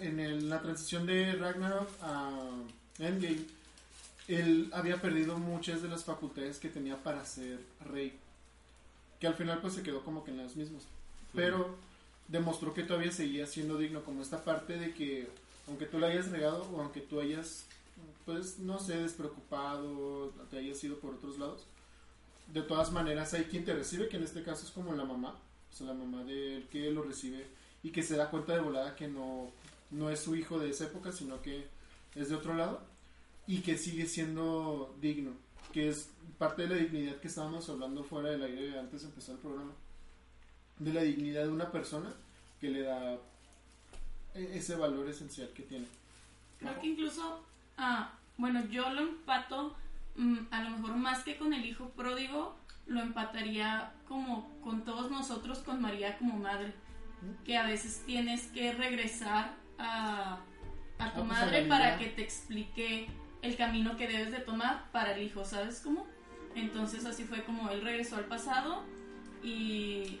en 0.00 0.20
el- 0.20 0.48
la 0.48 0.62
transición 0.62 1.06
de 1.06 1.32
Ragnarok 1.32 1.88
a 2.02 2.50
Endgame, 2.98 3.44
él 4.28 4.70
había 4.72 5.00
perdido 5.00 5.38
muchas 5.38 5.82
de 5.82 5.88
las 5.88 6.04
facultades 6.04 6.58
que 6.58 6.68
tenía 6.68 7.02
para 7.02 7.24
ser 7.24 7.60
rey. 7.80 8.18
Que 9.20 9.26
al 9.26 9.34
final 9.34 9.60
pues 9.60 9.74
se 9.74 9.82
quedó 9.82 10.04
como 10.04 10.24
que 10.24 10.30
en 10.30 10.38
las 10.38 10.56
mismas. 10.56 10.84
Pero 11.34 11.76
demostró 12.28 12.72
que 12.72 12.84
todavía 12.84 13.12
seguía 13.12 13.46
siendo 13.46 13.76
digno, 13.76 14.02
como 14.04 14.22
esta 14.22 14.44
parte 14.44 14.78
de 14.78 14.94
que 14.94 15.28
aunque 15.68 15.86
tú 15.86 15.98
la 15.98 16.08
hayas 16.08 16.30
regado 16.30 16.66
o 16.72 16.80
aunque 16.80 17.00
tú 17.00 17.20
hayas, 17.20 17.66
pues 18.24 18.58
no 18.58 18.78
sé, 18.78 18.98
despreocupado, 18.98 20.30
te 20.50 20.58
hayas 20.58 20.82
ido 20.84 20.98
por 20.98 21.14
otros 21.14 21.38
lados, 21.38 21.64
de 22.52 22.62
todas 22.62 22.92
maneras 22.92 23.34
hay 23.34 23.44
quien 23.44 23.64
te 23.64 23.74
recibe, 23.74 24.08
que 24.08 24.16
en 24.16 24.24
este 24.24 24.42
caso 24.42 24.64
es 24.66 24.70
como 24.70 24.94
la 24.94 25.04
mamá, 25.04 25.38
o 25.72 25.76
sea, 25.76 25.88
la 25.88 25.94
mamá 25.94 26.24
de 26.24 26.56
él 26.56 26.68
que 26.70 26.90
lo 26.90 27.02
recibe 27.02 27.46
y 27.82 27.90
que 27.90 28.02
se 28.02 28.16
da 28.16 28.30
cuenta 28.30 28.54
de 28.54 28.60
volada 28.60 28.96
que 28.96 29.08
no, 29.08 29.50
no 29.90 30.10
es 30.10 30.20
su 30.20 30.36
hijo 30.36 30.58
de 30.58 30.70
esa 30.70 30.84
época, 30.84 31.12
sino 31.12 31.40
que 31.42 31.66
es 32.14 32.28
de 32.28 32.36
otro 32.36 32.54
lado 32.54 32.80
y 33.46 33.60
que 33.60 33.76
sigue 33.78 34.06
siendo 34.06 34.96
digno, 35.00 35.32
que 35.72 35.88
es 35.88 36.10
parte 36.38 36.62
de 36.62 36.68
la 36.68 36.76
dignidad 36.76 37.16
que 37.16 37.28
estábamos 37.28 37.68
hablando 37.68 38.02
fuera 38.04 38.30
del 38.30 38.42
aire 38.42 38.78
antes 38.78 39.02
de 39.02 39.08
empezar 39.08 39.34
el 39.36 39.40
programa, 39.40 39.72
de 40.78 40.92
la 40.92 41.02
dignidad 41.02 41.42
de 41.44 41.50
una 41.50 41.70
persona 41.70 42.12
que 42.60 42.68
le 42.70 42.82
da 42.82 43.14
e- 44.34 44.56
ese 44.58 44.76
valor 44.76 45.08
esencial 45.08 45.48
que 45.54 45.62
tiene. 45.64 45.86
Creo 46.58 46.80
que 46.80 46.86
incluso, 46.86 47.44
ah, 47.76 48.12
bueno, 48.38 48.64
yo 48.70 48.88
lo 48.90 49.02
empato, 49.02 49.76
mm, 50.16 50.38
a 50.50 50.62
lo 50.64 50.70
mejor 50.70 50.96
más 50.96 51.22
que 51.24 51.36
con 51.36 51.52
el 51.52 51.64
hijo 51.66 51.90
pródigo, 51.90 52.56
lo 52.86 53.00
empataría 53.00 53.92
como 54.08 54.48
con 54.62 54.84
todos 54.84 55.10
nosotros, 55.10 55.58
con 55.58 55.80
María 55.80 56.18
como 56.18 56.36
madre, 56.38 56.72
que 57.44 57.56
a 57.56 57.66
veces 57.66 58.02
tienes 58.06 58.46
que 58.48 58.72
regresar 58.72 59.54
a, 59.78 60.38
a 60.98 61.12
tu 61.14 61.20
Ah, 61.20 61.24
pues, 61.24 61.24
a 61.24 61.24
madre 61.24 61.60
vida. 61.64 61.68
para 61.78 61.98
que 61.98 62.06
te 62.08 62.22
explique 62.22 63.08
el 63.44 63.56
camino 63.56 63.96
que 63.96 64.08
debes 64.08 64.32
de 64.32 64.38
tomar 64.40 64.90
para 64.90 65.14
el 65.14 65.22
hijo, 65.22 65.44
¿sabes 65.44 65.80
cómo? 65.80 66.06
Entonces 66.54 67.04
así 67.04 67.24
fue 67.24 67.44
como 67.44 67.68
él 67.70 67.82
regresó 67.82 68.16
al 68.16 68.24
pasado 68.24 68.82
y 69.42 70.20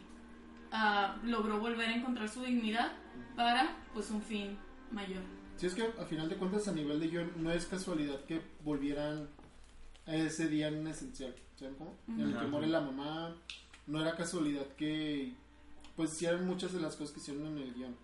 ah, 0.72 1.16
logró 1.24 1.58
volver 1.58 1.88
a 1.88 1.94
encontrar 1.94 2.28
su 2.28 2.42
dignidad 2.42 2.92
para 3.34 3.76
pues 3.94 4.10
un 4.10 4.20
fin 4.20 4.58
mayor. 4.90 5.22
Si 5.56 5.66
es 5.66 5.74
que 5.74 5.82
a 5.82 6.04
final 6.04 6.28
de 6.28 6.36
cuentas 6.36 6.68
a 6.68 6.72
nivel 6.72 7.00
de 7.00 7.08
guion 7.08 7.32
no 7.36 7.50
es 7.50 7.66
casualidad 7.66 8.20
que 8.24 8.42
volvieran 8.62 9.28
a 10.06 10.14
ese 10.14 10.48
día 10.48 10.68
en 10.68 10.86
esencial, 10.86 11.34
¿saben 11.56 11.76
cómo? 11.76 11.96
En 12.08 12.20
el 12.20 12.38
que 12.38 12.46
muere 12.46 12.66
la 12.66 12.80
mamá, 12.80 13.36
no 13.86 14.00
era 14.00 14.16
casualidad 14.16 14.66
que 14.76 15.32
pues 15.96 16.12
hicieran 16.12 16.46
muchas 16.46 16.72
de 16.72 16.80
las 16.80 16.96
cosas 16.96 17.14
que 17.14 17.20
hicieron 17.20 17.46
en 17.46 17.58
el 17.58 17.72
guion 17.72 17.96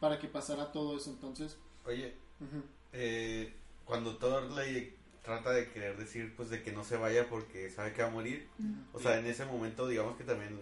para 0.00 0.18
que 0.18 0.28
pasara 0.28 0.72
todo 0.72 0.96
eso, 0.96 1.10
entonces 1.10 1.58
Oye, 1.84 2.14
ujú. 2.40 2.62
eh, 2.92 3.52
cuando 3.84 4.16
Thor 4.16 4.50
le 4.52 4.94
trata 5.22 5.50
de 5.52 5.70
querer 5.70 5.96
decir 5.96 6.34
pues 6.36 6.50
de 6.50 6.62
que 6.62 6.72
no 6.72 6.84
se 6.84 6.96
vaya 6.96 7.28
porque 7.28 7.70
sabe 7.70 7.92
que 7.92 8.02
va 8.02 8.08
a 8.08 8.12
morir, 8.12 8.46
o 8.92 9.00
sea, 9.00 9.18
en 9.18 9.26
ese 9.26 9.44
momento 9.46 9.86
digamos 9.88 10.16
que 10.16 10.24
también 10.24 10.58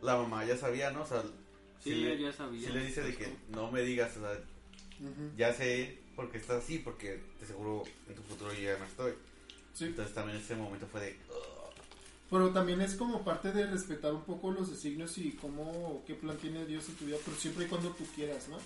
la 0.00 0.16
mamá 0.16 0.44
ya 0.44 0.56
sabía, 0.56 0.90
¿no? 0.90 1.02
O 1.02 1.06
sea, 1.06 1.22
Sí, 1.82 1.94
le, 1.96 2.16
ya 2.20 2.32
sabía. 2.32 2.66
sí 2.68 2.72
le 2.72 2.84
dice 2.84 3.02
de 3.02 3.14
que 3.16 3.26
no 3.48 3.70
me 3.72 3.82
digas, 3.82 4.16
o 4.16 4.20
sea, 4.20 4.32
Ujú. 5.00 5.30
ya 5.36 5.52
sé 5.52 5.98
por 6.14 6.30
qué 6.30 6.38
estás 6.38 6.62
así, 6.62 6.78
porque 6.78 7.20
de 7.40 7.46
seguro 7.46 7.82
en 8.08 8.14
tu 8.14 8.22
futuro 8.22 8.52
yo 8.52 8.60
ya 8.60 8.78
no 8.78 8.84
estoy. 8.84 9.12
Sí. 9.74 9.86
Entonces 9.86 10.14
también 10.14 10.38
ese 10.38 10.54
momento 10.54 10.86
fue 10.86 11.00
de... 11.00 11.16
Pero 12.30 12.50
también 12.50 12.80
es 12.80 12.94
como 12.94 13.24
parte 13.24 13.52
de 13.52 13.66
respetar 13.66 14.12
un 14.14 14.22
poco 14.24 14.52
los 14.52 14.70
designios 14.70 15.18
y 15.18 15.32
cómo, 15.32 16.02
qué 16.06 16.14
plan 16.14 16.36
tiene 16.38 16.64
Dios 16.66 16.88
en 16.88 16.94
tu 16.94 17.04
vida, 17.06 17.18
pero 17.24 17.36
siempre 17.36 17.64
y 17.66 17.68
cuando 17.68 17.90
tú 17.90 18.04
quieras, 18.14 18.48
¿no? 18.48 18.58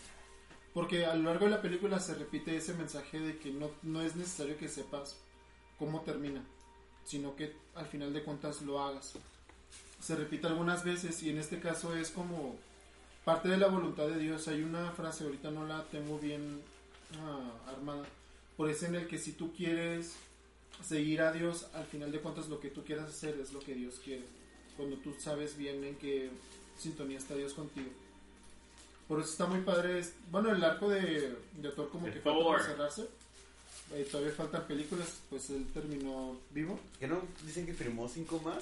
Porque 0.77 1.07
a 1.07 1.15
lo 1.15 1.31
largo 1.31 1.47
de 1.47 1.53
la 1.53 1.63
película 1.63 1.99
se 2.01 2.15
repite 2.15 2.55
ese 2.55 2.75
mensaje 2.75 3.19
de 3.19 3.39
que 3.39 3.51
no, 3.51 3.71
no 3.83 4.03
es 4.03 4.15
necesario 4.15 4.59
que 4.59 4.69
sepas 4.69 5.17
cómo 5.79 6.03
termina, 6.03 6.45
sino 7.07 7.35
que 7.35 7.55
al 7.75 7.87
final 7.87 8.13
de 8.13 8.23
cuentas 8.23 8.61
lo 8.61 8.79
hagas. 8.79 9.15
Se 10.03 10.15
repite 10.15 10.49
algunas 10.49 10.85
veces 10.85 11.23
y 11.23 11.31
en 11.31 11.39
este 11.39 11.61
caso 11.61 11.97
es 11.97 12.11
como 12.11 12.57
parte 13.25 13.49
de 13.49 13.57
la 13.57 13.69
voluntad 13.69 14.07
de 14.07 14.19
Dios. 14.19 14.49
Hay 14.49 14.63
una 14.63 14.91
frase, 14.91 15.25
ahorita 15.25 15.51
no 15.51 15.67
la 15.67 15.83
tengo 15.85 16.19
bien 16.19 16.61
ah, 17.23 17.71
armada, 17.71 18.05
por 18.59 18.69
eso 18.69 18.85
en 18.85 18.97
el 18.97 19.07
que 19.07 19.17
si 19.17 19.33
tú 19.33 19.55
quieres 19.55 20.17
seguir 20.87 21.23
a 21.23 21.33
Dios, 21.33 21.69
al 21.73 21.87
final 21.87 22.13
de 22.13 22.21
cuentas 22.21 22.51
lo 22.51 22.61
que 22.61 22.69
tú 22.69 22.85
quieras 22.85 23.09
hacer 23.09 23.41
es 23.41 23.55
lo 23.55 23.61
que 23.61 23.75
Dios 23.75 23.95
quiere. 24.05 24.25
Cuando 24.77 24.97
tú 24.97 25.15
sabes 25.19 25.57
bien 25.57 25.83
en 25.85 25.95
qué 25.95 26.29
sintonía 26.77 27.17
está 27.17 27.35
Dios 27.35 27.55
contigo. 27.55 27.89
Por 29.09 29.21
eso 29.21 29.31
está 29.31 29.47
muy 29.47 29.61
padre. 29.61 30.05
Bueno, 30.31 30.51
el 30.53 30.63
arco 30.65 30.89
de, 30.89 31.37
de 31.55 31.69
Thor 31.71 31.89
como 31.91 32.07
De 32.07 32.13
que 32.15 32.21
falta 32.21 32.39
por 32.45 32.57
Thor. 32.57 32.67
cerrarse. 32.67 33.09
Eh, 33.95 34.09
todavía 34.11 34.33
faltan 34.33 34.67
películas, 34.67 35.21
pues 35.31 35.49
él 35.51 35.65
terminó 35.73 36.37
vivo. 36.51 36.79
¿Que 36.99 37.07
no 37.07 37.21
dicen 37.45 37.67
que 37.67 37.73
firmó 37.75 38.09
cinco 38.09 38.41
más? 38.41 38.59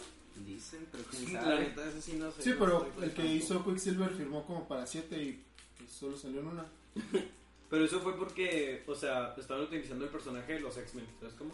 Dicen, 0.47 0.87
pero 0.93 1.05
quién 1.05 1.33
La 1.33 1.43
sabe. 1.43 1.75
eso 1.89 2.01
sí 2.03 2.13
no 2.15 2.31
sé. 2.33 2.43
Sí, 2.43 2.55
pero 2.59 2.91
el 3.01 3.13
que 3.15 3.25
hizo 3.25 3.65
Quicksilver 3.65 4.11
firmó 4.11 4.45
como 4.45 4.67
para 4.69 4.87
7 4.87 5.17
y 5.17 5.43
pues, 5.79 5.91
solo 5.91 6.17
salió 6.19 6.41
en 6.41 6.49
una. 6.49 6.67
Pero 7.71 7.87
eso 7.87 7.99
fue 8.01 8.17
porque, 8.17 8.85
o 8.87 8.95
sea, 8.95 9.35
estaban 9.37 9.65
utilizando 9.65 10.05
el 10.05 10.11
personaje 10.11 10.53
de 10.53 10.61
los 10.61 10.77
X-Men, 10.77 11.07
¿sabes 11.19 11.35
cómo? 11.35 11.51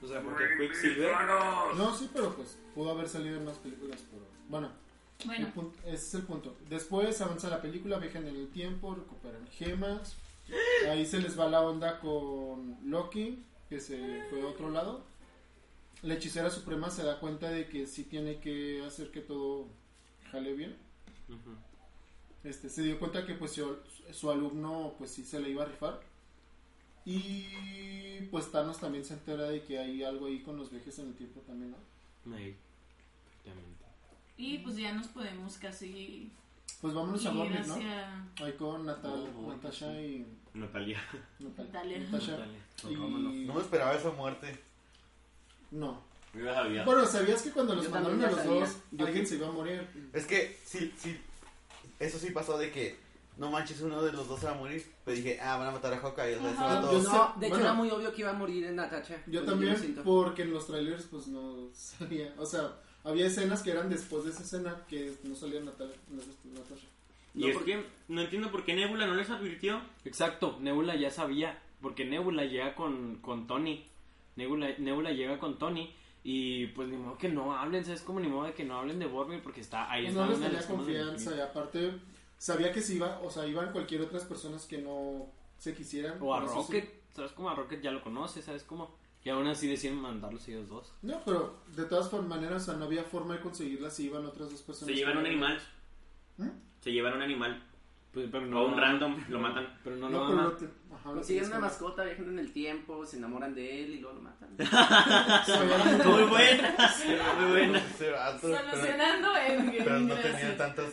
O 0.00 0.06
sea, 0.06 0.22
porque 0.22 0.44
Quicksilver. 0.60 1.10
No, 1.76 1.96
sí, 1.96 2.08
pero 2.12 2.32
pues 2.36 2.56
pudo 2.74 2.90
haber 2.90 3.08
salido 3.08 3.36
en 3.38 3.46
más 3.46 3.56
películas, 3.56 3.98
pero 4.10 4.22
bueno. 4.48 4.70
Bueno, 5.26 5.46
El 5.46 5.52
punto- 5.52 5.78
ese 5.84 5.94
es 5.94 6.14
el 6.14 6.22
punto. 6.22 6.56
Después 6.68 7.20
avanza 7.20 7.48
la 7.50 7.60
película, 7.60 7.98
viajan 7.98 8.26
en 8.26 8.36
el 8.36 8.48
tiempo, 8.48 8.94
recuperan 8.94 9.46
gemas. 9.48 10.16
Ahí 10.88 11.04
se 11.06 11.20
les 11.20 11.38
va 11.38 11.48
la 11.48 11.60
onda 11.60 12.00
con 12.00 12.76
Loki, 12.84 13.44
que 13.68 13.80
se 13.80 14.24
fue 14.30 14.42
a 14.42 14.46
otro 14.46 14.70
lado. 14.70 15.04
La 16.02 16.14
hechicera 16.14 16.50
suprema 16.50 16.90
se 16.90 17.04
da 17.04 17.20
cuenta 17.20 17.50
de 17.50 17.68
que 17.68 17.86
sí 17.86 18.04
tiene 18.04 18.40
que 18.40 18.82
hacer 18.86 19.10
que 19.10 19.20
todo 19.20 19.66
jale 20.30 20.54
bien. 20.54 20.76
Este, 22.42 22.70
se 22.70 22.82
dio 22.82 22.98
cuenta 22.98 23.26
que 23.26 23.34
pues 23.34 23.52
su, 23.52 23.76
su 24.12 24.30
alumno 24.30 24.94
pues 24.98 25.10
sí 25.10 25.24
se 25.24 25.38
le 25.40 25.50
iba 25.50 25.62
a 25.64 25.66
rifar. 25.66 26.00
Y 27.04 28.22
pues 28.30 28.50
Thanos 28.50 28.78
también 28.78 29.04
se 29.04 29.14
entera 29.14 29.44
de 29.44 29.62
que 29.64 29.78
hay 29.78 30.02
algo 30.02 30.26
ahí 30.26 30.40
con 30.40 30.56
los 30.56 30.70
viajes 30.70 30.98
en 30.98 31.08
el 31.08 31.14
tiempo 31.14 31.40
también, 31.40 31.70
¿no? 31.72 32.34
Ahí, 32.34 32.56
efectivamente. 33.26 33.84
Y 34.40 34.58
pues 34.58 34.76
ya 34.76 34.92
nos 34.92 35.08
podemos 35.08 35.56
casi 35.58 36.30
Pues 36.80 36.94
vámonos 36.94 37.24
a 37.26 37.32
Warner, 37.32 37.66
¿no? 37.66 37.74
hacia 37.74 38.24
Ahí 38.42 38.52
con 38.58 38.86
Natal, 38.86 39.28
Oh, 39.36 39.48
Natasha 39.52 39.92
y... 40.00 40.26
Natalia. 40.54 41.00
Natal- 41.38 41.66
Natalia. 41.66 41.98
Natasha 42.00 42.32
Natalia. 42.32 42.58
y... 42.88 43.44
No 43.46 43.54
me 43.54 43.60
esperaba 43.60 43.94
esa 43.94 44.10
muerte. 44.10 44.58
No. 45.70 46.02
Yo 46.34 46.44
ya 46.44 46.54
sabía. 46.54 46.84
Bueno, 46.84 47.04
¿sabías 47.06 47.42
que 47.42 47.50
cuando 47.50 47.74
los 47.74 47.84
Yo 47.84 47.90
mandaron 47.90 48.22
a 48.24 48.30
los 48.30 48.44
dos, 48.44 48.68
sabía. 48.90 49.06
alguien 49.06 49.26
se 49.26 49.34
iba 49.36 49.48
a 49.48 49.52
morir? 49.52 49.86
Es 50.12 50.26
que 50.26 50.58
sí, 50.64 50.92
sí. 50.96 51.20
Eso 51.98 52.18
sí 52.18 52.30
pasó 52.30 52.56
de 52.56 52.70
que 52.70 52.98
no 53.36 53.50
manches, 53.50 53.80
uno 53.80 54.02
de 54.02 54.12
los 54.12 54.28
dos 54.28 54.40
se 54.40 54.46
va 54.46 54.52
a 54.52 54.56
morir. 54.56 54.84
Pero 55.04 55.16
dije, 55.16 55.38
ah, 55.40 55.56
van 55.56 55.68
a 55.68 55.70
matar 55.72 55.92
a 55.92 55.98
Hawkeye. 55.98 56.36
O 56.36 56.40
sea, 56.40 56.50
se 56.50 56.56
Yo 56.56 56.80
todos. 56.80 57.02
No, 57.04 57.34
de 57.38 57.46
hecho 57.46 57.54
bueno. 57.56 57.64
era 57.64 57.72
muy 57.74 57.90
obvio 57.90 58.12
que 58.12 58.20
iba 58.22 58.30
a 58.30 58.34
morir 58.34 58.64
en 58.64 58.76
Natacha. 58.76 59.16
Yo 59.26 59.40
Pues, 59.40 59.46
también, 59.50 60.00
porque 60.04 60.42
en 60.42 60.52
los 60.52 60.66
trailers 60.66 61.04
pues 61.04 61.26
no 61.28 61.68
salía, 61.74 62.32
o 62.38 62.46
sea, 62.46 62.72
había 63.04 63.26
escenas 63.26 63.62
que 63.62 63.70
eran 63.70 63.88
después 63.88 64.24
de 64.24 64.30
esa 64.30 64.42
escena 64.42 64.84
que 64.88 65.12
no 65.24 65.34
salía 65.34 65.60
Natal, 65.60 65.92
Natasha. 66.10 66.86
Y 67.34 67.40
No, 67.42 67.46
es 67.48 67.54
porque- 67.54 67.72
que 67.72 67.84
no 68.08 68.20
entiendo 68.22 68.50
por 68.50 68.64
qué 68.64 68.74
Nebula 68.74 69.06
no 69.06 69.14
les 69.14 69.30
advirtió. 69.30 69.80
Exacto, 70.04 70.58
Nebula 70.60 70.96
ya 70.96 71.10
sabía, 71.10 71.62
porque 71.80 72.04
Nebula 72.04 72.44
llega 72.44 72.74
con, 72.74 73.16
con 73.22 73.46
Tony. 73.46 73.86
Nebula, 74.36 74.74
Nebula 74.78 75.12
llega 75.12 75.38
con 75.38 75.58
Tony 75.58 75.94
y 76.24 76.66
pues 76.68 76.88
ni 76.88 76.96
modo 76.96 77.16
que 77.18 77.28
no 77.28 77.56
hablen, 77.56 77.84
¿sabes? 77.84 78.02
Como 78.02 78.20
ni 78.20 78.28
modo 78.28 78.46
de 78.46 78.54
que 78.54 78.64
no 78.64 78.78
hablen 78.78 78.98
de 78.98 79.06
Boromir 79.06 79.42
porque 79.42 79.60
está 79.60 79.90
ahí. 79.90 80.06
Está 80.06 80.24
no 80.24 80.30
les 80.30 80.40
tenía 80.40 80.66
confianza 80.66 81.36
y 81.36 81.40
aparte 81.40 81.92
sabía 82.38 82.72
que 82.72 82.80
si 82.80 82.96
iba, 82.96 83.20
o 83.20 83.30
sea, 83.30 83.46
iban 83.46 83.72
cualquier 83.72 84.02
otras 84.02 84.24
personas 84.24 84.66
que 84.66 84.78
no 84.78 85.26
se 85.58 85.74
quisieran. 85.74 86.18
O 86.20 86.34
a 86.34 86.44
eso 86.44 86.48
sí. 86.66 86.72
Rocket, 86.74 86.90
¿sabes? 87.14 87.32
Como 87.32 87.48
a 87.50 87.54
Rocket 87.54 87.80
ya 87.80 87.90
lo 87.90 88.02
conoce, 88.02 88.42
¿sabes? 88.42 88.64
Como 88.64 88.94
y 89.24 89.28
aún 89.30 89.46
así 89.46 89.66
deciden 89.68 89.96
mandarlos 90.00 90.46
ellos 90.48 90.68
dos. 90.68 90.92
No, 91.02 91.20
pero 91.24 91.62
de 91.76 91.84
todas 91.84 92.08
formas 92.08 92.28
maneras, 92.40 92.62
o 92.62 92.64
sea, 92.66 92.74
no 92.74 92.86
había 92.86 93.04
forma 93.04 93.34
de 93.34 93.40
conseguirla 93.40 93.90
si 93.90 94.06
iban 94.06 94.24
otras 94.24 94.50
dos 94.50 94.62
personas. 94.62 94.94
Se 94.94 94.94
llevan 94.98 95.18
un 95.18 95.26
animal. 95.26 95.60
¿Mm? 96.38 96.48
Se 96.80 96.92
llevan 96.92 97.14
un 97.14 97.22
animal. 97.22 97.62
Pues, 98.12 98.28
pero 98.32 98.60
O 98.60 98.66
un 98.66 98.76
random, 98.76 99.24
lo 99.28 99.38
matan. 99.38 99.72
Pero 99.84 99.94
no, 99.96 100.08
No, 100.10 100.32
lo 100.34 100.52
te- 100.52 100.64
ajá, 100.92 101.10
lo 101.10 101.14
Consiguen 101.16 101.46
una 101.46 101.60
mascota, 101.60 102.02
viajan 102.02 102.28
en 102.30 102.38
el 102.40 102.52
tiempo, 102.52 103.06
se 103.06 103.18
enamoran 103.18 103.54
de 103.54 103.84
él 103.84 103.90
y 103.94 104.00
luego 104.00 104.16
lo 104.16 104.22
matan. 104.22 104.48
Muy 106.10 106.22
buena. 106.24 106.76
Muy 107.38 107.50
buena. 107.52 107.78
Ese 107.78 108.10
vato, 108.10 108.38
pero, 108.42 108.58
solucionando 108.70 109.36
en 109.36 109.70
pero 109.70 110.00
no 110.00 110.14
tenía 110.16 110.56
tantas 110.56 110.90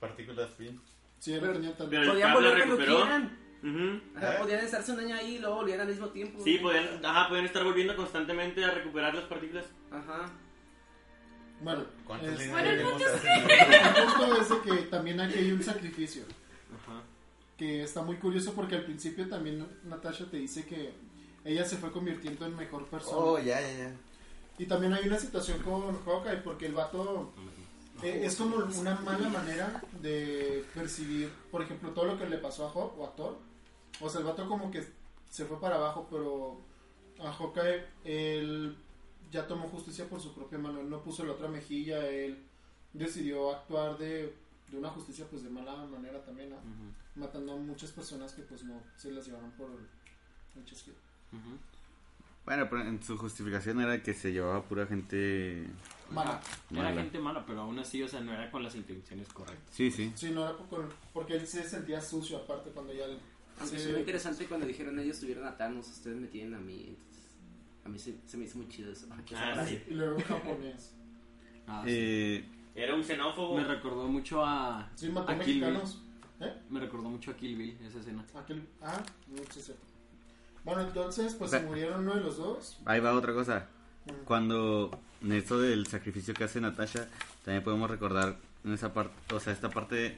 partículas 0.00 0.50
fin. 0.58 0.80
Sí, 1.20 1.32
no. 1.34 1.40
Pero 1.40 1.52
el 1.52 2.20
Cap 2.20 2.40
la 2.40 3.30
quieran. 3.60 4.02
Ujú. 4.12 4.18
Ajá, 4.18 4.38
Podían 4.38 4.60
estarse 4.64 4.92
un 4.92 5.00
año 5.00 5.14
ahí 5.16 5.34
y 5.36 5.38
luego 5.38 5.56
volvían 5.56 5.80
al 5.80 5.88
mismo 5.88 6.06
tiempo. 6.08 6.42
Sí, 6.44 6.58
podían, 6.58 7.04
ajá, 7.04 7.28
podían 7.28 7.46
estar 7.46 7.64
volviendo 7.64 7.96
constantemente 7.96 8.64
a 8.64 8.70
recuperar 8.70 9.14
las 9.14 9.24
partículas. 9.24 9.64
Ajá. 9.90 10.30
Bueno, 11.60 11.84
¿Cuántas 12.04 12.34
es- 12.34 12.38
líneas 12.38 12.52
Bueno, 12.52 12.70
el 12.70 12.82
punto 12.88 13.04
es 13.06 13.14
así? 13.14 13.26
el 13.28 14.04
punto 14.04 14.40
es 14.40 14.48
de 14.48 14.60
que 14.60 14.82
también 14.86 15.20
aquí 15.20 15.38
hay 15.38 15.52
un 15.52 15.62
sacrificio. 15.62 16.22
Ajá. 16.82 17.02
que 17.56 17.82
está 17.82 18.02
muy 18.02 18.16
curioso 18.18 18.52
porque 18.54 18.76
al 18.76 18.84
principio 18.84 19.28
también 19.28 19.66
Natasha 19.82 20.26
te 20.30 20.36
dice 20.36 20.64
que 20.64 20.92
ella 21.44 21.64
se 21.64 21.76
fue 21.76 21.90
convirtiendo 21.90 22.46
en 22.46 22.54
mejor 22.54 22.86
persona. 22.86 23.16
Oh, 23.16 23.38
ya, 23.40 23.60
ya, 23.60 23.72
ya. 23.72 23.92
Y 24.58 24.66
también 24.66 24.92
hay 24.92 25.08
una 25.08 25.18
situación 25.18 25.58
con 25.62 25.98
Hawkeye 26.04 26.36
porque 26.44 26.66
el 26.66 26.74
vato 26.74 27.32
eh, 28.04 28.20
es 28.24 28.36
como 28.36 28.56
una 28.58 28.94
mala 29.00 29.28
manera 29.28 29.82
de 30.00 30.64
percibir, 30.72 31.32
por 31.50 31.62
ejemplo, 31.62 31.90
todo 31.90 32.04
lo 32.04 32.16
que 32.18 32.28
le 32.28 32.38
pasó 32.38 32.64
a 32.68 32.70
Hawk 32.70 32.96
o 32.96 33.06
a 33.06 33.16
Thor. 33.16 33.38
O 34.00 34.08
sea, 34.08 34.20
el 34.20 34.26
vato 34.26 34.48
como 34.48 34.70
que 34.70 34.84
se 35.30 35.44
fue 35.44 35.60
para 35.60 35.76
abajo, 35.76 36.06
pero 36.10 36.60
a 37.26 37.32
Hawkeye 37.32 37.84
él 38.04 38.76
ya 39.30 39.46
tomó 39.46 39.68
justicia 39.68 40.08
por 40.08 40.20
su 40.20 40.34
propia 40.34 40.58
mano. 40.58 40.80
Él 40.80 40.88
no 40.88 41.02
puso 41.02 41.24
la 41.24 41.32
otra 41.32 41.48
mejilla, 41.48 42.06
él 42.08 42.38
decidió 42.92 43.52
actuar 43.54 43.98
de, 43.98 44.34
de 44.70 44.76
una 44.78 44.88
justicia 44.90 45.26
pues 45.30 45.42
de 45.42 45.50
mala 45.50 45.76
manera 45.86 46.24
también, 46.24 46.50
¿no? 46.50 46.56
Ujú, 46.56 47.20
matando 47.20 47.52
a 47.52 47.56
muchas 47.56 47.90
personas 47.90 48.32
que 48.32 48.42
pues 48.42 48.62
no 48.64 48.80
se 48.96 49.10
las 49.12 49.26
llevaron 49.26 49.50
por 49.52 49.70
el, 49.70 50.58
el 50.60 50.64
chasquido. 50.64 50.96
Bueno, 52.44 52.66
pero 52.70 52.82
en 52.82 53.02
su 53.02 53.18
justificación 53.18 53.80
era 53.82 54.02
que 54.02 54.14
se 54.14 54.32
llevaba 54.32 54.62
pura 54.62 54.86
gente. 54.86 55.66
Mala. 56.10 56.40
Era 56.70 56.82
Mala. 56.84 57.02
gente 57.02 57.18
mala, 57.18 57.44
pero 57.44 57.60
aún 57.60 57.78
así, 57.78 58.02
o 58.02 58.08
sea, 58.08 58.20
no 58.20 58.32
era 58.32 58.50
con 58.50 58.62
las 58.62 58.74
intenciones 58.74 59.28
correctas. 59.28 59.68
Sí, 59.74 59.90
sí. 59.90 60.10
Sí, 60.16 60.30
no 60.30 60.44
era 60.48 60.56
por- 60.56 60.88
porque 61.12 61.34
él 61.34 61.46
se 61.46 61.68
sentía 61.68 62.00
sucio 62.00 62.38
aparte 62.38 62.70
cuando 62.70 62.94
ya... 62.94 63.06
le- 63.06 63.18
Aunque 63.60 63.76
sí, 63.78 63.82
fue 63.84 63.92
muy 63.92 64.00
interesante 64.00 64.46
cuando 64.46 64.66
dijeron 64.66 64.98
ellos 64.98 65.18
tuvieron 65.20 65.46
a 65.46 65.56
Thanos, 65.56 65.88
ustedes 65.88 66.16
me 66.20 66.26
tienen 66.28 66.54
a 66.54 66.58
mí. 66.58 66.86
Entonces, 66.88 67.36
a 67.84 67.88
mí 67.88 67.98
se, 67.98 68.16
se 68.26 68.36
me 68.36 68.44
hizo 68.44 68.58
muy 68.58 68.68
chido 68.68 68.92
eso. 68.92 69.06
Ah, 69.10 69.64
sí. 69.66 69.82
Y 69.88 69.94
luego 69.94 70.20
japonés. 70.26 70.94
Ah, 71.66 71.82
sí. 71.84 71.90
Eh, 71.92 72.44
Era 72.74 72.94
un 72.94 73.02
xenófobo. 73.04 73.56
Me 73.56 73.64
recordó 73.64 74.06
mucho 74.08 74.44
a, 74.44 74.90
Sí, 74.94 75.08
mató 75.10 75.32
a 75.32 75.38
Kill 75.38 75.54
Bill. 75.54 75.60
mexicanos. 75.60 76.02
¿Eh? 76.40 76.52
Me 76.70 76.78
recordó 76.80 77.08
mucho 77.10 77.32
a 77.32 77.36
Kill 77.36 77.56
Bill 77.56 77.76
esa 77.84 77.98
escena. 77.98 78.24
Ah, 78.80 79.02
no 79.28 79.42
sé 79.52 79.60
si- 79.62 79.72
Bueno, 80.64 80.82
entonces 80.82 81.34
pues 81.34 81.50
Ve- 81.50 81.60
se 81.60 81.66
murieron 81.66 82.00
uno 82.02 82.14
de 82.14 82.20
los 82.20 82.36
dos. 82.36 82.78
ahí 82.84 83.00
va 83.00 83.12
otra 83.14 83.32
cosa. 83.32 83.66
Mm. 84.06 84.24
Cuando 84.24 84.90
en 85.22 85.32
esto 85.32 85.60
del 85.60 85.86
sacrificio 85.88 86.34
que 86.34 86.44
hace 86.44 86.60
Natasha, 86.60 87.08
también 87.44 87.64
podemos 87.64 87.90
recordar 87.90 88.36
en 88.64 88.72
esa 88.72 88.92
parte, 88.94 89.34
o 89.34 89.40
sea, 89.40 89.52
esta 89.52 89.68
parte, 89.70 90.16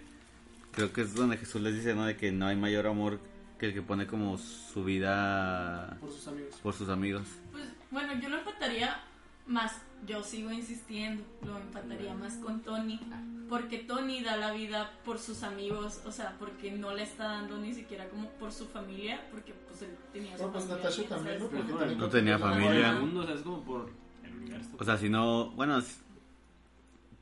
creo 0.73 0.93
que 0.93 1.03
es 1.03 1.15
donde 1.15 1.37
Jesús 1.37 1.61
les 1.63 1.75
dice, 1.75 1.95
¿no? 1.95 2.05
De 2.07 2.17
que 2.17 2.33
no 2.33 2.47
hay 2.47 2.57
mayor 2.57 2.87
amor 2.87 3.19
que 3.59 3.67
el 3.67 3.75
que 3.75 3.83
pone 3.83 4.07
como 4.07 4.39
su 4.39 4.85
vida 4.85 5.97
Por 6.01 6.11
sus 6.13 6.27
amigos. 6.29 6.55
por 6.63 6.75
sus 6.75 6.89
amigos. 6.89 7.27
Pues 7.53 7.65
bueno, 7.91 8.15
yo 8.21 8.29
lo 8.29 8.39
empataría 8.39 9.01
más, 9.47 9.83
yo 10.07 10.23
sigo 10.23 10.51
insistiendo, 10.51 11.25
lo 11.45 11.59
empataría 11.59 12.15
más 12.15 12.35
con 12.37 12.61
Tony, 12.63 13.01
porque 13.49 13.79
Tony 13.79 14.23
da 14.23 14.37
la 14.37 14.53
vida 14.53 14.93
por 15.05 15.19
sus 15.19 15.43
amigos, 15.43 16.01
o 16.07 16.13
sea, 16.13 16.37
porque 16.39 16.71
no 16.71 16.95
le 16.95 17.03
está 17.03 17.25
dando 17.25 17.59
ni 17.59 17.75
siquiera 17.75 18.09
como 18.09 18.29
por 18.31 18.53
su 18.53 18.67
familia, 18.67 19.27
porque 19.33 19.53
pues 19.69 19.83
él 19.83 19.91
tenía 20.13 20.39
su 20.39 20.45
No, 20.45 20.53
pues 20.53 20.65
familia 20.65 20.85
Natasha 20.85 21.09
también, 21.09 21.39
¿no? 21.41 21.49
¿sabes? 21.51 21.61
Porque 21.63 21.73
No 21.73 21.79
también 21.79 21.99
No 21.99 22.09
tenía 22.09 22.39
familia. 22.39 22.91
El 22.91 23.01
mundo, 23.01 23.21
o 23.21 23.27
sea, 23.27 23.35
es 23.35 23.43
como 23.43 23.63
por 23.65 23.91
el 24.23 24.37
universo. 24.37 24.71
O 24.79 24.85
sea, 24.85 24.97
si 24.97 25.09
no, 25.11 25.51
bueno, 25.51 25.81
si, 25.83 25.97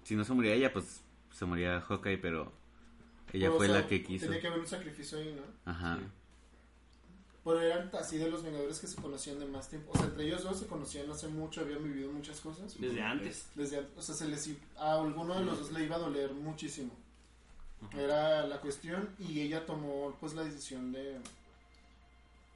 si 0.04 0.14
no 0.16 0.24
se 0.24 0.34
moría 0.34 0.52
ella, 0.54 0.72
pues 0.72 1.02
se 1.32 1.46
moría 1.46 1.80
Hawkeye, 1.80 2.18
pero 2.18 2.52
ella 3.32 3.50
fue 3.50 3.66
sea, 3.66 3.80
la 3.80 3.86
que 3.86 4.02
quiso. 4.02 4.26
Tenía 4.26 4.40
que 4.40 4.46
haber 4.46 4.60
un 4.60 4.66
sacrificio 4.66 5.18
ahí, 5.18 5.34
¿no? 5.34 5.70
Ajá. 5.70 5.96
Sí. 5.98 6.04
Pero 7.44 7.60
eran 7.62 7.90
así 7.98 8.18
de 8.18 8.30
los 8.30 8.42
Vengadores 8.42 8.78
que 8.78 8.86
se 8.86 9.00
conocían 9.00 9.38
de 9.38 9.46
más 9.46 9.70
tiempo. 9.70 9.92
O 9.94 9.96
sea, 9.96 10.06
entre 10.06 10.26
ellos 10.26 10.44
dos 10.44 10.58
se 10.58 10.66
conocían 10.66 11.10
hace 11.10 11.28
mucho, 11.28 11.62
habían 11.62 11.82
vivido 11.82 12.12
muchas 12.12 12.40
cosas. 12.40 12.78
Desde 12.78 13.00
antes. 13.00 13.46
Desde, 13.54 13.86
o 13.96 14.02
sea, 14.02 14.14
se 14.14 14.28
les, 14.28 14.50
a 14.76 15.00
alguno 15.00 15.34
de 15.34 15.46
los 15.46 15.58
dos 15.58 15.72
le 15.72 15.84
iba 15.84 15.96
a 15.96 15.98
doler 15.98 16.32
muchísimo. 16.32 16.90
Era 17.96 18.46
la 18.46 18.60
cuestión 18.60 19.14
y 19.18 19.40
ella 19.40 19.64
tomó 19.64 20.14
pues 20.20 20.34
la 20.34 20.42
decisión 20.44 20.92
de 20.92 21.20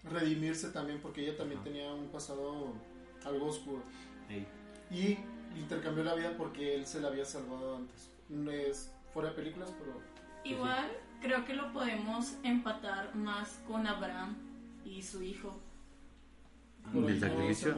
redimirse 0.05 0.69
también 0.71 1.01
porque 1.01 1.23
ella 1.23 1.37
también 1.37 1.61
Ajá. 1.61 1.71
tenía 1.71 1.93
un 1.95 2.09
pasado 2.09 2.75
algo 3.25 3.47
oscuro. 3.47 3.83
Ey. 4.29 4.47
Y 4.91 5.17
intercambió 5.59 6.05
la 6.05 6.15
vida 6.15 6.35
porque 6.37 6.75
él 6.75 6.87
se 6.87 7.01
la 7.01 7.09
había 7.09 7.25
salvado 7.25 7.77
antes. 7.77 8.11
No 8.29 8.51
es 8.51 8.91
fuera 9.15 9.31
de 9.31 9.37
películas, 9.37 9.73
pero 9.79 10.01
Igual 10.45 10.91
creo 11.21 11.45
que 11.45 11.55
lo 11.55 11.73
podemos 11.73 12.35
empatar 12.43 13.15
más 13.15 13.61
con 13.67 13.87
Abraham 13.87 14.37
y 14.85 15.03
su 15.03 15.23
hijo. 15.23 15.59
pero 16.93 17.07
¿Del 17.07 17.21
sacrificio? 17.21 17.77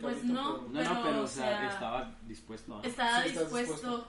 Pues 0.00 0.24
no. 0.24 0.66
pero 0.72 0.84
No, 0.84 0.94
no, 0.94 1.02
Pero, 1.04 1.22
o 1.22 1.26
sea, 1.26 1.58
sea, 1.60 1.68
estaba 1.72 2.16
dispuesto 2.26 2.78
a... 2.78 2.82
Estaba 2.82 3.22
Sí, 3.22 3.30
dispuesto 3.30 4.08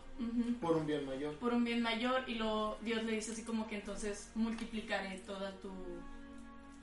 por 0.59 0.75
un 0.77 0.85
bien 0.87 1.05
mayor. 1.05 1.35
por 1.35 1.53
un 1.53 1.63
bien 1.63 1.81
mayor 1.81 2.23
y 2.27 2.35
lo 2.35 2.77
Dios 2.81 3.03
le 3.03 3.13
dice 3.13 3.31
así 3.31 3.43
como 3.43 3.67
que 3.67 3.75
entonces 3.77 4.31
multiplicaré 4.35 5.19
toda 5.19 5.51
tu 5.59 5.71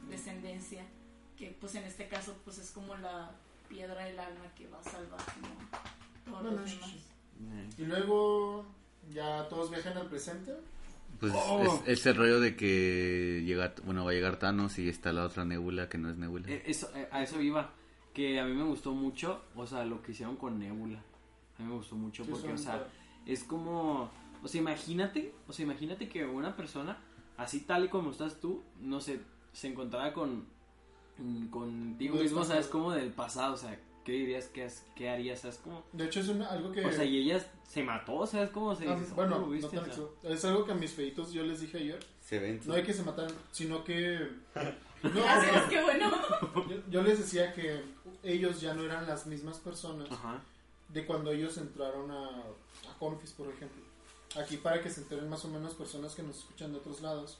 descendencia, 0.09 0.85
que 1.37 1.57
pues 1.61 1.75
en 1.75 1.85
este 1.85 2.09
caso 2.09 2.35
pues 2.45 2.59
es 2.59 2.71
como 2.71 2.95
la 2.97 3.33
piedra 3.69 4.05
del 4.05 4.19
alma 4.21 4.47
que 4.57 4.69
va 4.69 4.79
a 4.79 4.85
salvar 4.85 5.21
¿no? 5.43 6.31
todos 6.31 6.43
Bueno, 6.43 6.61
los 6.61 6.71
demás. 6.71 6.91
sí. 6.91 7.83
Y 7.83 7.85
luego 7.87 8.65
ya 9.13 9.47
todos 9.49 9.71
viajan 9.71 9.97
al 9.97 10.09
presente. 10.09 10.53
Pues 11.21 11.33
Oh. 11.35 11.83
es, 11.87 11.99
es 12.01 12.07
el 12.07 12.17
rollo 12.17 12.41
de 12.41 12.57
que 12.57 13.43
llega, 13.47 13.75
bueno, 13.85 14.05
va 14.05 14.11
a 14.11 14.15
llegar 14.15 14.39
Thanos 14.39 14.79
y 14.79 14.89
está 14.89 15.13
la 15.13 15.25
otra 15.25 15.45
Nebula 15.45 15.89
que 15.89 15.97
no 15.99 16.11
es 16.11 16.17
Nebula. 16.17 16.47
Eh, 16.49 16.63
eso, 16.67 16.91
eh, 16.95 17.09
a 17.11 17.23
eso 17.23 17.41
iba. 17.41 17.73
Que 18.13 18.41
a 18.41 18.45
mí 18.45 18.55
me 18.55 18.65
gustó 18.65 18.93
mucho, 18.93 19.43
o 19.55 19.67
sea, 19.67 19.85
lo 19.85 20.03
que 20.03 20.13
hicieron 20.13 20.37
con 20.37 20.59
Nebula. 20.59 21.03
A 21.59 21.63
mí 21.63 21.69
me 21.69 21.75
gustó 21.75 21.97
mucho 21.97 22.25
Sí, 22.25 22.31
porque, 22.31 22.53
o 22.53 22.59
sea, 22.59 22.87
es 23.25 23.45
como. 23.45 24.11
O 24.43 24.49
sea, 24.49 24.61
imagínate, 24.61 25.33
o 25.49 25.53
sea, 25.53 25.65
imagínate 25.65 26.09
que 26.09 26.25
una 26.25 26.55
persona, 26.57 26.99
así 27.37 27.61
tal 27.61 27.87
y 27.87 27.89
como 27.89 28.11
estás 28.11 28.41
tú, 28.41 28.63
no 28.81 29.01
sé, 29.01 29.21
se 29.53 29.69
encontrara 29.69 30.13
con. 30.13 30.47
contigo 31.51 32.17
mismo, 32.17 32.41
pasado. 32.41 32.55
¿sabes? 32.55 32.67
Como 32.69 32.93
del 32.93 33.11
pasado, 33.11 33.55
o 33.55 33.57
sea, 33.57 33.79
¿qué 34.07 34.13
dirías? 34.13 34.47
¿Qué, 34.47 34.65
has- 34.65 34.85
qué 34.95 35.11
harías? 35.11 35.41
¿Sabes? 35.41 35.59
Como. 35.59 35.85
De 35.93 36.07
hecho, 36.07 36.21
es 36.21 36.29
una- 36.29 36.49
algo 36.49 36.73
que. 36.73 36.83
O 36.87 36.91
sea, 36.93 37.05
y 37.05 37.19
ella 37.19 37.45
se 37.69 37.83
mató, 37.83 38.27
¿sabes? 38.27 38.49
Como 38.51 38.75
se 38.75 38.89
Ah, 38.89 38.95
dices, 38.95 39.15
bueno, 39.15 39.37
"Oh, 39.37 39.41
no 39.41 39.49
viste", 39.51 39.77
tan 39.77 39.91
o 39.91 39.93
sea. 39.93 40.05
exo- 40.05 40.11
es 40.23 40.45
algo 40.45 40.65
que 40.65 40.73
a 40.73 40.75
mis 40.77 40.93
feitos 40.93 41.33
yo 41.33 41.43
les 41.43 41.61
dije 41.61 41.77
ayer. 41.79 41.99
Se 42.25 42.39
ven. 42.39 42.61
No 42.65 42.75
hay 42.75 42.83
que 42.85 42.95
se 42.95 43.03
mataran, 43.03 43.35
sino 43.53 43.85
que. 43.85 44.31
No, 45.03 45.11
Gracias, 45.11 45.65
qué 45.69 45.83
bueno. 45.83 46.11
yo, 46.69 46.77
yo 46.91 47.03
les 47.03 47.19
decía 47.19 47.53
que 47.53 47.81
ellos 48.25 48.61
ya 48.63 48.73
no 48.75 48.83
eran 48.83 49.07
las 49.07 49.27
mismas 49.27 49.59
personas 49.59 50.11
Ajá. 50.11 50.41
de 50.89 51.05
cuando 51.07 51.31
ellos 51.31 51.59
entraron 51.59 52.11
a, 52.11 52.29
a 52.29 52.99
Confis, 52.99 53.31
por 53.33 53.47
ejemplo. 53.49 53.83
Aquí 54.41 54.57
para 54.57 54.81
que 54.83 54.91
se 54.91 55.03
enteren 55.03 55.29
más 55.29 55.45
o 55.45 55.49
menos 55.49 55.75
personas 55.75 56.15
que 56.15 56.23
nos 56.23 56.39
escuchan 56.39 56.73
de 56.73 56.79
otros 56.79 57.03
lados. 57.03 57.39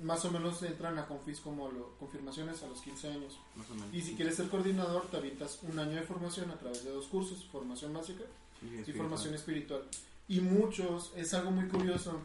Más 0.00 0.24
o 0.24 0.30
menos 0.30 0.62
entran 0.62 0.96
a 0.98 1.06
Confis 1.06 1.40
como 1.40 1.70
lo- 1.70 1.96
confirmaciones 1.98 2.62
a 2.62 2.68
los 2.68 2.80
15 2.82 3.08
años. 3.08 3.36
Más 3.56 3.68
o 3.70 3.74
menos. 3.74 3.92
Y 3.92 4.00
si 4.02 4.14
quieres 4.14 4.36
ser 4.36 4.48
coordinador, 4.48 5.06
te 5.10 5.16
avientas 5.16 5.58
un 5.62 5.78
año 5.78 5.96
de 5.96 6.02
formación 6.02 6.50
a 6.50 6.56
través 6.58 6.84
de 6.84 6.90
dos 6.90 7.06
cursos, 7.06 7.44
formación 7.50 7.92
básica 7.92 8.22
y 8.62 8.66
espiritual. 8.66 8.96
formación 8.96 9.34
espiritual. 9.34 9.82
Y 10.28 10.40
muchos, 10.40 11.10
es 11.16 11.34
algo 11.34 11.50
muy 11.50 11.66
curioso, 11.68 12.20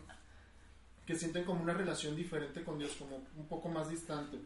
que 1.07 1.15
sienten 1.15 1.45
como 1.45 1.63
una 1.63 1.73
relación 1.73 2.15
diferente 2.15 2.63
con 2.63 2.77
Dios, 2.77 2.91
como 2.99 3.15
un 3.37 3.45
poco 3.49 3.69
más 3.69 3.89
distante. 3.89 4.37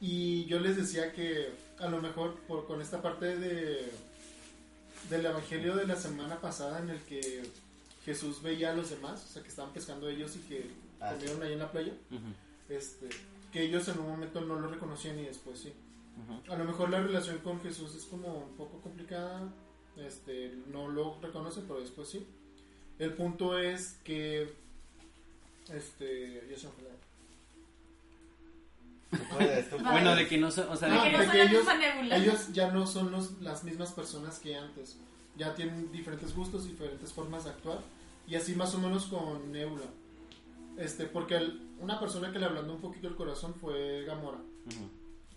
Y 0.00 0.44
yo 0.44 0.60
les 0.60 0.76
decía 0.76 1.12
que 1.12 1.52
a 1.80 1.88
lo 1.88 2.00
mejor 2.00 2.36
por, 2.46 2.66
con 2.66 2.80
esta 2.80 3.02
parte 3.02 3.36
de 3.36 3.90
del 5.10 5.24
evangelio 5.24 5.76
de 5.76 5.86
la 5.86 5.94
semana 5.96 6.40
pasada 6.40 6.80
en 6.80 6.90
el 6.90 7.00
que 7.02 7.48
Jesús 8.04 8.42
veía 8.42 8.72
a 8.72 8.74
los 8.74 8.90
demás, 8.90 9.24
o 9.24 9.32
sea 9.32 9.42
que 9.42 9.48
estaban 9.48 9.72
pescando 9.72 10.08
ellos 10.08 10.34
y 10.36 10.40
que 10.40 10.70
Ah, 11.00 11.10
sí. 11.12 11.16
comieron 11.26 11.42
ahí 11.42 11.52
en 11.54 11.58
la 11.58 11.70
playa, 11.70 11.92
este, 12.68 13.08
que 13.52 13.62
ellos 13.62 13.86
en 13.88 13.98
un 14.00 14.08
momento 14.08 14.40
no 14.40 14.58
lo 14.58 14.68
reconocían 14.68 15.18
y 15.18 15.24
después 15.24 15.58
sí. 15.60 15.72
A 16.50 16.56
lo 16.56 16.64
mejor 16.64 16.88
la 16.90 17.00
relación 17.00 17.38
con 17.38 17.60
Jesús 17.60 17.94
es 17.94 18.04
como 18.06 18.28
un 18.38 18.56
poco 18.56 18.80
complicada, 18.80 19.52
este, 19.96 20.54
no 20.68 20.88
lo 20.88 21.18
reconocen, 21.20 21.64
pero 21.66 21.80
después 21.80 22.08
sí. 22.08 22.26
El 22.98 23.12
punto 23.12 23.58
es 23.58 23.98
que, 24.02 24.50
este, 25.72 26.46
ya 26.50 26.56
se 26.58 26.66
me 26.68 26.72
fue 26.72 26.84
la- 26.84 26.96
Bueno, 29.92 30.14
de 30.16 30.26
que 30.26 30.38
no 30.38 30.50
sé, 30.50 30.62
o 30.62 30.76
sea, 30.76 30.88
de 30.88 30.94
que 31.10 31.10
de 31.18 31.24
son 31.24 31.32
que 31.32 31.42
ellos, 31.42 31.64
ellos 32.16 32.52
ya 32.52 32.70
no 32.70 32.86
son 32.86 33.10
los, 33.12 33.40
las 33.40 33.64
mismas 33.64 33.92
personas 33.92 34.38
que 34.38 34.56
antes, 34.56 34.96
ya 35.36 35.54
tienen 35.54 35.92
diferentes 35.92 36.34
gustos, 36.34 36.66
diferentes 36.66 37.12
formas 37.12 37.44
de 37.44 37.50
actuar, 37.50 37.80
y 38.26 38.34
así 38.34 38.54
más 38.54 38.74
o 38.74 38.78
menos 38.78 39.06
con 39.06 39.52
Nebula. 39.52 39.84
Este, 40.78 41.06
porque 41.06 41.36
el- 41.36 41.70
una 41.80 41.98
persona 42.00 42.32
que 42.32 42.38
le 42.38 42.46
ablandó 42.46 42.74
un 42.74 42.80
poquito 42.80 43.08
el 43.08 43.16
corazón 43.16 43.54
fue 43.54 44.04
Gamora. 44.04 44.40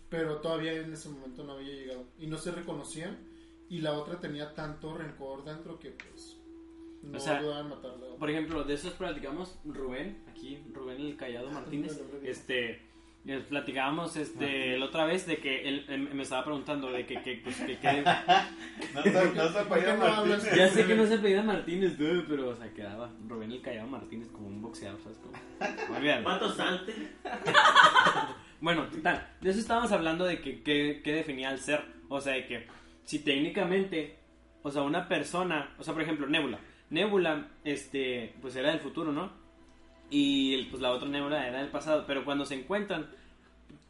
Pero 0.10 0.38
todavía 0.38 0.74
en 0.74 0.92
ese 0.94 1.10
momento 1.10 1.44
no 1.44 1.54
había 1.54 1.74
llegado 1.74 2.04
y 2.18 2.28
no 2.28 2.38
se 2.38 2.52
reconocían 2.52 3.18
y 3.70 3.82
la 3.82 3.94
otra 3.94 4.20
tenía 4.20 4.54
tanto 4.56 4.98
rencor 4.98 5.44
dentro 5.46 5.78
que 5.80 5.92
pues 5.92 6.38
no 7.04 7.18
O 7.18 7.22
sea, 7.22 7.40
en 7.40 7.70
matarla. 7.70 8.16
Por 8.18 8.30
ejemplo, 8.30 8.64
de 8.64 8.74
esos 8.74 8.94
platicamos 8.94 9.58
Rubén, 9.64 10.24
aquí 10.32 10.64
Rubén 10.74 11.00
el 11.02 11.16
Callado 11.16 11.50
Martínez, 11.52 12.02
este 12.24 12.82
eh, 13.32 13.44
platicábamos 13.48 14.16
este 14.18 14.78
la 14.78 14.86
otra 14.86 15.06
vez 15.06 15.26
de 15.28 15.38
que 15.38 15.68
él, 15.68 15.86
él 15.88 16.00
me 16.14 16.24
estaba 16.24 16.44
preguntando 16.44 16.92
de 16.92 17.06
que, 17.06 17.22
que, 17.22 17.40
pues, 17.44 17.56
que- 17.62 17.78
que- 17.78 18.04
No 18.94 19.04
se, 19.04 19.12
no 19.12 19.48
se 19.50 19.64
¿Por 19.66 19.80
qué 19.80 19.90
apellida? 19.90 19.96
Martínez. 19.98 20.56
ya 20.56 20.68
sé 20.70 20.86
que 20.88 20.96
no 20.96 21.06
se 21.06 21.18
pedía 21.20 21.42
Martínez, 21.44 21.98
dude, 21.98 22.24
pero 22.28 22.50
o 22.50 22.56
sea, 22.56 22.74
quedaba 22.74 23.10
Rubén 23.28 23.52
el 23.52 23.62
Callado 23.62 23.88
Martínez 23.88 24.28
como 24.30 24.48
un 24.48 24.62
boxeador, 24.62 25.00
¿sabes? 25.04 25.20
Olvídalo. 25.96 26.24
¿Cuánto 26.24 26.50
salte? 26.54 26.94
Bueno, 28.62 28.88
tal, 29.02 29.26
de 29.40 29.52
eso 29.52 29.60
estábamos 29.60 29.92
hablando 29.94 30.26
de 30.26 30.42
que, 30.42 30.62
que, 30.62 31.02
que 31.02 31.14
definía 31.14 31.50
el 31.52 31.60
ser. 31.60 31.82
O 32.10 32.20
sea, 32.20 32.34
de 32.34 32.46
que 32.46 32.68
si 33.06 33.20
técnicamente, 33.20 34.18
o 34.64 34.70
sea, 34.72 34.82
una 34.82 35.08
persona, 35.08 35.74
o 35.78 35.84
sea, 35.84 35.94
por 35.94 36.04
ejemplo, 36.04 36.28
Nebula. 36.28 36.60
Nebula, 36.90 37.48
este, 37.64 38.34
pues 38.42 38.56
era 38.58 38.72
del 38.72 38.80
futuro, 38.82 39.14
¿no? 39.14 39.32
Y 40.10 40.56
el- 40.56 40.68
pues 40.68 40.82
la 40.82 40.92
otra 40.92 41.08
Nebula 41.08 41.48
era 41.48 41.60
del 41.60 41.70
pasado. 41.70 42.04
Pero 42.06 42.26
cuando 42.26 42.44
se 42.46 42.56
encuentran, 42.56 43.08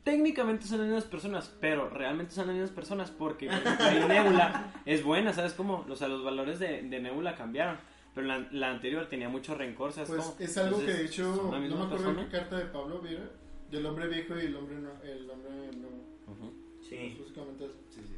técnicamente 0.04 0.66
son 0.66 0.80
las 0.80 0.88
mismas 0.88 1.04
personas, 1.06 1.56
pero 1.60 1.90
realmente 1.90 2.34
son 2.34 2.48
las 2.48 2.56
mismas 2.56 2.72
personas 2.72 3.12
porque, 3.12 3.50
ahí 3.50 4.04
Nebula 4.08 4.74
es 4.86 5.04
buena, 5.04 5.34
¿sabes 5.34 5.54
cómo? 5.54 5.86
O 5.90 5.96
sea, 5.96 6.08
los 6.08 6.24
valores 6.24 6.60
de, 6.60 6.82
de 6.84 7.00
Nebula 7.00 7.36
cambiaron. 7.36 7.78
Pero 8.16 8.26
la, 8.28 8.48
la 8.52 8.72
anterior 8.72 9.08
tenía 9.08 9.30
mucho 9.30 9.54
rencor, 9.56 9.94
¿sabes 9.94 10.10
Pues 10.10 10.24
cómo? 10.26 10.36
es 10.40 10.58
algo 10.58 10.80
que 10.80 10.92
de 10.94 11.06
hecho 11.06 11.36
¿son 11.36 11.52
la 11.52 11.60
no 11.60 11.76
me 11.78 11.84
acuerdo 11.86 11.90
persona? 12.06 12.24
qué 12.26 12.38
carta 12.38 12.58
de 12.58 12.66
Pablo 12.66 13.00
Viera 13.02 13.30
del 13.70 13.86
hombre 13.86 14.08
viejo 14.08 14.36
y 14.36 14.46
el 14.48 14.56
hombre 14.56 14.78
no, 14.80 14.90
el 15.04 15.30
hombre 15.30 15.52
nuevo. 15.78 16.52
Sí. 16.82 17.14
Pues, 17.16 17.20
básicamente 17.20 17.66
eso. 17.66 17.76
Sí, 17.90 18.02
sí. 18.08 18.16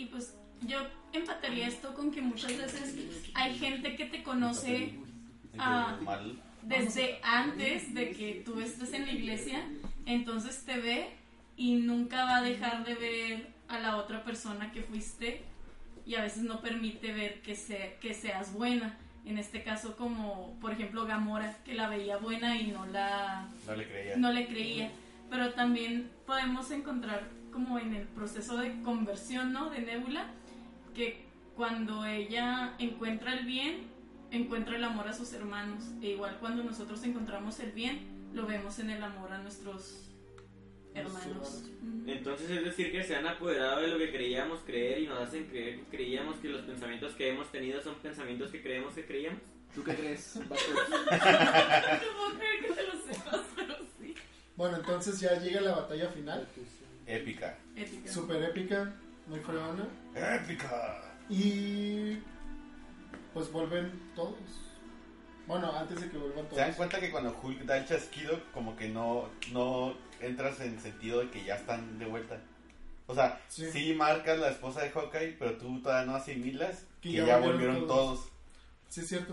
Y 0.00 0.06
pues 0.06 0.36
yo 0.66 0.78
empataría 1.12 1.66
esto 1.66 1.92
con 1.94 2.12
que 2.12 2.22
muchas 2.22 2.56
veces 2.56 2.94
hay 3.34 3.58
gente 3.58 3.96
que 3.96 4.04
te 4.06 4.22
conoce 4.22 4.94
ah, 5.58 5.98
desde 6.62 7.18
antes 7.24 7.92
de 7.94 8.10
que 8.10 8.42
tú 8.46 8.60
estés 8.60 8.92
en 8.92 9.06
la 9.06 9.12
iglesia, 9.12 9.66
entonces 10.12 10.64
te 10.64 10.78
ve 10.78 11.10
y 11.56 11.74
nunca 11.76 12.24
va 12.24 12.36
a 12.38 12.42
dejar 12.42 12.84
de 12.84 12.94
ver 12.94 13.46
a 13.68 13.78
la 13.78 13.96
otra 13.96 14.24
persona 14.24 14.72
que 14.72 14.82
fuiste 14.82 15.42
y 16.06 16.14
a 16.14 16.22
veces 16.22 16.42
no 16.42 16.60
permite 16.60 17.12
ver 17.12 17.42
que, 17.42 17.54
se- 17.54 17.96
que 18.00 18.14
seas 18.14 18.52
buena. 18.52 18.96
En 19.26 19.36
este 19.38 19.62
caso 19.62 19.96
como 19.96 20.56
por 20.60 20.72
ejemplo 20.72 21.04
Gamora, 21.04 21.56
que 21.64 21.74
la 21.74 21.88
veía 21.88 22.16
buena 22.16 22.56
y 22.56 22.68
no 22.68 22.86
la 22.86 23.46
No 23.66 23.76
le 23.76 23.86
creía. 23.86 24.16
no 24.16 24.32
le 24.32 24.46
creía. 24.46 24.90
Pero 25.30 25.52
también 25.52 26.10
podemos 26.26 26.70
encontrar 26.70 27.28
como 27.52 27.78
en 27.78 27.94
el 27.94 28.06
proceso 28.06 28.56
de 28.56 28.80
conversión, 28.82 29.52
¿no? 29.52 29.68
De 29.68 29.80
Nebula, 29.80 30.24
que 30.94 31.26
cuando 31.56 32.06
ella 32.06 32.72
encuentra 32.78 33.34
el 33.34 33.44
bien, 33.44 33.88
encuentra 34.30 34.76
el 34.76 34.84
amor 34.84 35.08
a 35.08 35.12
sus 35.12 35.32
hermanos. 35.34 35.84
E 36.00 36.10
igual 36.12 36.38
cuando 36.40 36.62
nosotros 36.64 37.02
encontramos 37.04 37.60
el 37.60 37.72
bien, 37.72 37.98
lo 38.38 38.46
vemos 38.46 38.78
en 38.78 38.90
el 38.90 39.02
amor 39.02 39.32
a 39.32 39.38
nuestros 39.38 40.04
hermanos. 40.94 41.64
Entonces 42.06 42.48
es 42.50 42.64
decir 42.64 42.92
que 42.92 43.02
se 43.02 43.16
han 43.16 43.26
apoderado 43.26 43.80
de 43.80 43.88
lo 43.88 43.98
que 43.98 44.12
creíamos 44.12 44.60
creer 44.64 45.00
y 45.00 45.06
nos 45.08 45.18
hacen 45.20 45.46
creer 45.46 45.80
que 45.80 45.96
creíamos 45.96 46.36
que 46.38 46.48
los 46.48 46.62
pensamientos 46.62 47.14
que 47.14 47.30
hemos 47.30 47.50
tenido 47.50 47.82
son 47.82 47.96
pensamientos 47.96 48.50
que 48.52 48.62
creemos 48.62 48.94
que 48.94 49.04
creíamos. 49.04 49.40
¿Tú 49.74 49.82
qué 49.82 49.94
crees? 49.94 50.36
No 50.40 50.46
puedo 50.46 52.38
creer 52.38 52.60
que 52.62 52.72
te 52.72 52.82
lo 52.86 52.92
sepas, 52.92 53.40
pero 53.56 53.74
sí. 54.00 54.14
Bueno, 54.56 54.76
entonces 54.76 55.18
ya 55.20 55.38
llega 55.40 55.60
la 55.60 55.74
batalla 55.74 56.08
final, 56.08 56.46
Épica. 57.06 57.58
Ética. 57.74 58.12
super 58.12 58.42
épica, 58.42 58.94
muy 59.26 59.40
fregona 59.40 59.86
Épica. 60.14 61.02
y 61.28 62.18
pues 63.34 63.50
vuelven 63.50 63.90
todos. 64.14 64.36
Bueno, 65.48 65.72
antes 65.76 66.00
de 66.00 66.10
que 66.10 66.18
vuelvan 66.18 66.46
¿Se 66.50 66.56
dan 66.56 66.64
todos. 66.66 66.76
cuenta 66.76 67.00
que 67.00 67.10
cuando 67.10 67.36
Hulk 67.42 67.62
da 67.64 67.78
el 67.78 67.86
chasquido, 67.86 68.38
como 68.52 68.76
que 68.76 68.88
no, 68.88 69.28
no 69.52 69.96
entras 70.20 70.60
en 70.60 70.78
sentido 70.80 71.20
de 71.20 71.30
que 71.30 71.42
ya 71.42 71.56
están 71.56 71.98
de 71.98 72.04
vuelta? 72.06 72.38
O 73.06 73.14
sea, 73.14 73.40
Sí. 73.48 73.70
sí, 73.72 73.94
marcas 73.94 74.38
la 74.38 74.50
esposa 74.50 74.82
de 74.82 74.90
Hawkeye, 74.90 75.36
pero 75.38 75.56
tú 75.56 75.80
todavía 75.80 76.04
no 76.10 76.16
asimilas 76.16 76.84
Que 77.00 77.08
que, 77.10 77.16
ya 77.16 77.26
ya, 77.26 77.38
volvieron 77.38 77.86
todos. 77.86 78.18
todos. 78.20 78.32
Sí, 78.90 79.00
es 79.00 79.08
cierto. 79.08 79.32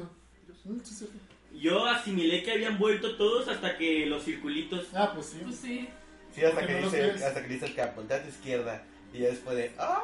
Mm, 0.64 0.78
sí, 0.80 0.92
es 0.94 0.98
cierto. 1.00 1.18
Yo 1.54 1.86
asimilé 1.86 2.44
que 2.44 2.54
habían 2.54 2.78
vuelto 2.80 3.18
todos 3.18 3.48
hasta 3.50 3.78
que 3.78 4.06
los 4.06 4.24
circulitos... 4.24 4.88
Ah, 4.94 5.12
pues 5.14 5.28
sí. 5.28 5.40
Pues 5.44 5.56
sí. 5.58 5.90
Sí, 6.34 6.44
hasta 6.44 6.60
Porque 6.62 6.76
que, 6.76 6.82
no 6.82 6.90
dice, 6.90 7.12
hasta 7.26 7.42
que 7.42 7.48
dice 7.54 7.66
el 7.66 7.76
cap, 7.76 7.96
voltea 7.96 8.18
a 8.18 8.22
tu 8.24 8.30
izquierda. 8.30 8.84
Y 9.14 9.20
ya 9.20 9.28
después 9.28 9.56
de, 9.58 9.74
¡ah! 9.78 10.02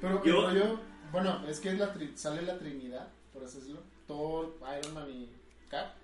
Pero 0.00 0.24
Yo- 0.24 0.48
el 0.50 0.60
rollo, 0.60 0.80
bueno, 1.12 1.46
es 1.46 1.60
que 1.60 1.70
es 1.70 1.78
la 1.78 1.94
tri- 1.94 2.14
sale 2.16 2.42
la 2.42 2.58
Trinidad, 2.58 3.08
por 3.32 3.44
así 3.44 3.58
decirlo. 3.58 3.82
Thor, 4.10 4.56
Iron 4.76 4.94
Man 4.94 5.08
y 5.08 5.28
Cap 5.70 5.94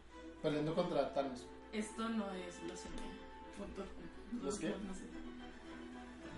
peleando 0.40 0.72
contra 0.76 1.12
Thanos. 1.12 1.44
Esto 1.72 2.08
no 2.08 2.30
es 2.34 2.62
blasfemia. 2.62 3.02
Punto. 3.58 3.84
¿Los 4.44 4.58
qué? 4.60 4.68
No 4.68 4.94
sé. 4.94 5.02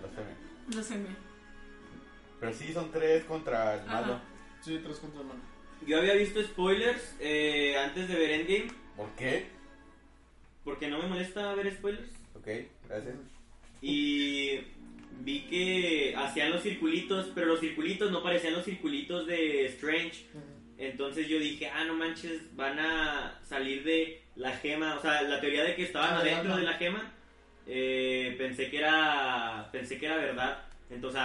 Lo 0.01 0.07
sé. 0.07 0.23
Blasfemia. 0.67 1.15
Pero 2.39 2.53
sí, 2.53 2.73
son 2.73 2.91
tres 2.91 3.23
contra 3.25 3.75
el 3.75 3.85
malo. 3.85 4.13
Ajá. 4.13 4.21
Sí, 4.61 4.79
tres 4.83 4.97
contra 4.97 5.21
el 5.21 5.27
mano. 5.27 5.41
Yo 5.85 5.99
había 5.99 6.15
visto 6.15 6.41
spoilers 6.41 7.15
eh, 7.19 7.77
antes 7.77 8.07
de 8.07 8.15
ver 8.15 8.31
Endgame, 8.31 8.71
¿Por 8.97 9.09
qué? 9.11 9.45
porque 10.63 10.87
no 10.87 10.97
me 10.97 11.07
molesta 11.07 11.53
ver 11.53 11.71
spoilers. 11.71 12.09
Ok, 12.35 12.47
gracias. 12.87 13.15
Y 13.81 14.59
vi 15.21 15.41
que 15.43 16.15
hacían 16.17 16.49
los 16.49 16.63
circulitos, 16.63 17.31
pero 17.35 17.45
los 17.45 17.59
circulitos 17.59 18.11
no 18.11 18.23
parecían 18.23 18.53
los 18.53 18.65
circulitos 18.65 19.27
de 19.27 19.67
Strange. 19.67 20.25
Entonces 20.79 21.27
yo 21.27 21.37
dije, 21.39 21.67
ah, 21.69 21.83
no 21.83 21.93
manches, 21.93 22.55
van 22.55 22.79
a 22.79 23.37
salir 23.43 23.83
de 23.83 24.23
la 24.37 24.51
gema. 24.53 24.95
O 24.95 25.01
sea, 25.01 25.21
la 25.23 25.39
teoría 25.41 25.63
de 25.65 25.75
que 25.75 25.83
estaban 25.83 26.13
Ah, 26.15 26.19
adentro 26.19 26.51
no. 26.51 26.57
de 26.57 26.63
la 26.63 26.73
gema, 26.75 27.11
eh, 27.67 28.33
pensé 28.37 28.69
que 28.69 28.77
era 28.77 29.67
pensé 29.73 29.99
que 29.99 30.05
era 30.05 30.15
verdad. 30.17 30.63
Entonces, 30.89 31.21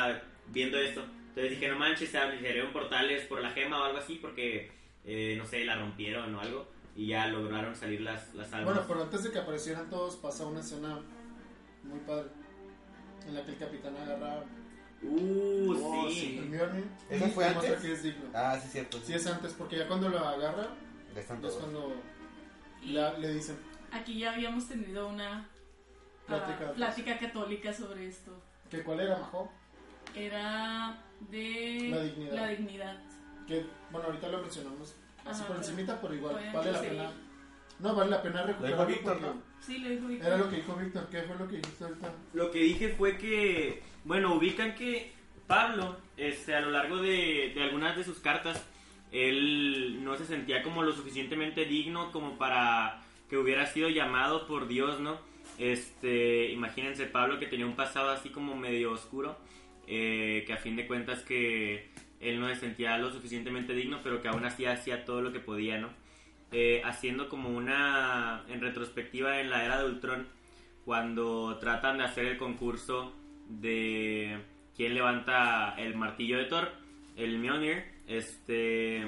viendo 0.48 0.76
esto, 0.78 1.04
entonces 1.28 1.50
dije, 1.52 1.68
no 1.68 1.78
manches, 1.78 2.10
se 2.10 2.18
abrieron 2.18 2.72
portales 2.72 3.24
por 3.26 3.40
la 3.40 3.50
gema 3.50 3.80
o 3.80 3.84
algo 3.84 3.98
así, 3.98 4.16
porque, 4.16 4.70
eh, 5.04 5.36
no 5.38 5.46
sé, 5.46 5.64
la 5.64 5.76
rompieron 5.76 6.34
o 6.34 6.40
algo. 6.40 6.68
Y 6.96 7.06
ya 7.08 7.26
lograron 7.28 7.74
salir 7.76 8.00
las, 8.02 8.34
las 8.34 8.52
almas. 8.52 8.74
Bueno, 8.74 8.84
pero 8.88 9.02
antes 9.04 9.22
de 9.24 9.30
que 9.32 9.38
aparecieran 9.38 9.88
todos 9.88 10.16
pasa 10.16 10.46
una 10.46 10.60
escena 10.60 11.00
muy 11.84 11.98
padre 12.00 12.28
en 13.26 13.34
la 13.34 13.44
que 13.44 13.52
el 13.52 13.58
capitán 13.58 13.96
agarra 13.96 14.44
Uh, 15.06 15.74
Oh, 15.76 16.08
sí. 16.08 16.14
sí. 16.20 16.40
Mjolnir 16.50 16.86
y 17.10 17.14
¿Esa 17.14 17.28
fue 17.28 17.44
antes? 17.46 17.80
que 17.80 17.92
es 17.92 18.02
digno. 18.02 18.24
Ah, 18.34 18.58
sí, 18.60 18.68
cierto. 18.68 18.98
Sí 19.02 19.12
es 19.14 19.26
antes, 19.26 19.52
porque 19.52 19.76
ya 19.78 19.86
cuando 19.88 20.08
lo 20.08 20.18
agarra 20.18 20.68
Ya 21.14 21.20
están 21.20 21.36
es 21.38 21.42
todos. 21.42 21.56
cuando 21.56 21.94
la- 22.84 23.18
le 23.18 23.34
dicen 23.34 23.56
aquí 23.92 24.18
ya 24.18 24.32
habíamos 24.32 24.66
tenido 24.68 25.08
una 25.08 25.38
ah, 25.40 25.46
Plática. 26.26 26.72
plática 26.72 27.18
católica 27.18 27.72
sobre 27.72 28.08
esto. 28.08 28.32
que 28.70 28.82
cuál 28.82 29.00
era 29.00 29.16
Majo, 29.18 29.50
Era 30.14 30.98
de 31.30 31.88
La 31.90 32.02
dignidad. 32.02 32.34
la 32.34 32.48
dignidad. 32.48 32.96
que 33.46 33.66
bueno 33.90 34.06
ahorita 34.06 34.28
lo 34.28 34.38
mencionamos 34.42 34.94
así 35.24 35.40
Ajá, 35.40 35.46
por 35.46 35.56
encimita, 35.56 36.00
pero 36.00 36.14
igual 36.14 36.34
vale 36.52 36.72
la 36.72 36.80
sí. 36.80 36.86
pena. 36.88 37.12
No, 37.80 37.94
vale 37.94 38.10
la 38.10 38.22
pena 38.22 38.42
recuperarlo 38.42 38.86
Víctor, 38.86 39.12
porque 39.18 39.26
¿no? 39.26 39.42
Sí, 39.64 39.78
lo 39.78 39.88
dijo 39.88 40.06
Víctor. 40.06 40.26
era 40.26 40.36
lo 40.36 40.50
que 40.50 40.56
dijo 40.56 40.76
Víctor, 40.76 41.08
¿qué 41.10 41.22
fue 41.22 41.36
lo 41.36 41.48
que 41.48 41.56
dijiste 41.56 41.84
ahorita? 41.84 42.12
Lo 42.34 42.50
que 42.50 42.58
dije 42.58 42.88
fue 42.90 43.16
que, 43.16 43.82
bueno, 44.04 44.34
ubican 44.34 44.74
que 44.74 45.12
Pablo, 45.46 45.96
este, 46.16 46.54
a 46.54 46.60
lo 46.60 46.70
largo 46.70 46.98
de, 46.98 47.52
de 47.54 47.62
algunas 47.62 47.96
de 47.96 48.04
sus 48.04 48.18
cartas, 48.18 48.62
él 49.10 50.04
no 50.04 50.16
se 50.16 50.26
sentía 50.26 50.62
como 50.62 50.82
lo 50.82 50.92
suficientemente 50.92 51.64
digno 51.64 52.10
como 52.12 52.36
para 52.36 53.02
que 53.30 53.38
hubiera 53.38 53.66
sido 53.66 53.88
llamado 53.88 54.46
por 54.46 54.68
Dios, 54.68 55.00
¿no? 55.00 55.18
Este, 55.58 56.50
imagínense 56.50 57.06
Pablo 57.06 57.38
que 57.38 57.46
tenía 57.46 57.66
un 57.66 57.76
pasado 57.76 58.10
así 58.10 58.28
como 58.30 58.56
medio 58.56 58.92
oscuro, 58.92 59.38
eh, 59.86 60.44
que 60.46 60.52
a 60.52 60.56
fin 60.56 60.76
de 60.76 60.86
cuentas 60.86 61.22
que 61.22 61.88
él 62.20 62.40
no 62.40 62.48
se 62.48 62.56
sentía 62.56 62.98
lo 62.98 63.12
suficientemente 63.12 63.74
digno, 63.74 64.00
pero 64.02 64.20
que 64.20 64.28
aún 64.28 64.44
así 64.44 64.66
hacía 64.66 65.04
todo 65.04 65.22
lo 65.22 65.32
que 65.32 65.40
podía, 65.40 65.78
¿no? 65.78 65.90
Eh, 66.56 66.80
haciendo 66.84 67.28
como 67.28 67.48
una, 67.48 68.44
en 68.46 68.60
retrospectiva 68.60 69.40
en 69.40 69.50
la 69.50 69.64
era 69.64 69.78
de 69.78 69.86
Ultron, 69.86 70.28
cuando 70.84 71.58
tratan 71.58 71.98
de 71.98 72.04
hacer 72.04 72.26
el 72.26 72.38
concurso 72.38 73.12
de 73.48 74.38
quién 74.76 74.94
levanta 74.94 75.74
el 75.76 75.96
martillo 75.96 76.38
de 76.38 76.44
Thor, 76.44 76.70
el 77.16 77.40
Mjolnir, 77.40 77.82
este 78.06 79.04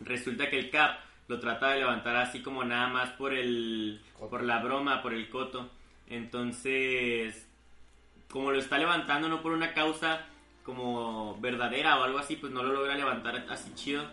resulta 0.00 0.50
que 0.50 0.58
el 0.58 0.68
Cap 0.68 0.98
lo 1.28 1.40
trata 1.40 1.70
de 1.70 1.78
levantar 1.78 2.14
así 2.16 2.42
como 2.42 2.62
nada 2.62 2.88
más 2.88 3.08
por 3.12 3.32
el 3.32 4.02
Coto. 4.12 4.28
por 4.28 4.42
la 4.42 4.58
broma, 4.58 5.00
por 5.00 5.14
el 5.14 5.30
coto. 5.30 5.70
Entonces, 6.08 7.48
como 8.28 8.50
lo 8.52 8.58
está 8.58 8.76
levantando 8.76 9.30
no 9.30 9.40
por 9.40 9.52
una 9.52 9.72
causa 9.72 10.26
como 10.62 11.40
verdadera 11.40 11.98
o 11.98 12.04
algo 12.04 12.18
así, 12.18 12.36
pues 12.36 12.52
no 12.52 12.62
lo 12.62 12.74
logra 12.74 12.96
levantar 12.96 13.46
así 13.48 13.72
chido. 13.74 14.04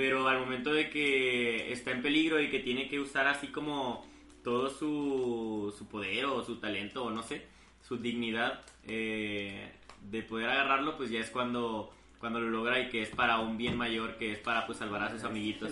Pero 0.00 0.26
al 0.28 0.38
momento 0.38 0.72
de 0.72 0.88
que 0.88 1.70
está 1.74 1.90
en 1.90 2.00
peligro 2.00 2.40
y 2.40 2.48
que 2.48 2.60
tiene 2.60 2.88
que 2.88 2.98
usar 2.98 3.26
así 3.26 3.48
como 3.48 4.02
todo 4.42 4.70
su, 4.70 5.74
su 5.76 5.88
poder 5.88 6.24
o 6.24 6.42
su 6.42 6.56
talento 6.56 7.04
o 7.04 7.10
no 7.10 7.22
sé, 7.22 7.46
su 7.86 7.98
dignidad 7.98 8.64
eh, 8.86 9.70
de 10.10 10.22
poder 10.22 10.48
agarrarlo, 10.48 10.96
pues 10.96 11.10
ya 11.10 11.20
es 11.20 11.28
cuando, 11.28 11.92
cuando 12.18 12.40
lo 12.40 12.48
logra 12.48 12.80
y 12.80 12.88
que 12.88 13.02
es 13.02 13.10
para 13.10 13.40
un 13.40 13.58
bien 13.58 13.76
mayor, 13.76 14.16
que 14.16 14.32
es 14.32 14.38
para 14.38 14.64
pues 14.64 14.78
salvar 14.78 15.02
a 15.02 15.10
sus 15.10 15.22
amiguitos. 15.24 15.70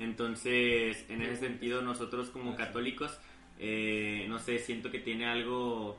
Entonces, 0.00 1.08
en 1.08 1.22
ese 1.22 1.36
sentido, 1.36 1.80
nosotros 1.80 2.30
como 2.30 2.56
católicos, 2.56 3.16
eh, 3.60 4.26
no 4.28 4.40
sé, 4.40 4.58
siento 4.58 4.90
que 4.90 4.98
tiene 4.98 5.26
algo 5.26 5.96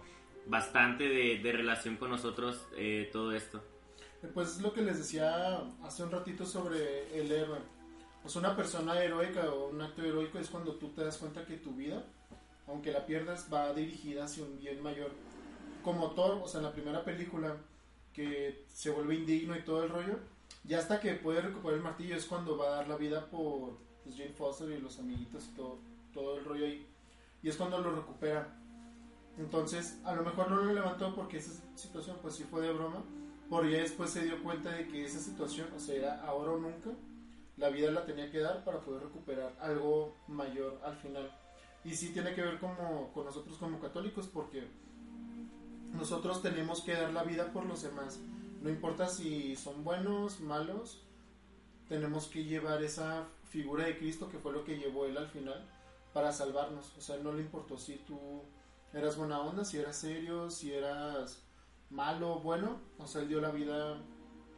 bastante 0.47 1.07
de, 1.07 1.37
de 1.37 1.51
relación 1.53 1.95
con 1.95 2.09
nosotros 2.09 2.67
eh, 2.75 3.09
todo 3.13 3.33
esto. 3.33 3.63
Pues 4.33 4.49
es 4.49 4.61
lo 4.61 4.73
que 4.73 4.81
les 4.81 4.97
decía 4.97 5.63
hace 5.83 6.03
un 6.03 6.11
ratito 6.11 6.45
sobre 6.45 7.17
el 7.17 7.31
héroe. 7.31 7.59
Pues 8.21 8.35
una 8.35 8.55
persona 8.55 9.01
heroica 9.01 9.49
o 9.49 9.69
un 9.69 9.81
acto 9.81 10.03
heroico 10.03 10.39
es 10.39 10.49
cuando 10.49 10.75
tú 10.75 10.89
te 10.89 11.03
das 11.03 11.17
cuenta 11.17 11.45
que 11.45 11.57
tu 11.57 11.73
vida, 11.73 12.03
aunque 12.67 12.91
la 12.91 13.05
pierdas, 13.05 13.47
va 13.51 13.73
dirigida 13.73 14.25
hacia 14.25 14.43
un 14.43 14.59
bien 14.59 14.83
mayor. 14.83 15.11
Como 15.83 16.11
Thor, 16.11 16.41
o 16.43 16.47
sea, 16.47 16.59
en 16.59 16.65
la 16.65 16.73
primera 16.73 17.03
película, 17.03 17.55
que 18.13 18.65
se 18.67 18.89
vuelve 18.89 19.15
indigno 19.15 19.55
y 19.55 19.63
todo 19.63 19.83
el 19.83 19.89
rollo, 19.89 20.19
ya 20.65 20.79
hasta 20.79 20.99
que 20.99 21.13
puede 21.13 21.41
recuperar 21.41 21.77
el 21.77 21.83
martillo 21.83 22.15
es 22.17 22.25
cuando 22.25 22.57
va 22.57 22.67
a 22.67 22.75
dar 22.77 22.87
la 22.89 22.97
vida 22.97 23.25
por 23.27 23.77
pues, 24.03 24.17
Jane 24.17 24.33
Foster 24.33 24.69
y 24.69 24.81
los 24.81 24.99
amiguitos 24.99 25.45
y 25.45 25.55
todo, 25.55 25.79
todo 26.13 26.37
el 26.37 26.43
rollo 26.43 26.65
ahí. 26.65 26.85
Y 27.41 27.47
es 27.47 27.55
cuando 27.55 27.79
lo 27.79 27.95
recupera. 27.95 28.53
Entonces, 29.37 29.97
a 30.03 30.13
lo 30.13 30.23
mejor 30.23 30.49
no 30.49 30.57
lo 30.57 30.73
levantó 30.73 31.15
porque 31.15 31.37
esa 31.37 31.53
situación 31.75 32.17
pues 32.21 32.35
sí 32.35 32.43
fue 32.43 32.61
de 32.61 32.73
broma, 32.73 33.01
porque 33.49 33.81
después 33.81 34.11
se 34.11 34.23
dio 34.23 34.41
cuenta 34.43 34.71
de 34.71 34.87
que 34.87 35.03
esa 35.03 35.19
situación, 35.19 35.67
o 35.75 35.79
sea, 35.79 35.95
era 35.95 36.23
ahora 36.25 36.51
o 36.51 36.57
nunca, 36.57 36.91
la 37.57 37.69
vida 37.69 37.91
la 37.91 38.05
tenía 38.05 38.31
que 38.31 38.39
dar 38.39 38.63
para 38.63 38.79
poder 38.79 39.03
recuperar 39.03 39.55
algo 39.59 40.15
mayor 40.27 40.79
al 40.83 40.95
final. 40.95 41.35
Y 41.83 41.95
sí 41.95 42.09
tiene 42.09 42.33
que 42.33 42.41
ver 42.41 42.59
como, 42.59 43.11
con 43.13 43.25
nosotros 43.25 43.57
como 43.57 43.79
católicos 43.79 44.29
porque 44.31 44.67
nosotros 45.93 46.41
tenemos 46.41 46.81
que 46.81 46.93
dar 46.93 47.11
la 47.11 47.23
vida 47.23 47.51
por 47.51 47.65
los 47.65 47.81
demás. 47.81 48.19
No 48.61 48.69
importa 48.69 49.07
si 49.07 49.55
son 49.55 49.83
buenos, 49.83 50.39
malos, 50.41 51.01
tenemos 51.87 52.27
que 52.27 52.43
llevar 52.43 52.83
esa 52.83 53.25
figura 53.49 53.85
de 53.85 53.97
Cristo 53.97 54.29
que 54.29 54.37
fue 54.37 54.53
lo 54.53 54.63
que 54.63 54.77
llevó 54.77 55.05
él 55.05 55.17
al 55.17 55.27
final 55.27 55.67
para 56.13 56.31
salvarnos. 56.31 56.95
O 56.97 57.01
sea, 57.01 57.17
no 57.17 57.33
le 57.33 57.41
importó 57.41 57.77
si 57.77 57.95
tú 57.95 58.43
eras 58.93 59.17
buena 59.17 59.39
onda, 59.41 59.65
si 59.65 59.77
eras 59.77 59.97
serio, 59.97 60.49
si 60.49 60.73
eras 60.73 61.41
malo, 61.89 62.39
bueno, 62.39 62.79
o 62.97 63.07
sea, 63.07 63.21
él 63.21 63.27
dio 63.27 63.41
la 63.41 63.51
vida 63.51 63.97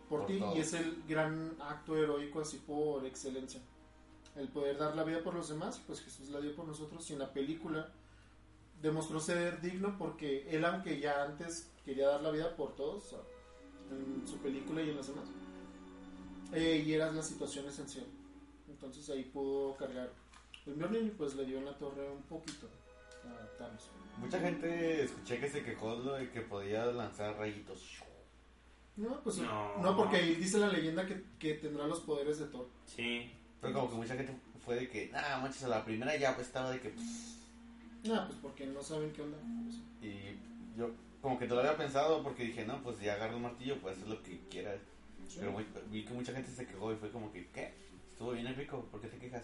por, 0.09 0.19
Por 0.19 0.27
ti 0.27 0.41
y 0.55 0.59
es 0.59 0.73
el 0.73 1.03
gran 1.07 1.55
acto 1.61 1.95
heroico 1.95 2.41
así 2.41 2.57
por 2.57 3.05
excelencia. 3.05 3.61
El 4.36 4.47
poder 4.47 4.77
dar 4.77 4.95
la 4.95 5.03
vida 5.03 5.23
por 5.23 5.34
los 5.34 5.49
demás, 5.49 5.82
pues 5.86 6.01
Jesús 6.01 6.29
la 6.29 6.39
dio 6.39 6.55
por 6.55 6.65
nosotros 6.65 7.09
y 7.09 7.13
en 7.13 7.19
la 7.19 7.34
película 7.34 7.91
demostró 8.82 9.19
ser 9.19 9.61
digno 9.61 9.97
porque 9.97 10.49
él, 10.49 10.65
aunque 10.65 10.99
ya 10.99 11.23
antes 11.23 11.69
quería 11.86 12.07
dar 12.07 12.21
la 12.21 12.32
vida 12.32 12.55
por 12.55 12.75
todos, 12.75 13.13
o 13.13 13.23
en 13.91 14.27
su 14.27 14.38
película 14.38 14.82
y 14.82 14.89
en 14.89 14.97
las 14.97 15.07
demás, 15.07 15.25
eh, 16.53 16.84
y 16.86 16.93
era 16.93 17.11
la 17.11 17.21
situación 17.21 17.65
esencial. 17.67 18.05
Entonces 18.69 19.09
ahí 19.09 19.23
pudo 19.23 19.75
cargar 19.75 20.11
el 20.65 20.75
Mjolnir 20.75 21.03
y 21.03 21.09
pues 21.11 21.36
le 21.36 21.45
dio 21.45 21.57
en 21.57 21.65
la 21.65 21.77
torre 21.77 22.09
un 22.09 22.23
poquito 22.23 22.67
a 23.25 23.57
Thanos. 23.57 23.89
Mucha 24.22 24.39
gente 24.39 25.03
escuché 25.03 25.39
que 25.39 25.49
se 25.49 25.63
quejó 25.63 25.95
de 26.13 26.30
que 26.30 26.41
podía 26.41 26.86
lanzar 26.86 27.36
rayitos. 27.38 27.97
No, 28.95 29.19
pues 29.24 29.38
No. 29.39 29.78
no, 29.82 29.97
porque 29.97 30.17
ahí 30.17 30.36
dice 30.36 30.57
la 30.59 30.67
leyenda 30.67 31.05
que, 31.05 31.24
que 31.39 31.55
tendrá 31.55 31.88
los 31.88 32.01
poderes 32.01 32.39
de 32.39 32.45
Thor. 32.47 32.67
Sí. 32.86 33.32
Pero 33.59 33.74
como 33.74 33.89
que 33.89 33.95
mucha 33.95 34.15
gente 34.15 34.34
fue 34.63 34.76
de 34.76 34.89
que, 34.89 35.09
nah, 35.09 35.39
manches, 35.39 35.63
a 35.63 35.67
la 35.69 35.84
primera 35.84 36.15
ya 36.17 36.36
pues 36.36 36.47
estaba 36.47 36.72
de 36.72 36.80
que, 36.80 36.89
pues, 36.89 37.38
No, 38.03 38.28
pues 38.28 38.39
porque 38.41 38.65
no 38.67 38.82
saben 38.82 39.11
qué 39.11 39.22
onda. 39.24 39.38
pues. 39.63 39.78
y 40.01 40.38
yo 40.78 40.91
como 41.22 41.38
que 41.38 41.47
te 41.47 41.53
lo 41.53 41.59
había 41.59 41.78
pensado 41.78 42.24
porque 42.24 42.43
dije, 42.45 42.65
no, 42.65 42.82
pues 42.84 42.99
ya 42.99 43.13
agarro 43.13 43.38
un 43.38 43.43
martillo, 43.43 43.78
pues 43.80 43.97
hacer 43.97 44.07
lo 44.09 44.22
que 44.24 44.39
quiera. 44.49 44.74
Sí. 45.28 45.38
Pero 45.39 45.51
muy- 45.51 45.65
vi 45.89 46.03
que 46.03 46.13
mucha 46.13 46.34
gente 46.34 46.49
se 46.51 46.65
quejó 46.65 46.91
y 46.91 46.95
fue 46.95 47.09
como 47.11 47.32
que, 47.32 47.47
¿qué? 47.49 47.74
Estuvo 48.11 48.32
bien 48.34 48.47
épico, 48.47 48.82
¿por 48.91 48.99
qué 49.01 49.07
te 49.07 49.17
quejas? 49.17 49.43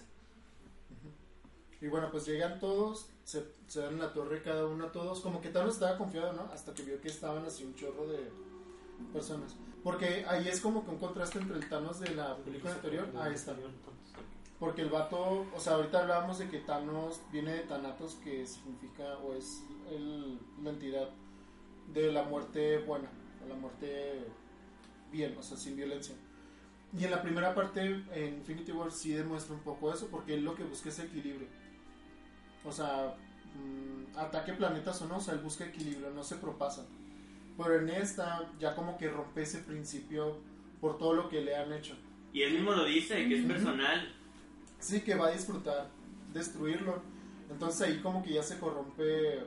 Y 1.81 1.87
bueno, 1.87 2.09
pues 2.11 2.25
llegan 2.25 2.59
todos, 2.59 3.07
se, 3.23 3.45
se 3.67 3.81
dan 3.81 3.99
la 3.99 4.11
torre 4.13 4.41
cada 4.41 4.65
uno 4.65 4.85
a 4.85 4.91
todos. 4.91 5.19
Como 5.21 5.41
que 5.41 5.49
Thanos 5.49 5.75
estaba 5.75 5.97
confiado, 5.97 6.33
¿no? 6.33 6.43
Hasta 6.51 6.73
que 6.73 6.83
vio 6.83 6.99
que 7.01 7.07
estaban 7.09 7.45
así 7.45 7.63
un 7.63 7.75
chorro 7.75 8.07
de 8.07 8.29
personas. 9.13 9.55
Porque 9.83 10.25
ahí 10.27 10.47
es 10.47 10.59
como 10.59 10.83
que 10.83 10.91
un 10.91 10.97
contraste 10.97 11.39
entre 11.39 11.57
el 11.57 11.69
Thanos 11.69 11.99
de 11.99 12.15
la 12.15 12.35
película 12.37 12.73
anterior 12.73 13.07
a 13.17 13.29
esta. 13.29 13.55
Porque 14.59 14.81
el 14.81 14.89
vato, 14.89 15.45
o 15.55 15.59
sea, 15.59 15.75
ahorita 15.75 16.01
hablábamos 16.01 16.39
de 16.39 16.49
que 16.49 16.57
Thanos 16.59 17.21
viene 17.31 17.53
de 17.53 17.59
Thanatos, 17.61 18.15
que 18.23 18.45
significa 18.47 19.17
o 19.19 19.33
es 19.35 19.61
el- 19.91 20.39
la 20.63 20.71
entidad 20.71 21.09
de 21.93 22.11
la 22.11 22.23
muerte 22.23 22.79
buena, 22.79 23.07
o 23.45 23.47
la 23.47 23.55
muerte 23.55 24.25
bien, 25.11 25.37
o 25.37 25.43
sea, 25.43 25.57
sin 25.57 25.75
violencia. 25.75 26.15
Y 26.97 27.03
en 27.05 27.11
la 27.11 27.21
primera 27.21 27.53
parte, 27.53 27.81
en 28.13 28.37
Infinity 28.39 28.71
War, 28.71 28.91
sí 28.91 29.11
demuestra 29.13 29.53
un 29.53 29.61
poco 29.61 29.93
eso, 29.93 30.07
porque 30.07 30.33
él 30.33 30.43
lo 30.43 30.55
que 30.55 30.63
busca 30.63 30.89
es 30.89 30.99
equilibrio. 30.99 31.47
O 32.65 32.71
sea, 32.71 33.15
mm, 33.55 34.17
ataque 34.17 34.53
planetas 34.53 35.01
o 35.01 35.07
no, 35.07 35.17
o 35.17 35.21
sea, 35.21 35.33
él 35.33 35.39
busca 35.41 35.65
equilibrio, 35.65 36.09
no 36.11 36.23
se 36.23 36.35
propasa. 36.35 36.85
Pero 37.57 37.79
en 37.79 37.89
esta, 37.89 38.49
ya 38.59 38.75
como 38.75 38.97
que 38.97 39.09
rompe 39.09 39.41
ese 39.41 39.59
principio 39.59 40.37
por 40.79 40.97
todo 40.97 41.13
lo 41.13 41.29
que 41.29 41.41
le 41.41 41.55
han 41.55 41.73
hecho. 41.73 41.95
Y 42.33 42.43
él 42.43 42.53
mismo 42.53 42.71
lo 42.73 42.85
dice, 42.85 43.27
que 43.27 43.39
es 43.39 43.45
personal. 43.45 44.13
Sí, 44.79 45.01
que 45.01 45.15
va 45.15 45.27
a 45.27 45.31
disfrutar 45.31 45.89
destruirlo. 46.33 47.01
Entonces 47.49 47.81
ahí 47.81 47.99
como 47.99 48.23
que 48.23 48.33
ya 48.33 48.43
se 48.43 48.59
corrompe 48.59 49.43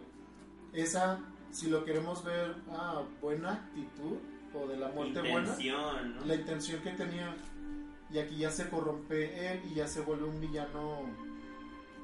esa 0.73 1.21
si 1.51 1.69
lo 1.69 1.85
queremos 1.85 2.25
ver 2.25 2.55
a 2.71 3.03
buena 3.21 3.53
actitud 3.53 4.19
o 4.55 4.67
de 4.67 4.77
la 4.77 4.89
muerte 4.89 5.21
buena, 5.21 5.41
Intención, 5.41 6.17
¿no? 6.17 6.25
la 6.25 6.35
intención 6.35 6.83
que 6.83 6.91
tenía. 6.91 7.37
Y 8.13 8.19
aquí 8.19 8.39
ya 8.39 8.51
se 8.51 8.69
corrompe 8.69 9.53
él 9.53 9.61
y 9.71 9.75
ya 9.75 9.87
se 9.87 10.01
vuelve 10.01 10.25
un 10.25 10.41
villano. 10.41 11.30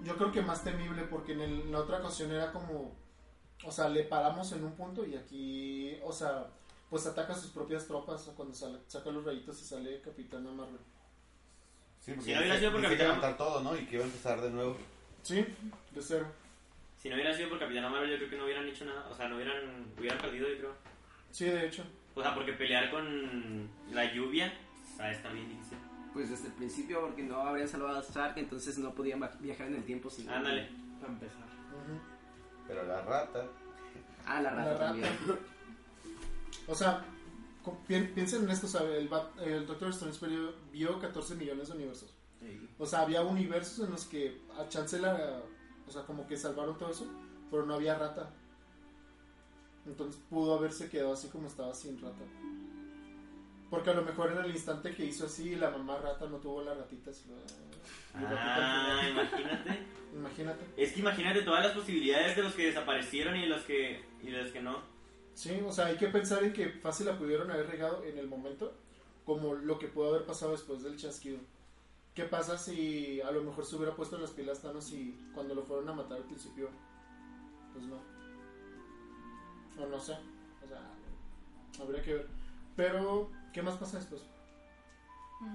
Yo 0.05 0.16
creo 0.16 0.30
que 0.32 0.42
más 0.42 0.62
temible 0.62 1.03
porque 1.05 1.32
en, 1.32 1.40
el- 1.40 1.61
en 1.62 1.72
la 1.72 1.78
otra 1.80 1.99
ocasión 1.99 2.30
era 2.32 2.53
como. 2.53 2.94
O 3.64 3.72
sea, 3.72 3.88
le 3.88 4.05
paramos 4.05 4.53
en 4.53 4.64
un 4.64 4.72
punto 4.72 5.05
y 5.05 5.16
aquí. 5.16 5.97
O 6.05 6.12
sea, 6.12 6.47
pues 6.90 7.07
ataca 7.07 7.32
a 7.32 7.36
sus 7.36 7.51
propias 7.51 7.86
tropas 7.86 8.22
cuando 8.36 8.55
sale- 8.55 8.78
saca 8.86 9.11
los 9.11 9.24
rayitos 9.24 9.61
y 9.61 9.64
sale 9.64 10.01
Capitana 10.03 10.51
Marvel. 10.53 10.78
Sí, 12.01 12.12
porque 12.12 12.24
Si 12.30 12.32
no 12.34 12.40
hubiera 12.40 12.59
sido 12.59 12.72
por 12.72 12.80
dice 12.82 12.92
que 12.92 12.99
Capitán- 12.99 13.07
iba 13.18 13.26
a 13.26 13.30
matar 13.30 13.36
todo, 13.38 13.62
¿no? 13.62 13.76
Y 13.76 13.86
que 13.86 13.94
iba 13.97 14.05
a 14.05 14.07
empezar 14.07 14.40
de 14.40 14.51
nuevo. 14.51 14.76
Sí, 15.22 15.36
de 15.92 16.03
cero. 16.03 16.26
Si 16.97 17.09
no 17.09 17.14
hubiera 17.16 17.34
sido 17.34 17.49
por 17.49 17.59
Capitana 17.59 17.88
Marvel, 17.88 18.11
yo 18.11 18.16
creo 18.16 18.30
que 18.30 18.36
no 18.36 18.44
hubieran 18.44 18.68
hecho 18.68 18.84
nada. 18.84 19.09
O 19.11 19.14
sea, 19.14 19.28
no 19.28 19.36
hubieran, 19.36 19.92
hubieran 19.99 20.18
perdido, 20.18 20.49
yo 20.49 20.59
creo. 20.59 20.72
Sí, 21.32 21.47
de 21.47 21.66
hecho. 21.66 21.82
O 22.14 22.22
sea, 22.22 22.34
porque 22.34 22.53
pelear 22.53 22.90
con 22.90 23.68
la 23.92 24.12
lluvia, 24.12 24.53
o 24.94 24.97
sea, 24.97 25.11
está 25.11 25.30
bien 25.30 25.49
difícil. 25.49 25.78
Pues 26.17 26.31
desde 26.31 26.47
el 26.47 26.55
principio, 26.55 27.03
porque 27.03 27.23
no 27.23 27.43
habrían 27.43 27.69
salvado 27.69 27.99
a 27.99 28.01
Stark, 28.01 28.39
entonces 28.39 28.79
no 28.79 28.95
podían 28.95 29.21
viajar 29.41 29.67
en 29.67 29.75
el 29.75 29.85
tiempo 29.85 30.09
sin. 30.09 30.27
Ándale. 30.31 30.71
Para 30.99 31.12
empezar. 31.12 31.47
Pero 32.67 32.83
la 32.85 33.03
rata. 33.03 33.45
Ah, 34.25 34.41
la 34.41 34.49
rata 34.51 34.64
La 34.64 34.73
rata. 34.73 34.87
también. 34.87 35.12
O 36.69 36.75
sea, 36.75 37.05
pi- 37.87 38.01
piensen 38.14 38.45
en 38.45 38.51
esto, 38.51 38.67
¿sabe? 38.67 38.97
El, 38.99 39.09
Bat- 39.11 39.39
el 39.43 39.67
Doctor 39.67 39.91
Strange 39.91 40.27
vio- 40.27 40.55
vio 40.73 40.99
14 40.99 41.35
millones 41.35 41.69
de 41.69 41.75
universos. 41.75 42.14
Sí. 42.41 42.67
O 42.79 42.87
sea, 42.87 43.03
había 43.03 43.21
universos 43.23 43.85
en 43.87 43.93
los 43.93 44.07
que 44.07 44.41
a 44.59 44.67
chance 44.71 44.99
la... 44.99 45.43
O 45.87 45.91
sea, 45.91 46.03
como 46.07 46.27
que 46.27 46.37
salvaron 46.39 46.79
todo 46.79 46.91
eso, 46.91 47.07
pero 47.51 47.67
no 47.67 47.75
había 47.75 47.97
rata. 47.99 48.31
Entonces 49.85 50.21
pudo 50.31 50.55
haberse 50.57 50.89
quedado 50.89 51.12
así 51.12 51.29
como 51.29 51.47
estaba 51.47 51.73
sin 51.75 52.01
rata. 52.01 52.25
Porque 53.71 53.91
a 53.91 53.95
lo 53.95 54.03
mejor 54.03 54.31
en 54.33 54.39
el 54.39 54.51
instante 54.53 54.95
que 54.95 55.05
hizo 55.05 55.27
así, 55.27 55.57
la 55.57 55.71
mamá 55.71 55.99
rata 55.99 56.27
no 56.29 56.37
tuvo 56.39 56.62
la- 56.62 56.75
ratita 56.75 57.11
al 57.11 57.17
Ah, 58.39 59.03
imagínate. 59.11 59.79
Imagínate. 60.14 60.64
Es 60.77 60.93
que 60.93 61.01
imagínate 61.01 61.43
todas 61.43 61.64
las 61.64 61.73
posibilidades 61.75 62.37
de 62.37 62.43
los 62.43 62.55
que 62.55 62.67
desaparecieron 62.67 63.37
y 63.37 63.43
de 63.43 63.47
los 63.49 63.62
que, 63.64 64.03
y 64.23 64.31
de 64.31 64.43
los 64.43 64.53
que 64.53 64.62
no. 64.62 64.79
Sí, 65.35 65.61
o 65.67 65.73
sea, 65.73 65.87
hay 65.87 65.97
que 65.97 66.07
pensar 66.09 66.43
en 66.45 66.53
que 66.53 66.69
fácil 66.71 67.07
la 67.07 67.19
pudieron 67.19 67.51
haber 67.51 67.67
regado 67.69 68.03
en 68.05 68.17
el 68.19 68.27
momento, 68.29 68.73
como 69.27 69.55
lo 69.55 69.79
que 69.79 69.89
pudo 69.89 70.11
haber 70.14 70.25
pasado 70.27 70.53
después 70.53 70.83
del 70.83 70.97
chasquido. 70.97 71.39
¿Qué 72.14 72.25
pasa 72.25 72.57
si 72.57 73.21
a 73.21 73.31
lo 73.31 73.43
mejor 73.43 73.67
se 73.67 73.77
hubiera 73.77 73.95
puesto 73.95 74.17
las 74.17 74.31
pilas 74.31 74.62
Thanos 74.62 74.91
y 74.93 75.29
cuando 75.35 75.55
lo 75.55 75.62
fueron 75.64 75.89
a 75.91 75.93
matar 75.93 76.19
al 76.19 76.25
principio, 76.25 76.71
pues 77.75 77.85
no? 77.85 77.97
O 79.79 79.87
no 79.87 80.01
sé, 80.01 80.12
o 80.64 80.67
sea, 80.67 81.83
habría 81.85 82.01
que 82.03 82.14
ver. 82.14 82.27
Pero, 82.75 83.31
¿qué 83.57 83.63
más 83.63 83.77
pasa 83.79 83.97
después? 83.99 84.21
Mm, 85.41 85.47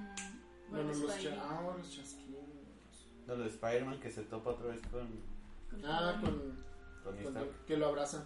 Bueno, 0.72 0.90
bueno, 0.90 1.06
los, 1.08 1.20
cha- 1.22 1.38
ah, 1.40 1.74
los 1.78 1.96
chasquidos. 1.96 2.42
No, 3.28 3.36
lo 3.36 3.44
de 3.44 3.50
Spider-Man 3.50 4.00
que 4.00 4.10
se 4.10 4.24
topa 4.24 4.50
otra 4.50 4.68
vez 4.70 4.82
con 4.88 5.08
con 5.70 5.86
Ah, 5.86 6.18
con, 6.20 6.32
Tony 7.04 7.24
con- 7.24 7.38
Stark. 7.38 7.66
que 7.68 7.78
lo 7.78 7.86
abrazan. 7.90 8.26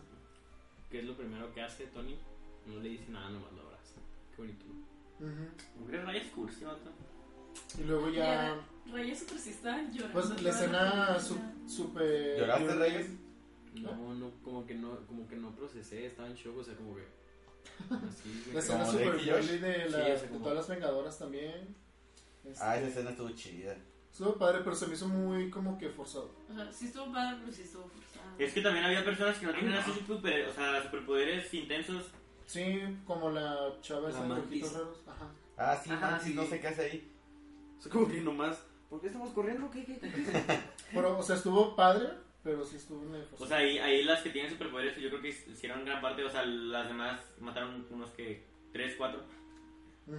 ¿Qué 0.89 0.99
es 0.99 1.05
lo 1.05 1.17
primero 1.17 1.53
que 1.53 1.61
hace 1.61 1.87
Tony? 1.87 2.17
No 2.65 2.79
le 2.79 2.87
dice 2.89 3.09
nada, 3.11 3.29
nomás 3.31 3.51
lo 3.51 3.63
abraza. 3.63 3.95
Qué 4.33 4.41
bonito. 4.43 4.65
¿no? 5.19 5.85
¿Crees 5.87 6.05
rayas 6.05 6.27
cursi, 6.33 6.63
vato? 6.63 6.91
Y 7.77 7.83
luego 7.83 8.09
ya, 8.09 8.57
Reyes 8.91 9.21
estaban 9.47 9.91
llorando. 9.91 10.13
pues 10.13 10.41
la 10.41 10.49
escena 10.51 11.19
super... 11.67 12.39
¿Lloraste, 12.39 12.75
Reyes? 12.75 13.09
No, 13.75 14.13
no, 14.15 14.31
como 14.41 14.65
que 14.65 14.75
no, 14.75 15.05
como 15.07 15.27
que 15.27 15.35
no 15.35 15.51
procesé, 15.51 16.05
estaba 16.05 16.29
en 16.29 16.35
shock, 16.35 16.57
o 16.59 16.63
sea, 16.63 16.75
como 16.77 16.95
que. 16.95 17.03
La 18.53 18.59
escena 18.59 18.85
super 18.85 19.19
friendly 19.19 19.57
de, 19.59 19.89
la- 19.89 19.97
Sí, 20.05 20.11
o 20.11 20.15
sea, 20.15 20.15
de 20.21 20.27
como- 20.27 20.39
todas 20.39 20.55
las 20.57 20.67
vengadoras 20.67 21.17
también. 21.19 21.75
Este, 22.43 22.63
Ah, 22.63 22.77
esa 22.77 22.87
escena 22.87 23.09
estuvo 23.11 23.29
chida. 23.31 23.75
Estuvo 24.11 24.35
padre, 24.37 24.59
pero 24.63 24.75
se 24.75 24.87
me 24.87 24.93
hizo 24.93 25.07
muy 25.07 25.49
como 25.49 25.77
que 25.77 25.89
forzado. 25.89 26.31
O 26.49 26.53
sea, 26.55 26.71
sí 26.71 26.85
estuvo 26.85 27.11
padre, 27.11 27.37
pero 27.41 27.51
sí 27.51 27.63
estuvo 27.63 27.83
forzado. 27.83 28.31
Es 28.39 28.53
que 28.53 28.61
también 28.61 28.85
había 28.85 29.03
personas 29.03 29.37
que 29.37 29.45
no 29.45 29.53
tenían 29.53 29.73
así 29.73 29.91
super, 30.07 30.47
o 30.47 30.53
sea, 30.53 30.83
superpoderes 30.83 31.53
intensos. 31.53 32.11
Sí, 32.45 32.79
como 33.05 33.29
la 33.31 33.73
chava 33.81 34.09
esa 34.09 34.23
de 34.23 34.31
ojitos 34.33 34.73
raros. 34.73 34.97
Ajá. 35.07 35.27
Ah, 35.57 35.81
sí, 35.83 35.89
Ajá, 35.89 36.11
Mantis, 36.11 36.27
sí. 36.29 36.33
no 36.35 36.45
sé 36.45 36.59
qué 36.61 36.67
hace 36.67 36.81
ahí. 36.83 37.11
O 37.77 37.81
sea, 37.81 37.91
como 37.91 38.07
que 38.07 38.21
nomás. 38.21 38.57
¿Por 38.89 39.01
qué 39.01 39.07
estamos 39.07 39.31
corriendo? 39.33 39.69
¿Qué, 39.71 39.83
qué, 39.83 39.97
qué? 39.99 40.09
Pero, 40.93 41.17
o 41.17 41.23
sea, 41.23 41.35
estuvo 41.37 41.75
padre, 41.75 42.07
pero 42.45 42.63
sí 42.63 42.75
estuvo 42.77 43.01
medio 43.01 43.25
O 43.25 43.27
forzado. 43.29 43.47
sea, 43.49 43.57
ahí, 43.57 43.77
ahí 43.79 44.03
las 44.03 44.21
que 44.21 44.29
tienen 44.29 44.51
superpoderes, 44.51 44.93
pues 44.93 45.03
yo 45.03 45.09
creo 45.09 45.21
que 45.21 45.29
hicieron 45.29 45.83
gran 45.83 45.99
parte, 46.01 46.23
o 46.23 46.29
sea, 46.29 46.45
las 46.45 46.87
demás 46.87 47.19
mataron 47.41 47.85
unos 47.89 48.11
que, 48.11 48.45
tres, 48.71 48.93
cuatro. 48.97 49.21
Ujú. 50.07 50.17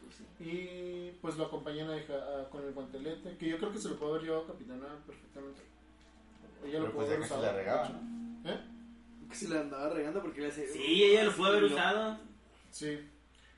Pues 0.00 0.16
sí. 0.16 0.44
Y 0.44 1.12
pues 1.22 1.36
lo 1.36 1.46
acompañan 1.46 1.88
a 1.90 1.94
a- 1.94 2.50
con 2.50 2.64
el 2.66 2.72
guantelete, 2.72 3.36
que 3.38 3.48
yo 3.48 3.56
creo 3.58 3.72
que 3.72 3.78
se 3.78 3.88
lo 3.88 3.96
puede 3.96 4.12
haber 4.12 4.24
llevado 4.24 4.46
Capitana 4.48 4.86
perfectamente. 5.06 5.60
Ella 6.64 6.72
Pero 6.72 6.78
lo 6.86 6.92
pues 6.92 6.94
puede 6.94 7.08
ya 7.08 7.14
haber 7.14 7.22
que 7.22 7.28
se 7.28 7.34
usado. 7.34 8.02
la. 8.44 8.52
¿Eh? 8.52 8.60
Que 9.30 9.34
se 9.36 9.48
le 9.48 9.58
andaba 9.58 9.88
regando 9.94 10.20
porque 10.22 10.40
le 10.40 10.48
hace. 10.48 10.68
Sí, 10.68 11.04
ella 11.04 11.24
lo 11.24 11.32
pudo 11.32 11.46
haber 11.46 11.64
usado. 11.64 12.18
Sí. 12.70 12.98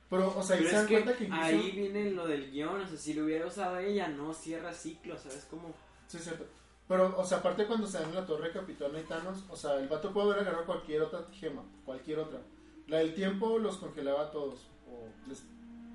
Pero, 0.09 0.37
o 0.37 0.43
sea, 0.43 0.55
ahí 0.55 0.61
Pero 0.61 0.69
se 0.69 0.75
dan 0.77 0.87
cuenta 0.87 1.17
que 1.17 1.23
incluso... 1.23 1.43
ahí 1.45 1.71
viene 1.71 2.11
lo 2.11 2.27
del 2.27 2.51
guion, 2.51 2.81
o 2.81 2.87
sea, 2.87 2.95
si 2.97 3.13
lo 3.15 3.25
hubiera 3.25 3.47
usado 3.47 3.79
ella, 3.79 4.07
no 4.07 4.31
cierra 4.33 4.71
ciclo, 4.71 5.17
¿sabes 5.17 5.47
cómo? 5.49 5.73
Sí, 6.07 6.19
cierto. 6.19 6.45
Pero, 6.87 7.15
o 7.17 7.25
sea, 7.25 7.39
aparte 7.39 7.65
cuando 7.65 7.87
se 7.87 7.99
dan 7.99 8.09
en 8.09 8.15
la 8.15 8.25
torre 8.25 8.51
Capitana 8.51 8.99
y 8.99 9.03
Thanos, 9.03 9.43
o 9.49 9.55
sea, 9.55 9.75
el 9.77 9.87
vato 9.87 10.11
puede 10.11 10.27
haber 10.27 10.41
agarrado 10.41 10.65
cualquier 10.65 11.01
otra 11.01 11.25
gema, 11.31 11.63
cualquier 11.83 12.19
otra. 12.19 12.39
La 12.87 12.97
del 12.97 13.15
tiempo 13.15 13.57
los 13.57 13.77
congelaba 13.77 14.23
a 14.23 14.31
todos, 14.31 14.67
o 14.87 15.07
les 15.27 15.43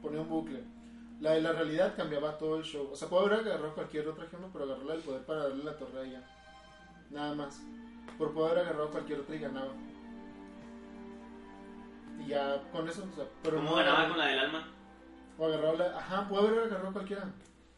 ponía 0.02 0.20
un 0.20 0.28
bucle. 0.28 0.64
La 1.20 1.32
de 1.32 1.42
la 1.42 1.52
realidad 1.52 1.94
cambiaba 1.96 2.38
todo 2.38 2.56
el 2.56 2.64
show. 2.64 2.88
O 2.90 2.96
sea, 2.96 3.08
puede 3.08 3.26
haber 3.26 3.40
agarrado 3.40 3.74
cualquier 3.74 4.08
otra 4.08 4.26
gema, 4.26 4.48
pero 4.52 4.64
agarró 4.64 4.84
la 4.84 4.94
del 4.94 5.02
poder 5.02 5.22
para 5.22 5.42
darle 5.44 5.64
la 5.64 5.76
torre 5.76 6.00
a 6.00 6.04
ella. 6.04 6.24
Nada 7.10 7.34
más. 7.34 7.60
Pero 8.18 8.32
puede 8.32 8.50
haber 8.50 8.64
agarrado 8.64 8.90
cualquier 8.90 9.20
otra 9.20 9.36
y 9.36 9.38
ganaba. 9.38 9.72
Y 12.18 12.26
ya 12.26 12.62
con 12.72 12.88
eso, 12.88 13.06
o 13.10 13.14
sea, 13.14 13.26
pero 13.42 13.56
¿Cómo 13.56 13.70
no 13.70 13.76
ganaba 13.76 14.08
con 14.08 14.18
la 14.18 14.26
del 14.26 14.38
alma? 14.38 14.68
O 15.38 15.46
agarró 15.46 15.76
la. 15.76 15.98
Ajá, 15.98 16.28
puede 16.28 16.48
haber 16.48 16.64
agarrado 16.64 16.92
cualquiera. 16.92 17.32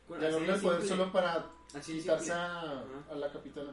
Y 0.08 0.14
agarró 0.14 0.54
el 0.54 0.60
poder 0.60 0.82
solo 0.82 1.12
para 1.12 1.44
Así 1.74 1.98
quitarse 1.98 2.32
a, 2.32 2.84
a 3.10 3.14
la 3.14 3.32
capitana. 3.32 3.72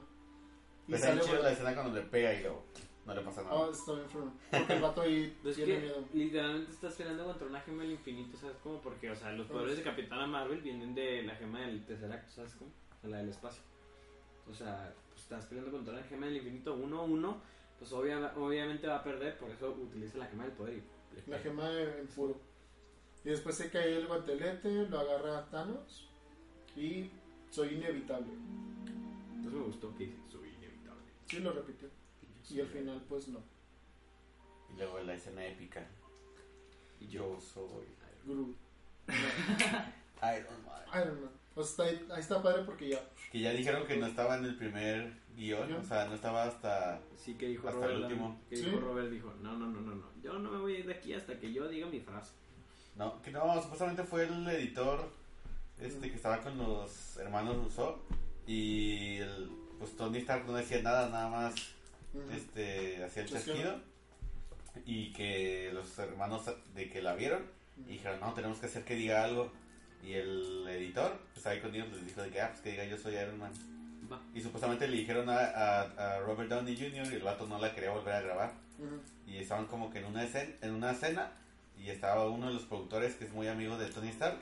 Y 0.87 0.91
Pues 0.91 1.01
sale 1.01 1.21
ahí 1.21 1.27
chida 1.27 1.39
la 1.39 1.51
escena 1.51 1.73
cuando 1.75 1.99
le 1.99 2.05
pega 2.05 2.33
y 2.33 2.41
luego 2.41 2.63
no 3.05 3.13
le 3.15 3.21
pasa 3.21 3.43
nada. 3.43 3.55
Ah, 3.65 3.69
está 3.71 3.93
bien. 3.93 4.07
Porque 4.51 4.73
el 4.73 4.81
vato 4.81 5.01
ahí 5.01 5.37
Pues 5.43 5.55
tiene 5.55 5.73
que 5.75 5.79
miedo. 5.81 6.05
literalmente 6.13 6.71
estás 6.71 6.93
peleando 6.95 7.25
contra 7.25 7.47
una 7.47 7.61
gema 7.61 7.83
del 7.83 7.91
infinito, 7.93 8.37
¿sabes 8.37 8.57
cómo? 8.63 8.81
Porque, 8.81 9.09
o 9.11 9.15
sea, 9.15 9.31
los 9.33 9.47
poderes 9.47 9.77
de 9.77 9.83
Capitana 9.83 10.25
Marvel 10.27 10.61
vienen 10.61 10.93
de 10.95 11.23
la 11.23 11.35
gema 11.35 11.61
del 11.61 11.85
tercer 11.85 12.11
acto, 12.11 12.31
¿sabes 12.31 12.53
cómo? 12.55 12.71
O 12.97 13.01
sea, 13.01 13.09
la 13.09 13.17
del 13.17 13.29
espacio. 13.29 13.61
O 14.49 14.53
sea, 14.53 14.93
pues, 15.09 15.21
estás 15.21 15.45
peleando 15.45 15.71
contra 15.71 15.93
una 15.93 16.03
gema 16.03 16.25
del 16.27 16.37
infinito 16.37 16.75
1-1, 16.77 17.35
pues 17.77 17.91
obvia- 17.93 18.33
obviamente 18.35 18.87
va 18.87 18.97
a 18.97 19.03
perder, 19.03 19.37
por 19.37 19.49
eso 19.51 19.69
utiliza 19.71 20.17
la 20.17 20.25
gema 20.27 20.43
del 20.43 20.53
poder 20.53 20.75
y 20.77 21.29
La 21.29 21.39
gema 21.39 21.69
en 21.71 22.07
puro. 22.07 22.39
Y 23.25 23.29
después 23.29 23.55
se 23.55 23.69
cae 23.69 23.97
el 23.97 24.07
guantelete, 24.07 24.87
lo 24.87 24.99
agarra 24.99 25.45
Thanos. 25.49 26.09
Y 26.75 27.09
soy 27.49 27.75
inevitable. 27.75 28.33
Entonces 29.35 29.53
me 29.59 29.65
gustó 29.65 29.95
que 29.95 30.05
dice, 30.05 30.17
soy 30.31 30.49
inevitable. 30.49 31.03
Sí, 31.27 31.39
lo 31.39 31.51
repitió. 31.53 31.89
Y 32.49 32.59
al 32.61 32.67
final, 32.67 33.01
pues 33.07 33.27
no. 33.27 33.39
Y 34.73 34.77
luego 34.77 34.99
la 35.01 35.13
escena 35.13 35.45
épica. 35.45 35.85
Yo 37.09 37.39
soy 37.39 37.85
Groot. 38.25 38.55
Iron 40.21 40.65
Man. 40.65 40.83
Iron 41.03 41.21
Man. 41.21 41.31
O 41.55 41.63
sea, 41.63 41.85
está 41.89 42.03
ahí, 42.03 42.07
ahí 42.13 42.19
está 42.21 42.41
padre 42.41 42.63
porque 42.63 42.89
ya. 42.89 42.99
Que 43.31 43.39
ya 43.39 43.51
dijeron 43.51 43.85
que 43.87 43.97
no 43.97 44.07
estaba 44.07 44.37
en 44.37 44.45
el 44.45 44.55
primer 44.55 45.13
guion, 45.35 45.71
o 45.73 45.83
sea, 45.83 46.05
no 46.05 46.15
estaba 46.15 46.43
hasta... 46.45 47.01
Sí 47.17 47.35
que 47.35 47.47
dijo 47.47 47.67
Hasta 47.67 47.79
Robert. 47.79 47.95
el 47.97 48.03
último. 48.03 48.39
Que 48.49 48.57
Sí. 48.57 48.65
dijo 48.65 48.79
Robert, 48.79 49.09
dijo, 49.09 49.33
no, 49.41 49.53
no, 49.57 49.67
no, 49.67 49.81
no, 49.81 49.95
no, 49.95 50.05
yo 50.21 50.33
no 50.39 50.51
me 50.51 50.57
voy 50.59 50.75
a 50.75 50.79
ir 50.79 50.85
de 50.87 50.93
aquí 50.93 51.13
hasta 51.13 51.39
que 51.39 51.51
yo 51.53 51.67
diga 51.67 51.87
mi 51.87 51.99
frase. 51.99 52.33
No, 52.95 53.21
que 53.21 53.31
no, 53.31 53.61
supuestamente 53.61 54.03
fue 54.03 54.23
el 54.25 54.47
editor 54.49 55.09
este 55.81 56.09
que 56.09 56.15
estaba 56.15 56.41
con 56.41 56.57
los 56.57 57.17
hermanos 57.17 57.55
Rousseau 57.57 57.97
y 58.47 59.17
el, 59.17 59.49
pues 59.79 59.95
Tony 59.95 60.17
Stark 60.19 60.45
no 60.45 60.53
decía 60.53 60.81
nada, 60.81 61.09
nada 61.09 61.29
más 61.29 61.53
este 62.35 63.03
hacía 63.03 63.23
el 63.23 63.29
Chasquido. 63.29 63.55
chasquido 63.55 63.79
y 64.85 65.11
que 65.13 65.71
los 65.73 65.97
hermanos 65.99 66.49
de 66.73 66.89
que 66.89 67.01
la 67.01 67.15
vieron 67.15 67.43
y 67.87 67.93
dijeron, 67.93 68.19
no, 68.19 68.33
tenemos 68.33 68.57
que 68.59 68.65
hacer 68.65 68.83
que 68.83 68.95
diga 68.95 69.23
algo 69.23 69.51
y 70.03 70.13
el 70.13 70.65
editor, 70.69 71.17
pues 71.33 71.45
ahí 71.45 71.59
con 71.59 71.73
ellos 71.75 71.87
les 71.93 72.05
dijo 72.07 72.21
de 72.21 72.29
que, 72.29 72.41
ah, 72.41 72.49
pues 72.49 72.61
que 72.61 72.71
diga 72.71 72.85
yo 72.85 72.97
soy 72.97 73.15
Iron 73.15 73.37
Man 73.37 73.51
Va. 74.11 74.21
y 74.33 74.41
supuestamente 74.41 74.87
le 74.87 74.97
dijeron 74.97 75.29
a, 75.29 75.37
a- 75.39 76.15
a 76.15 76.19
Robert 76.21 76.49
Downey 76.49 76.75
Jr. 76.75 77.11
y 77.11 77.15
el 77.15 77.21
vato 77.23 77.45
no 77.47 77.59
la 77.59 77.73
quería 77.75 77.91
volver 77.91 78.13
a 78.15 78.21
grabar 78.21 78.53
Ujú. 78.79 78.99
y 79.27 79.37
estaban 79.37 79.65
como 79.67 79.89
que 79.91 79.99
en 79.99 80.05
una 80.05 80.23
escena, 80.23 80.51
en 80.61 80.71
una 80.73 80.93
cena 80.93 81.31
y 81.79 81.89
estaba 81.89 82.29
uno 82.29 82.47
de 82.47 82.53
los 82.53 82.63
productores 82.63 83.15
que 83.15 83.25
es 83.25 83.33
muy 83.33 83.47
amigo 83.47 83.77
de 83.77 83.87
Tony 83.89 84.09
Stark 84.09 84.37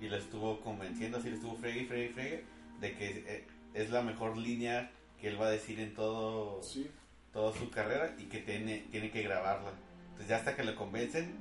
y 0.00 0.08
le 0.08 0.18
estuvo 0.18 0.60
convenciendo, 0.60 1.18
así 1.18 1.28
le 1.30 1.36
estuvo 1.36 1.54
fregue, 1.56 1.86
fregue, 1.86 2.08
fregue, 2.10 2.44
de 2.80 2.94
que 2.96 3.24
eh, 3.26 3.46
es 3.74 3.90
la 3.90 4.02
mejor 4.02 4.36
línea 4.36 4.90
que 5.20 5.28
él 5.28 5.40
va 5.40 5.46
a 5.46 5.50
decir 5.50 5.78
en 5.80 5.94
todo, 5.94 6.62
Sí. 6.62 6.90
toda 7.32 7.52
su 7.56 7.70
carrera 7.70 8.14
y 8.18 8.24
que 8.24 8.38
tiene, 8.38 8.86
tiene 8.90 9.10
que 9.10 9.22
grabarla. 9.22 9.70
Entonces 10.08 10.28
ya 10.28 10.36
hasta 10.36 10.56
que 10.56 10.64
lo 10.64 10.74
convencen, 10.74 11.32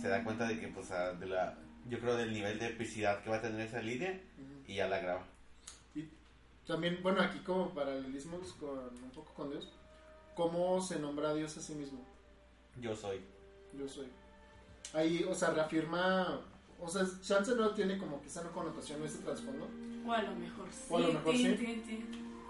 se 0.00 0.08
da 0.08 0.24
cuenta 0.24 0.48
de 0.48 0.58
que, 0.58 0.68
pues, 0.68 0.90
ah, 0.90 1.12
de 1.12 1.26
la, 1.26 1.56
yo 1.88 2.00
creo 2.00 2.16
del 2.16 2.32
nivel 2.32 2.58
de 2.58 2.66
epicidad 2.68 3.22
que 3.22 3.30
va 3.30 3.36
a 3.36 3.42
tener 3.42 3.60
esa 3.60 3.80
línea 3.80 4.18
y 4.66 4.74
ya 4.74 4.88
la 4.88 4.98
graba. 4.98 5.24
También, 6.66 7.00
bueno, 7.02 7.20
aquí 7.20 7.40
como 7.40 7.70
paralelismos 7.74 8.52
con 8.54 8.78
un 8.78 9.10
poco 9.10 9.34
con 9.34 9.50
Dios, 9.50 9.68
¿cómo 10.36 10.80
se 10.80 10.98
nombra 11.00 11.30
a 11.30 11.34
Dios 11.34 11.56
a 11.56 11.60
sí 11.60 11.74
mismo? 11.74 12.00
Yo 12.80 12.94
soy. 12.96 13.20
Yo 13.76 13.88
soy. 13.88 14.06
Ahí, 14.94 15.24
o 15.28 15.34
sea, 15.34 15.50
reafirma, 15.50 16.40
o 16.80 16.88
sea, 16.88 17.06
chance 17.20 17.54
no 17.54 17.70
tiene 17.70 17.98
como 17.98 18.20
que 18.20 18.28
esa 18.28 18.42
connotación 18.50 19.00
o 19.00 19.04
ese 19.04 19.18
trasfondo, 19.18 19.68
O 20.06 20.12
a 20.12 20.22
lo 20.22 20.34
mejor 20.34 20.66
sí. 20.70 20.84
O 20.90 20.96
a 20.96 21.00
lo 21.00 21.12
mejor 21.12 21.34
sí. 21.34 22.04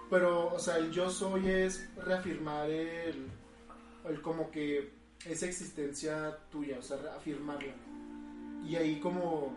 pero, 0.09 0.53
o 0.53 0.59
sea, 0.59 0.77
el 0.77 0.91
yo 0.91 1.09
soy 1.09 1.47
es 1.47 1.89
reafirmar 1.95 2.69
el, 2.69 3.27
el 4.09 4.21
como 4.21 4.51
que 4.51 4.91
esa 5.25 5.45
existencia 5.45 6.37
tuya, 6.51 6.77
o 6.79 6.81
sea, 6.81 6.97
reafirmarla. 6.97 7.73
Y 8.67 8.75
ahí 8.75 8.99
como, 8.99 9.53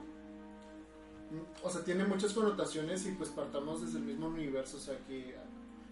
o 1.62 1.70
sea, 1.70 1.84
tiene 1.84 2.04
muchas 2.04 2.32
connotaciones 2.32 3.06
y 3.06 3.12
pues 3.12 3.30
partamos 3.30 3.82
desde 3.82 3.98
el 3.98 4.04
mismo 4.04 4.28
universo, 4.28 4.76
o 4.76 4.80
sea, 4.80 4.96
que 5.06 5.36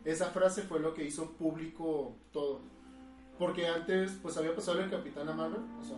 esa 0.05 0.26
frase 0.26 0.62
fue 0.62 0.80
lo 0.80 0.95
que 0.95 1.05
hizo 1.05 1.32
público 1.32 2.14
todo. 2.32 2.61
Porque 3.38 3.66
antes, 3.66 4.12
pues 4.22 4.36
había 4.36 4.55
pasado 4.55 4.80
el 4.80 4.90
Capitán 4.90 5.26
Marvel, 5.36 5.62
o 5.80 5.84
sea, 5.84 5.97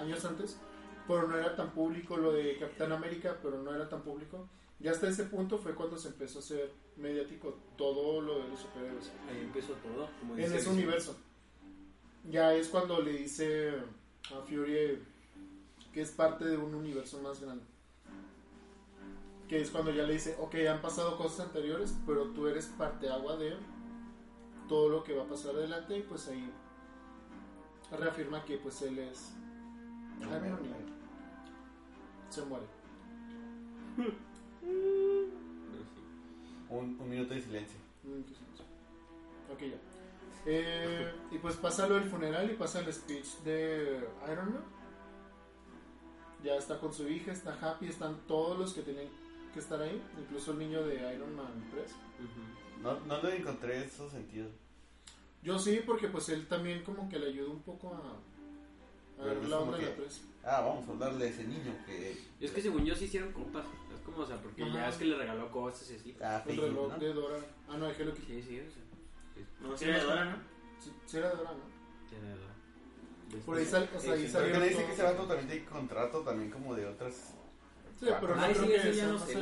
años 0.00 0.24
antes, 0.24 0.58
pero 1.06 1.28
no 1.28 1.36
era 1.36 1.54
tan 1.54 1.70
público 1.72 2.16
lo 2.16 2.32
de 2.32 2.56
Capitán 2.58 2.92
América, 2.92 3.36
pero 3.42 3.62
no 3.62 3.74
era 3.74 3.88
tan 3.88 4.02
público. 4.02 4.48
Y 4.80 4.88
hasta 4.88 5.08
ese 5.08 5.24
punto 5.24 5.58
fue 5.58 5.74
cuando 5.74 5.96
se 5.96 6.08
empezó 6.08 6.38
a 6.38 6.42
hacer 6.42 6.70
mediático 6.96 7.58
todo 7.76 8.20
lo 8.20 8.40
de 8.42 8.48
los 8.48 8.60
superhéroes 8.60 9.10
Ahí 9.28 9.40
empezó 9.42 9.72
todo. 9.74 10.08
Como 10.20 10.34
en 10.34 10.38
dice 10.38 10.48
ese 10.48 10.56
Vision. 10.56 10.74
universo. 10.74 11.16
Ya 12.30 12.54
es 12.54 12.68
cuando 12.68 13.00
le 13.00 13.12
dice 13.12 13.72
a 14.34 14.42
Fury 14.42 15.02
que 15.92 16.02
es 16.02 16.10
parte 16.10 16.44
de 16.44 16.58
un 16.58 16.74
universo 16.74 17.20
más 17.22 17.40
grande. 17.40 17.64
Que 19.48 19.62
es 19.62 19.70
cuando 19.70 19.92
ya 19.92 20.02
le 20.02 20.14
dice, 20.14 20.36
ok, 20.40 20.54
han 20.68 20.82
pasado 20.82 21.16
cosas 21.16 21.46
anteriores, 21.46 21.94
pero 22.04 22.24
tú 22.32 22.48
eres 22.48 22.66
parte 22.66 23.08
agua 23.08 23.36
de 23.36 23.54
todo 24.68 24.88
lo 24.88 25.04
que 25.04 25.14
va 25.14 25.22
a 25.22 25.28
pasar 25.28 25.54
adelante 25.54 25.96
y 25.96 26.02
pues 26.02 26.26
ahí 26.28 26.50
reafirma 27.92 28.44
que 28.44 28.58
pues 28.58 28.82
él 28.82 28.98
es 28.98 29.32
Iron 30.20 30.70
Man 30.70 30.86
y 32.30 32.32
se 32.32 32.42
muere. 32.42 32.66
Un, 36.68 36.98
un 37.00 37.08
minuto 37.08 37.34
de 37.34 37.42
silencio. 37.42 37.78
Ok, 39.52 39.60
ya. 39.60 39.76
Eh, 40.46 41.12
y 41.32 41.38
pues 41.38 41.56
pasa 41.56 41.88
lo 41.88 41.96
del 41.96 42.08
funeral 42.08 42.50
y 42.50 42.54
pasa 42.54 42.80
el 42.80 42.92
speech 42.92 43.38
de 43.44 44.08
Iron 44.30 44.52
Man. 44.52 44.64
Ya 46.44 46.56
está 46.56 46.78
con 46.78 46.92
su 46.92 47.08
hija, 47.08 47.32
está 47.32 47.58
happy, 47.60 47.88
están 47.88 48.20
todos 48.26 48.58
los 48.58 48.72
que 48.72 48.82
tienen 48.82 49.08
que 49.52 49.60
estar 49.60 49.80
ahí, 49.80 50.00
incluso 50.18 50.52
el 50.52 50.58
niño 50.58 50.86
de 50.86 51.14
Iron 51.14 51.34
Man 51.34 51.68
3. 51.72 51.90
Ujú. 51.90 52.82
No, 52.82 53.00
no 53.06 53.22
le 53.22 53.36
encontré 53.36 53.84
esos 53.84 54.12
sentidos. 54.12 54.52
Yo 55.42 55.58
sí, 55.58 55.80
porque 55.84 56.08
pues 56.08 56.28
él 56.28 56.46
también 56.46 56.84
como 56.84 57.08
que 57.08 57.18
le 57.18 57.28
ayudó 57.28 57.50
un 57.50 57.62
poco 57.62 57.94
a, 57.94 58.18
Ah, 59.18 60.60
vamos 60.60 60.88
a 60.88 60.92
hablarle 60.92 61.24
de 61.24 61.30
ese 61.30 61.44
niño 61.44 61.74
que... 61.84 62.16
Y 62.38 62.44
es 62.44 62.50
que 62.52 62.60
según 62.62 62.84
yo 62.84 62.94
sí 62.94 63.06
hicieron 63.06 63.32
compas. 63.32 63.64
Es 63.92 64.00
como, 64.00 64.18
o 64.18 64.26
sea, 64.26 64.40
porque 64.40 64.62
Ajá. 64.62 64.74
ya 64.74 64.88
es 64.88 64.96
que 64.96 65.04
le 65.06 65.16
regaló 65.16 65.50
cosas 65.50 65.90
y 65.90 65.94
así. 65.96 66.16
Ah, 66.20 66.36
El 66.36 66.42
Facebook, 66.42 66.66
reloj 66.66 66.92
¿no? 66.92 66.98
de 66.98 67.12
Dora. 67.12 67.38
Ah, 67.68 67.76
no, 67.76 67.86
de 67.86 67.92
Hello 67.94 68.14
Kitty. 68.14 68.26
Sí, 68.26 68.42
sí, 68.42 68.60
o 68.60 68.70
sea. 68.70 68.82
sí. 69.34 69.44
No, 69.60 69.76
sí 69.76 69.84
era 69.84 69.98
de 69.98 70.04
Dora, 70.04 70.24
¿no? 70.26 70.36
Sí, 70.78 70.92
sí 71.06 71.16
era 71.16 71.30
de 71.30 71.36
Dora, 71.36 71.50
¿no? 71.52 72.08
Tiene 72.08 72.34
razón. 72.34 73.42
Por 73.44 73.58
ahí, 73.58 73.64
sal, 73.64 73.90
o 73.94 73.98
sea, 73.98 74.12
ahí. 74.12 74.18
Pero 74.18 74.26
que 74.26 74.28
salieron 74.28 74.60
le 74.60 74.68
dice 74.68 74.84
que 74.86 74.92
ese 74.92 75.02
vato 75.02 75.26
también 75.26 75.48
tiene 75.48 75.64
contrato 75.64 76.20
también 76.20 76.50
como 76.50 76.74
de 76.74 76.86
otras... 76.86 77.34
Sí, 77.98 78.06
pero 78.20 78.36
no 78.36 78.42
Ay, 78.42 78.52
creo 78.52 78.64
sí, 78.64 78.70
que 78.70 78.90
eso 78.90 79.12
no 79.12 79.18
sé. 79.18 79.38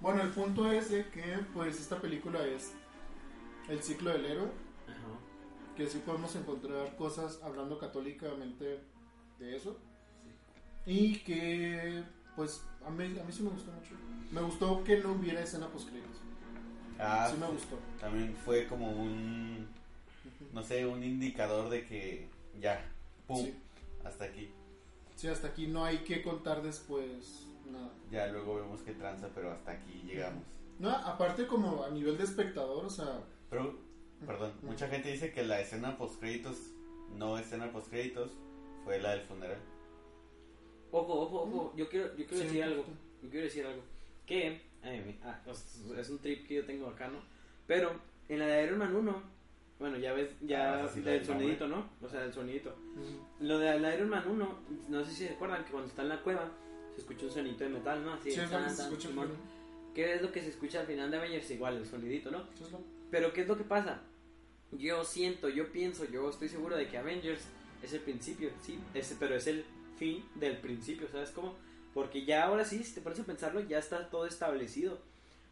Bueno, 0.00 0.22
el 0.22 0.30
punto 0.30 0.70
es 0.70 0.90
de 0.90 1.08
que 1.08 1.38
pues 1.54 1.80
esta 1.80 2.00
película 2.00 2.44
es 2.46 2.72
el 3.68 3.82
ciclo 3.82 4.10
del 4.10 4.26
héroe. 4.26 4.48
Que 5.76 5.86
sí 5.88 6.02
podemos 6.04 6.34
encontrar 6.36 6.96
cosas 6.96 7.40
hablando 7.42 7.78
católicamente 7.78 8.80
de 9.38 9.56
eso. 9.56 9.76
Y 10.86 11.18
que 11.20 12.02
pues 12.36 12.62
a 12.84 12.90
mí, 12.90 13.04
a 13.18 13.24
mí 13.24 13.32
sí 13.32 13.42
me 13.42 13.50
gustó 13.50 13.70
mucho. 13.72 13.94
Me 14.30 14.40
gustó 14.40 14.82
que 14.84 14.98
no 14.98 15.12
hubiera 15.12 15.42
escena 15.42 15.68
post 15.68 15.88
créditos. 15.88 16.18
Ah, 16.98 17.28
Sí 17.30 17.36
me 17.38 17.46
gustó. 17.46 17.78
También 18.00 18.34
fue 18.44 18.66
como 18.66 18.90
un... 18.90 19.66
No 20.52 20.62
sé, 20.62 20.86
un 20.86 21.02
indicador 21.02 21.68
de 21.70 21.86
que 21.86 22.28
ya, 22.60 22.84
pum, 23.26 23.44
Sí. 23.44 23.54
hasta 24.04 24.24
aquí. 24.24 24.50
Sí, 25.16 25.28
hasta 25.28 25.48
aquí 25.48 25.66
no 25.66 25.84
hay 25.84 25.98
que 25.98 26.22
contar 26.22 26.62
después 26.62 27.46
nada. 27.70 27.90
Ya 28.10 28.26
luego 28.28 28.56
vemos 28.56 28.82
que 28.82 28.92
tranza, 28.92 29.28
pero 29.34 29.50
hasta 29.52 29.72
aquí 29.72 30.02
llegamos. 30.06 30.44
No, 30.78 30.90
aparte 30.90 31.46
como 31.46 31.84
a 31.84 31.90
nivel 31.90 32.18
de 32.18 32.24
espectador, 32.24 32.84
o 32.84 32.90
sea, 32.90 33.20
Pero, 33.50 33.78
perdón, 34.26 34.52
mucha 34.62 34.88
gente 34.88 35.10
dice 35.10 35.32
que 35.32 35.42
la 35.44 35.60
escena 35.60 35.96
post 35.96 36.18
créditos, 36.20 36.56
no 37.16 37.38
escena 37.38 37.70
post 37.72 37.88
créditos, 37.90 38.30
fue 38.84 39.00
la 39.00 39.12
del 39.12 39.22
funeral. 39.22 39.58
Ojo, 40.90 41.20
ojo, 41.22 41.42
ojo. 41.42 41.74
Yo 41.76 41.88
quiero, 41.88 42.08
yo 42.16 42.26
quiero 42.26 42.36
Sí, 42.36 42.42
decir 42.44 42.62
algo. 42.64 42.84
Yo 43.22 43.30
quiero 43.30 43.44
decir 43.44 43.66
algo. 43.66 43.82
Que, 44.26 44.60
ay, 44.82 45.00
mi- 45.06 45.18
ah, 45.24 45.40
es 45.98 46.10
un 46.10 46.18
trip 46.18 46.46
que 46.46 46.54
yo 46.54 46.66
tengo 46.66 46.86
acá, 46.88 47.08
¿no? 47.08 47.18
Pero 47.66 47.92
en 48.28 48.38
la 48.38 48.46
de 48.46 48.64
Iron 48.64 48.78
Man 48.78 48.94
1, 48.94 49.22
bueno, 49.78 49.96
ya 49.98 50.12
ves, 50.12 50.30
ya 50.42 50.84
Ah, 50.84 50.88
sí 50.88 51.00
del 51.00 51.18
nombre. 51.26 51.26
sonidito, 51.44 51.68
¿no? 51.68 51.88
O 52.02 52.08
sea, 52.08 52.20
del 52.20 52.32
sonidito. 52.32 52.74
Lo 53.40 53.58
de 53.58 53.78
la 53.80 53.94
Iron 53.94 54.08
Man 54.10 54.24
1, 54.28 54.58
no 54.88 55.04
sé 55.04 55.10
si 55.10 55.26
se 55.26 55.30
acuerdan 55.34 55.64
que 55.64 55.70
cuando 55.70 55.88
está 55.88 56.02
en 56.02 56.08
la 56.10 56.22
cueva 56.22 56.50
se 56.94 57.00
escucha 57.00 57.24
un 57.26 57.30
sonidito 57.32 57.64
de 57.64 57.70
metal, 57.70 58.04
¿no? 58.04 58.12
Así, 58.14 58.30
sí, 58.30 58.36
tan, 58.36 58.48
se 58.70 58.76
tan, 58.76 58.86
escucha 58.92 59.08
final. 59.08 59.28
¿Qué 59.94 60.14
es 60.14 60.22
lo 60.22 60.32
que 60.32 60.40
se 60.40 60.48
escucha 60.48 60.80
al 60.80 60.86
final 60.86 61.10
de 61.10 61.18
Avengers? 61.18 61.50
Igual, 61.50 61.76
el 61.76 61.86
sonidito, 61.86 62.30
¿no? 62.30 62.44
Pero 63.10 63.32
¿qué 63.32 63.42
es 63.42 63.48
lo 63.48 63.56
que 63.56 63.64
pasa? 63.64 64.00
Yo 64.72 65.04
siento, 65.04 65.48
yo 65.50 65.70
pienso, 65.70 66.04
yo 66.06 66.30
estoy 66.30 66.48
seguro 66.48 66.76
de 66.76 66.88
que 66.88 66.96
Avengers 66.96 67.42
es 67.82 67.92
el 67.92 68.00
principio, 68.00 68.50
sí, 68.62 68.78
es, 68.94 69.14
pero 69.20 69.34
es 69.34 69.46
el 69.46 69.64
fin 69.98 70.24
del 70.36 70.56
principio, 70.58 71.08
¿sabes 71.12 71.30
cómo? 71.30 71.54
Porque 71.92 72.24
ya 72.24 72.44
ahora 72.44 72.64
sí, 72.64 72.82
si 72.82 72.94
te 72.94 73.02
pones 73.02 73.20
a 73.20 73.24
pensarlo, 73.24 73.60
ya 73.60 73.78
está 73.78 74.08
todo 74.08 74.24
establecido. 74.26 74.98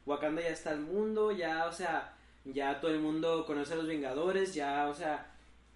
Wakanda 0.07 0.41
ya 0.41 0.49
está 0.49 0.73
el 0.73 0.81
mundo, 0.81 1.33
ya, 1.33 1.67
o 1.67 1.73
sea, 1.73 2.17
ya 2.47 2.81
todo 2.81 2.93
el 2.93 3.01
mundo 3.01 3.45
conoce 3.45 3.75
a 3.75 3.77
los 3.77 3.87
Vengadores, 3.87 4.55
ya, 4.55 4.89
o 4.89 4.95
sea, 4.95 5.31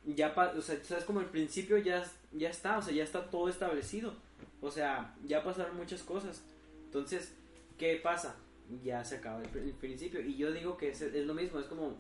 ya, 0.07 0.35
pa- 0.35 0.55
o 0.57 0.63
sea, 0.63 0.83
¿sabes 0.83 1.05
como 1.05 1.21
el 1.21 1.27
principio 1.27 1.77
ya, 1.77 2.03
ya 2.33 2.49
está, 2.49 2.79
o 2.79 2.83
sea, 2.83 2.95
ya 2.95 3.05
está 3.05 3.29
todo 3.31 3.51
establecido. 3.51 4.15
O 4.63 4.71
sea, 4.71 5.15
ya 5.27 5.45
pasaron 5.45 5.77
muchas 5.77 6.03
cosas. 6.03 6.43
Entonces, 6.87 7.35
¿qué 7.77 8.01
pasa? 8.03 8.35
Ya 8.83 9.05
se 9.05 9.17
acaba 9.17 9.43
el, 9.43 9.51
pr- 9.51 9.63
el 9.63 9.73
principio. 9.75 10.21
Y 10.21 10.37
yo 10.37 10.51
digo 10.53 10.77
que 10.77 10.89
es, 10.89 11.01
es 11.03 11.27
lo 11.27 11.35
mismo, 11.35 11.61
es 11.61 11.67
como, 11.67 11.97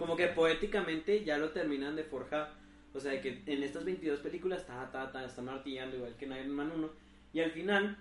como 0.00 0.16
que 0.16 0.24
poéticamente 0.34 1.24
ya 1.24 1.38
lo 1.38 1.50
terminan 1.50 1.94
de 1.96 2.04
forjar. 2.04 2.54
O 2.92 3.00
sea, 3.00 3.20
que 3.20 3.42
en 3.46 3.62
estas 3.62 3.84
22 3.84 4.20
películas 4.20 4.66
ta, 4.66 4.90
ta, 4.90 5.12
ta, 5.12 5.24
están 5.24 5.44
martillando 5.44 5.96
igual 5.96 6.16
que 6.16 6.24
en 6.24 6.32
Iron 6.32 6.50
Man 6.50 6.72
1. 6.72 6.90
Y 7.34 7.40
al 7.40 7.50
final 7.52 7.96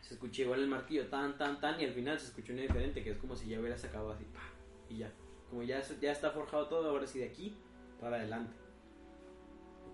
se 0.00 0.14
escucha 0.14 0.42
igual 0.42 0.60
el 0.60 0.68
martillo, 0.68 1.06
tan, 1.08 1.36
tan, 1.36 1.60
tan. 1.60 1.78
Y 1.80 1.84
al 1.84 1.92
final 1.92 2.18
se 2.18 2.28
escucha 2.28 2.52
uno 2.52 2.62
diferente, 2.62 3.02
que 3.02 3.10
es 3.10 3.18
como 3.18 3.36
si 3.36 3.48
ya 3.50 3.60
hubiera 3.60 3.76
sacado 3.76 4.10
así, 4.12 4.24
pa, 4.32 4.40
y 4.88 4.98
ya. 4.98 5.12
Como 5.50 5.62
ya, 5.62 5.82
ya 6.00 6.12
está 6.12 6.30
forjado 6.30 6.68
todo, 6.68 6.88
ahora 6.88 7.06
sí 7.06 7.18
de 7.18 7.26
aquí 7.26 7.54
para 8.00 8.16
adelante. 8.16 8.56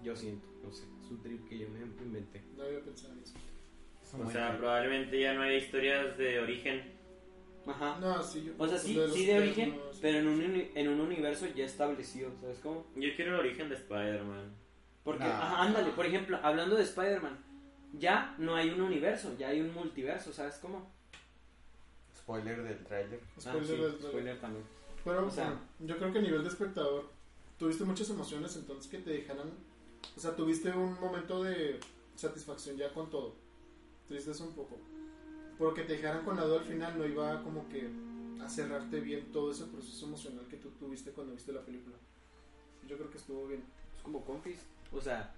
Yo 0.03 0.15
siento, 0.15 0.47
no 0.63 0.71
sé, 0.71 0.85
es 1.03 1.11
un 1.11 1.21
trip 1.21 1.49
que 1.49 1.59
yo 1.59 1.69
me 1.71 1.81
inventé. 1.81 2.43
No 2.57 2.63
había 2.63 2.81
pensado 2.81 3.15
en 3.15 3.21
eso. 3.21 3.35
O 4.23 4.31
sea, 4.31 4.57
probablemente 4.59 5.19
ya 5.21 5.35
no 5.35 5.43
haya 5.43 5.57
historias 5.57 6.17
de 6.17 6.39
origen. 6.39 6.97
Ajá. 7.67 7.99
No, 8.01 8.23
sí, 8.23 8.45
yo 8.45 8.53
O 8.59 8.67
sea, 8.67 8.79
creo 8.81 9.07
que 9.07 9.13
sí, 9.13 9.19
sí 9.19 9.27
de 9.27 9.39
origen, 9.39 9.81
pero 10.01 10.19
en 10.19 10.27
un, 10.29 10.41
uni- 10.43 10.71
en 10.75 10.89
un 10.89 11.01
universo 11.01 11.47
ya 11.55 11.65
establecido, 11.67 12.31
¿sabes 12.41 12.59
cómo? 12.61 12.87
Yo 12.97 13.09
quiero 13.17 13.35
el 13.35 13.41
origen 13.41 13.69
de 13.69 13.75
Spider-Man. 13.77 14.55
Porque, 15.05 15.25
Nah. 15.25 15.43
ajá, 15.43 15.63
ándale, 15.63 15.91
por 15.93 16.07
ejemplo, 16.07 16.39
hablando 16.43 16.77
de 16.77 16.83
Spider-Man, 16.85 17.39
ya 17.95 18.35
no 18.39 18.55
hay 18.57 18.71
un 18.71 18.81
universo, 18.81 19.35
ya 19.39 19.49
hay 19.49 19.61
un 19.61 19.73
multiverso, 19.75 20.33
¿sabes 20.33 20.57
cómo? 20.63 20.91
Spoiler 22.17 22.63
del 22.63 22.85
trailer. 22.85 23.21
Spoiler 23.39 23.63
ah, 23.63 23.67
sí, 23.67 23.71
del 23.73 23.79
trailer. 23.81 24.09
spoiler 24.11 24.41
también. 24.41 24.65
Pero 25.05 25.27
O 25.27 25.31
sea- 25.31 25.45
bueno, 25.45 25.61
yo 25.81 25.97
creo 25.99 26.13
que 26.13 26.19
a 26.19 26.23
nivel 26.23 26.43
de 26.43 26.49
espectador 26.49 27.09
tuviste 27.59 27.85
muchas 27.85 28.11
emociones 28.11 28.55
entonces 28.57 28.91
que 28.91 28.99
te 28.99 29.11
dejaran, 29.11 29.51
o 30.17 30.21
sea, 30.21 30.35
tuviste 30.37 30.71
un 30.71 30.99
momento 31.01 31.43
de 31.45 31.79
satisfacción 32.17 32.77
ya 32.77 32.93
con 32.93 33.09
todo. 33.11 33.35
Tristes 34.09 34.41
un 34.41 34.55
poco. 34.55 34.79
Porque 35.59 35.83
te 35.83 35.95
dejaran 35.95 36.25
con 36.25 36.37
la 36.37 36.45
duda 36.45 36.61
al 36.61 36.67
final 36.67 36.99
no 36.99 37.07
iba 37.07 37.43
como 37.43 37.69
que 37.69 37.89
a 38.41 38.49
cerrarte 38.49 39.01
bien 39.01 39.33
todo 39.33 39.51
ese 39.51 39.65
proceso 39.65 40.07
emocional 40.07 40.47
que 40.49 40.57
tú 40.57 40.71
tuviste 40.79 41.11
cuando 41.11 41.35
viste 41.35 41.53
la 41.53 41.63
película. 41.63 41.97
Yo 42.87 42.97
creo 42.97 43.11
que 43.11 43.19
estuvo 43.19 43.47
bien. 43.47 43.65
Es 43.97 44.03
como 44.03 44.25
confis, 44.25 44.61
o 44.93 45.01
sea, 45.01 45.35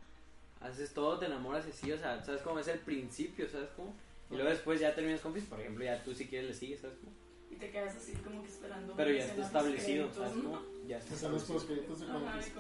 haces 0.61 0.93
todo, 0.93 1.19
te 1.19 1.27
enamoras 1.27 1.67
y 1.67 1.73
sí, 1.73 1.91
o 1.91 1.99
sea, 1.99 2.23
¿sabes 2.23 2.43
cómo 2.43 2.59
es 2.59 2.69
el 2.69 2.81
principio, 2.81 3.49
¿sabes 3.49 3.71
cómo? 3.75 3.95
Y 4.31 4.35
luego 4.35 4.51
después 4.51 4.79
ya 4.79 4.95
terminas 4.95 5.21
confis, 5.21 5.45
por 5.45 5.59
ejemplo, 5.59 5.85
ya 5.85 6.05
tú 6.05 6.15
si 6.15 6.27
quieres 6.27 6.49
le 6.49 6.55
sigues, 6.55 6.81
¿sabes 6.81 6.99
cómo? 6.99 7.13
y 7.51 7.57
te 7.57 7.71
quedas 7.71 7.97
así 7.97 8.13
como 8.13 8.43
que 8.43 8.49
esperando. 8.49 8.95
Pero 8.97 9.13
ya 9.13 9.25
está 9.25 9.43
establecido, 9.43 10.13
¿sabes? 10.13 10.37
¿no? 10.37 10.43
cómo? 10.45 10.63
Ya 10.87 10.99
está 10.99 11.15
Están 11.15 11.33
los 11.33 11.45
proscritos 11.45 12.01
de 12.01 12.07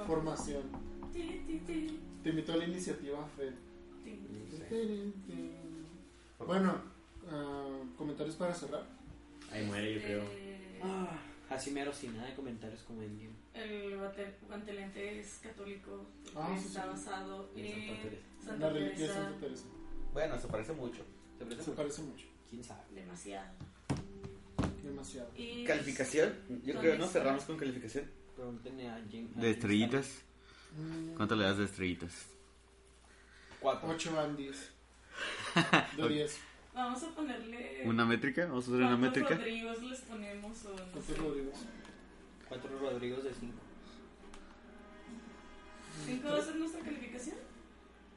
formación. 0.07 0.63
Te 2.23 2.29
invito 2.29 2.53
a 2.53 2.57
la 2.57 2.65
iniciativa 2.65 3.27
FED. 3.37 3.53
Bueno, 6.45 6.83
ah, 7.31 7.81
comentarios 7.97 8.37
para 8.37 8.55
cerrar. 8.55 8.85
Ahí 9.53 9.65
muere, 9.67 9.95
yo 9.95 10.01
creo. 10.03 10.23
Eh, 10.33 10.57
Ah, 10.83 11.19
así 11.51 11.71
mero, 11.73 11.93
sin 11.93 12.17
nada 12.17 12.29
de 12.29 12.35
comentarios 12.35 12.81
como 12.85 13.03
en 13.03 13.19
Game. 13.19 13.35
El 13.53 13.99
guante- 13.99 14.35
guantelete 14.49 15.21
es 15.21 15.41
católico, 15.43 16.07
Ah, 16.35 16.57
sí, 16.59 16.67
está 16.69 16.83
sí. 16.85 16.89
basado 16.89 17.51
En 17.55 17.67
en 17.67 17.87
Santa 17.89 18.03
Teresa. 18.03 18.23
Santa 18.45 18.67
La 18.67 18.73
reliquia 18.73 19.07
de. 19.09 19.13
Santa 19.13 19.41
Teresa. 19.41 19.65
Bueno, 20.13 20.39
se 20.41 20.49
parece 20.49 20.73
mucho. 20.73 21.03
¿Te 21.39 21.45
parece? 21.45 21.63
Se 21.65 21.71
parece 21.73 22.03
mucho. 22.03 22.27
¿Quién 22.49 22.65
sabe? 22.65 22.83
Demasiado. 22.95 23.47
Demasiado. 24.83 25.31
Y 25.37 25.65
¿Calificación? 25.65 26.33
Yo 26.49 26.55
¿Dónde 26.75 26.75
creo, 26.81 26.99
¿no? 26.99 27.07
Cerramos 27.07 27.45
con 27.45 27.57
calificación. 27.59 28.11
Pregúntenle 28.37 28.89
a 28.89 29.01
Jim. 29.11 29.29
De 29.35 29.51
estrellitas. 29.51 30.23
Mm, 30.79 31.15
¿Cuánto 31.17 31.37
le 31.37 31.45
das 31.45 31.59
de 31.59 31.65
estrellitas? 31.65 32.11
Stanley. 32.11 33.57
Cuatro. 33.61 33.89
8 33.91 34.15
van 34.15 34.37
10. 34.37 34.71
De 35.97 36.09
10. 36.09 36.39
Vamos 36.81 37.03
a 37.03 37.09
ponerle. 37.11 37.83
¿Una 37.85 38.05
métrica? 38.05 38.47
¿Vamos 38.47 38.65
a 38.69 38.71
hacer 38.73 38.81
una 38.85 38.97
¿cuántos 38.99 39.01
métrica? 39.23 39.35
Rodrigos 39.37 39.83
les 39.83 40.01
ponemos 40.03 40.65
o 40.65 40.69
no 40.71 40.77
¿Cuántos 40.77 41.05
sé? 41.05 41.15
Rodrigos? 41.17 41.55
Cuatro 42.49 42.79
Rodrigos 42.79 43.25
de 43.25 43.35
cinco. 43.35 43.59
¿Cinco 46.07 46.29
va 46.29 46.39
a 46.39 46.43
ser 46.43 46.57
nuestra 46.57 46.81
calificación? 46.83 47.37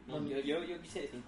No, 0.08 0.26
yo, 0.28 0.40
yo, 0.40 0.64
yo 0.64 0.82
quise 0.82 1.02
de 1.02 1.08
cinco. 1.10 1.28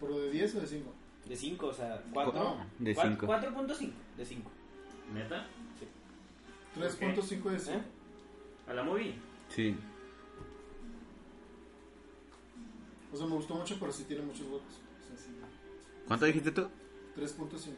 ¿Por 0.00 0.10
lo 0.10 0.18
de 0.20 0.30
10 0.30 0.54
o 0.56 0.60
de 0.60 0.66
5? 0.66 0.92
De 1.26 1.36
cinco, 1.36 1.66
o 1.68 1.72
sea, 1.72 2.02
cuatro. 2.12 2.34
No, 2.34 2.66
De 2.78 2.94
Cua- 2.94 3.02
5. 3.16 3.26
4.5 3.26 3.90
de 4.18 4.24
5. 4.26 4.50
¿Neta? 5.14 5.46
3.5 6.78 7.50
de 7.50 7.58
5. 7.58 7.78
¿Eh? 7.78 7.82
¿A 8.68 8.74
la 8.74 8.82
movie? 8.82 9.14
Sí. 9.48 9.74
O 13.12 13.16
sea, 13.16 13.26
me 13.26 13.34
gustó 13.36 13.54
mucho, 13.54 13.76
pero 13.80 13.90
sí 13.92 14.04
tiene 14.04 14.22
muchos 14.22 14.46
votos. 14.50 14.80
¿Cuánto 16.06 16.26
dijiste 16.26 16.52
tú? 16.52 16.68
3.5. 17.16 17.72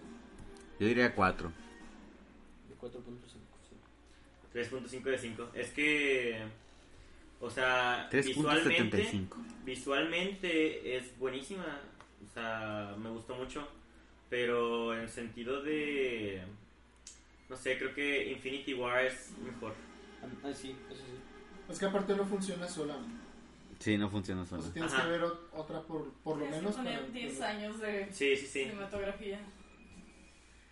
Yo 0.79 0.87
diría 0.87 1.15
4. 1.15 1.53
De 2.69 2.75
4.5. 2.77 2.99
sí. 3.29 3.39
3.5 4.55 5.03
de 5.05 5.19
5. 5.19 5.49
Es 5.55 5.71
que. 5.71 6.43
O 7.41 7.51
sea, 7.51 8.09
visualmente. 8.13 9.05
3.75. 9.05 9.37
Visualmente 9.65 10.97
es 10.97 11.17
buenísima. 11.19 11.81
O 12.29 12.35
sea, 12.35 12.95
me 12.99 13.11
gustó 13.11 13.35
mucho. 13.37 13.67
Pero 14.29 14.99
en 14.99 15.09
sentido 15.09 15.63
de. 15.63 16.43
No 17.49 17.57
sé, 17.57 17.79
creo 17.79 17.95
que 17.95 18.33
Infinity 18.33 18.75
War 18.75 19.05
es 19.05 19.33
mejor. 19.43 19.75
Ah, 20.45 20.53
sí, 20.53 20.77
eso 20.91 21.03
sí. 21.03 21.13
Es 21.71 21.79
que 21.79 21.87
aparte 21.87 22.15
no 22.15 22.27
funciona 22.27 22.69
sola. 22.69 22.97
Sí, 23.79 23.97
no 23.97 24.11
funciona 24.11 24.43
O 24.43 24.45
sola. 24.45 24.63
sea, 24.63 24.73
tienes 24.73 24.93
Ajá. 24.93 25.03
que 25.05 25.09
ver 25.11 25.21
ot- 25.23 25.39
otra 25.55 25.83
por, 25.83 26.11
por 26.25 26.37
lo 26.37 26.43
Tienes 26.43 26.61
menos. 26.61 26.77
que 26.77 26.83
poner 26.83 27.01
para- 27.01 27.13
10 27.13 27.41
años 27.41 27.81
de 27.81 28.07
Sí, 28.13 28.37
sí, 28.37 28.47
sí. 28.47 28.63
cinematografía. 28.65 29.41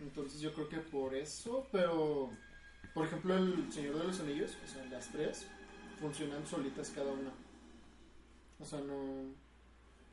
Entonces 0.01 0.41
yo 0.41 0.53
creo 0.53 0.69
que 0.69 0.79
por 0.79 1.15
eso, 1.15 1.67
pero 1.73 2.31
por 2.95 3.07
ejemplo 3.07 3.37
el 3.37 3.73
Señor 3.73 3.99
de 3.99 4.05
los 4.05 4.21
Anillos, 4.21 4.57
o 4.65 4.69
sea, 4.69 4.85
las 4.87 5.09
tres 5.11 5.47
funcionan 6.01 6.47
solitas 6.47 6.91
cada 6.95 7.13
una. 7.13 7.31
O 8.59 8.65
sea, 8.65 8.81
no, 8.81 9.33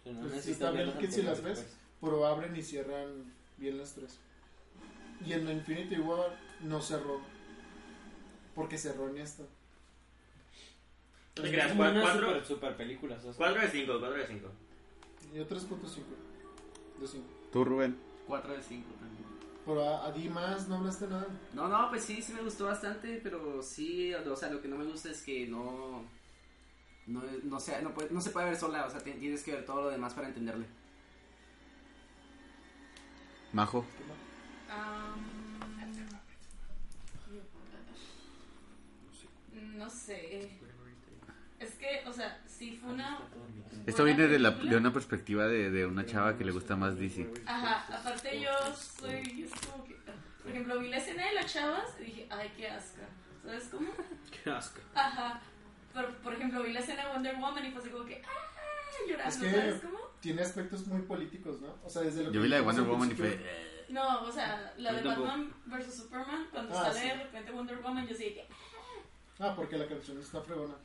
sea, 0.04 0.14
no 0.14 0.28
Pues 0.30 0.48
está 0.48 0.72
ver 0.72 0.86
bien 0.86 0.98
que 1.00 1.12
si 1.12 1.22
las 1.24 1.42
ves, 1.42 1.66
pero 2.00 2.26
abren 2.26 2.56
y 2.56 2.62
cierran 2.62 3.34
bien 3.58 3.78
las 3.78 3.94
tres. 3.94 4.20
Y 5.26 5.34
en 5.34 5.50
Infinity 5.50 5.98
War 6.00 6.38
no 6.62 6.82
cerró, 6.82 7.22
porque 8.56 8.78
cerró 8.78 9.10
en 9.10 9.18
esta. 9.18 9.44
No 11.36 11.42
te 11.42 11.42
pues. 11.42 11.52
creas, 11.52 11.68
Es 11.72 11.72
como 11.78 11.90
una 11.90 12.02
4 12.02 12.28
super, 12.28 12.46
super 12.46 12.78
película. 12.78 13.16
o 13.16 13.34
sea, 13.34 13.52
de 13.54 13.68
5, 13.70 14.00
4 14.00 14.18
de 14.18 14.28
5. 14.28 14.52
Y 15.34 15.38
yo 15.38 15.48
3.5 15.48 15.80
de 17.00 17.08
5. 17.08 17.28
¿Tú, 17.52 17.66
Rubén? 17.66 17.98
4 18.28 18.54
de 18.54 18.62
5 18.62 18.90
también. 19.00 19.24
Pero 19.66 19.84
a, 19.84 20.06
a 20.06 20.12
Dimas 20.12 20.68
no 20.68 20.76
hablaste 20.76 21.08
nada. 21.08 21.28
No, 21.54 21.68
no, 21.68 21.90
pues 21.90 22.04
sí, 22.04 22.22
sí 22.22 22.34
me 22.34 22.42
gustó 22.42 22.66
bastante, 22.66 23.20
pero 23.24 23.64
sí, 23.64 24.14
o 24.14 24.36
sea, 24.36 24.52
lo 24.52 24.62
que 24.62 24.68
no 24.68 24.78
me 24.78 24.86
gusta 24.86 25.10
es 25.10 25.24
que 25.24 25.48
no. 25.48 26.06
No, 27.08 27.22
no, 27.44 27.60
sea, 27.60 27.82
no, 27.82 27.94
puede- 27.94 28.12
no 28.12 28.22
se 28.22 28.30
puede 28.30 28.46
ver 28.48 28.56
sola, 28.56 28.86
o 28.86 28.90
sea, 28.90 29.00
tienes 29.00 29.44
que 29.44 29.54
ver 29.54 29.66
todo 29.66 29.84
lo 29.84 29.90
demás 29.90 30.14
para 30.14 30.28
entenderle. 30.28 30.66
Majo. 33.52 33.86
Am, 34.70 35.16
no 39.78 39.90
sé. 39.90 40.50
Es 41.64 41.76
que, 41.76 42.04
o 42.08 42.14
sea, 42.14 42.42
sí 42.48 42.78
fue 42.82 42.92
una. 42.94 43.20
Esto 43.86 44.04
viene 44.04 44.28
de, 44.28 44.40
la, 44.40 44.52
de 44.52 44.76
una 44.78 44.92
perspectiva 44.94 45.46
de, 45.48 45.70
de 45.72 45.86
una 45.86 46.06
chava 46.06 46.38
que 46.38 46.46
le 46.46 46.52
gusta 46.52 46.76
más 46.76 46.98
DC. 46.98 47.30
Ajá, 47.46 47.86
aparte 48.00 48.40
yo 48.40 48.52
soy. 48.76 49.44
Es 49.44 49.68
como 49.70 49.84
que. 49.86 49.96
Por 50.42 50.52
ejemplo, 50.52 50.80
vi 50.80 50.90
la 50.90 50.98
escena 50.98 51.26
de 51.28 51.34
las 51.36 51.52
chavas 51.54 51.86
y 52.00 52.04
dije, 52.04 52.28
ay, 52.30 52.52
qué 52.58 52.68
asca. 52.70 53.04
¿Sabes 53.46 53.68
cómo? 53.72 53.90
Qué 54.44 54.50
asco. 54.50 54.80
Aja. 54.96 55.42
Por, 55.94 56.16
por 56.18 56.34
ejemplo, 56.34 56.64
vi 56.64 56.74
la 56.74 56.80
escena 56.80 57.06
de 57.06 57.14
Wonder 57.14 57.36
Woman 57.38 57.66
y 57.66 57.72
fue 57.72 57.82
así 57.82 57.90
como 57.90 58.06
que. 58.06 58.22
¡Ah! 58.26 59.08
Llorando, 59.10 59.30
Es 59.30 59.38
que- 59.38 59.52
¿sabes 59.60 59.82
cómo? 59.82 59.98
Tiene 60.22 60.42
aspectos 60.42 60.88
muy 60.88 61.02
políticos, 61.02 61.60
¿no? 61.60 61.76
O 61.84 61.90
sea, 61.90 62.04
desde 62.04 62.24
lo 62.24 62.32
Yo 62.32 62.42
vi 62.42 62.48
la 62.48 62.58
de 62.58 62.62
Wonder 62.62 62.86
Woman 62.86 63.12
y 63.12 63.16
fue... 63.16 63.84
No, 63.90 64.22
o 64.22 64.32
sea, 64.32 64.74
la 64.78 64.94
de 64.94 65.04
Yo. 65.04 65.10
Batman 65.10 65.54
vs 65.66 65.94
Superman, 65.96 66.48
cuando 66.52 66.78
Ah, 66.80 66.86
sale 66.86 67.00
sí. 67.02 67.08
de 67.10 67.14
repente 67.16 67.52
Wonder 67.52 67.78
Woman, 67.82 68.08
yo 68.08 68.16
sí 68.16 68.24
que. 68.34 68.48
Ah, 69.40 69.54
porque 69.56 69.78
la 69.78 69.88
canción 69.88 70.18
está 70.20 70.40
fregona. 70.42 70.76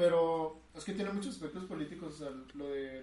Pero 0.00 0.56
es 0.74 0.82
que 0.82 0.94
tiene 0.94 1.12
muchos 1.12 1.34
aspectos 1.34 1.64
políticos. 1.66 2.14
O 2.14 2.16
sea, 2.16 2.30
lo 2.54 2.68
de. 2.68 3.00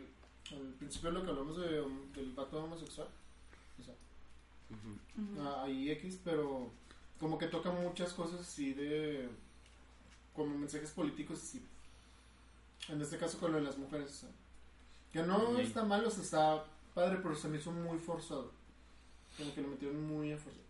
Al 0.51 0.73
principio 0.79 1.11
lo 1.11 1.23
que 1.23 1.29
hablamos 1.29 1.57
de, 1.57 1.79
um, 1.79 2.11
del 2.11 2.31
vato 2.31 2.63
homosexual. 2.63 3.07
O 3.79 3.83
sea, 3.83 3.93
ah, 5.39 5.63
ahí 5.65 5.91
X, 5.91 6.19
pero 6.23 6.71
como 7.19 7.37
que 7.37 7.47
toca 7.47 7.69
muchas 7.71 8.13
cosas 8.13 8.41
así 8.41 8.73
de. 8.73 9.29
como 10.35 10.57
mensajes 10.57 10.89
políticos 10.89 11.39
así. 11.43 11.63
En 12.89 12.99
este 12.99 13.17
caso 13.19 13.37
con 13.37 13.51
lo 13.51 13.59
de 13.59 13.65
las 13.65 13.77
mujeres. 13.77 14.09
o 14.09 14.13
sea, 14.13 14.29
que 15.11 15.21
no 15.21 15.55
Sí. 15.55 15.61
está 15.61 15.83
mal, 15.83 16.03
o 16.03 16.09
sea, 16.09 16.23
está 16.23 16.65
padre, 16.95 17.19
pero 17.21 17.35
se 17.35 17.47
me 17.47 17.57
hizo 17.59 17.71
muy 17.71 17.99
forzado. 17.99 18.51
Como 19.37 19.53
que 19.53 19.61
lo 19.61 19.67
metieron 19.67 20.03
muy 20.03 20.31
a 20.31 20.37
fuerza. 20.37 20.61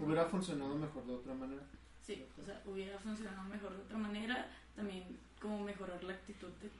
Hubiera 0.00 0.24
funcionado 0.24 0.74
mejor 0.76 1.04
de 1.04 1.12
otra 1.14 1.34
manera. 1.34 1.62
Sí, 2.06 2.24
o 2.40 2.42
sea, 2.42 2.62
hubiera 2.64 2.98
funcionado 2.98 3.42
mejor 3.50 3.76
de 3.76 3.82
otra 3.82 3.98
manera. 3.98 4.50
También, 4.78 5.02
como 5.42 5.64
mejorar 5.64 6.04
la 6.04 6.12
actitud 6.12 6.50
de 6.62 6.70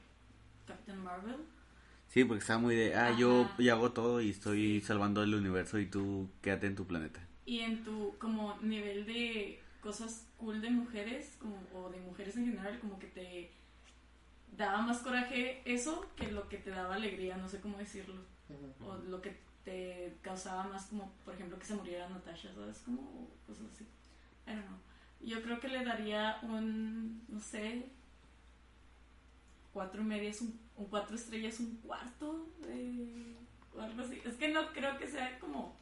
Captain 0.69 1.03
Marvel. 1.03 1.35
Sí, 2.07 2.23
porque 2.23 2.39
estaba 2.39 2.61
muy 2.61 2.77
de... 2.77 2.95
Ah, 2.95 3.11
yo, 3.19 3.43
Ajá. 3.43 3.57
yo 3.59 3.73
hago 3.75 3.91
todo 3.91 4.21
y 4.21 4.31
estoy 4.31 4.81
salvando 4.81 5.21
el 5.25 5.35
universo 5.35 5.81
y 5.81 5.87
tú 5.87 6.31
quédate 6.41 6.69
en 6.69 6.77
tu 6.77 6.87
planeta. 6.87 7.19
Y 7.45 7.59
en 7.59 7.83
tu, 7.83 8.15
como, 8.21 8.57
nivel 8.63 9.05
de 9.05 9.61
cosas 9.81 10.29
cool 10.37 10.61
de 10.61 10.71
mujeres, 10.71 11.35
como, 11.41 11.61
o 11.75 11.91
de 11.91 11.99
mujeres 11.99 12.37
en 12.37 12.47
general, 12.47 12.79
como 12.79 13.01
que 13.01 13.09
te 13.09 13.51
daba 14.57 14.81
más 14.83 14.99
coraje 14.99 15.61
eso 15.65 16.09
que 16.15 16.31
lo 16.31 16.49
que 16.49 16.59
te 16.59 16.71
daba 16.71 16.95
alegría, 16.95 17.37
no 17.37 17.49
sé 17.49 17.61
cómo 17.61 17.79
decirlo. 17.79 18.23
O 18.81 18.95
lo 18.95 19.21
que 19.21 19.37
te 19.65 20.17
causaba 20.23 20.63
más 20.69 20.87
como, 20.87 21.13
por 21.25 21.35
ejemplo, 21.35 21.59
que 21.59 21.67
se 21.67 21.75
muriera 21.75 22.09
Natasha, 22.09 22.55
¿sabes? 22.55 22.79
Como 22.85 23.29
cosas 23.45 23.67
así. 23.75 23.85
I 24.47 24.55
don't 24.55 24.67
know. 24.67 24.79
Yo 25.21 25.43
creo 25.43 25.61
que 25.61 25.69
le 25.69 25.85
daría 25.85 26.39
un, 26.43 27.25
no 27.29 27.41
sé, 27.41 27.87
cuatro 29.73 30.01
y 30.03 30.05
media, 30.05 30.31
es 30.31 30.41
un, 30.41 30.59
un 30.77 30.87
cuatro 30.87 31.17
estrellas, 31.17 31.61
un 31.61 31.77
cuarto, 31.77 32.47
de, 32.61 33.35
o 33.75 33.81
algo 33.81 34.03
así. 34.03 34.21
Es 34.25 34.35
que 34.35 34.49
no 34.49 34.73
creo 34.73 34.99
que 34.99 35.07
sea 35.07 35.39
como 35.39 35.77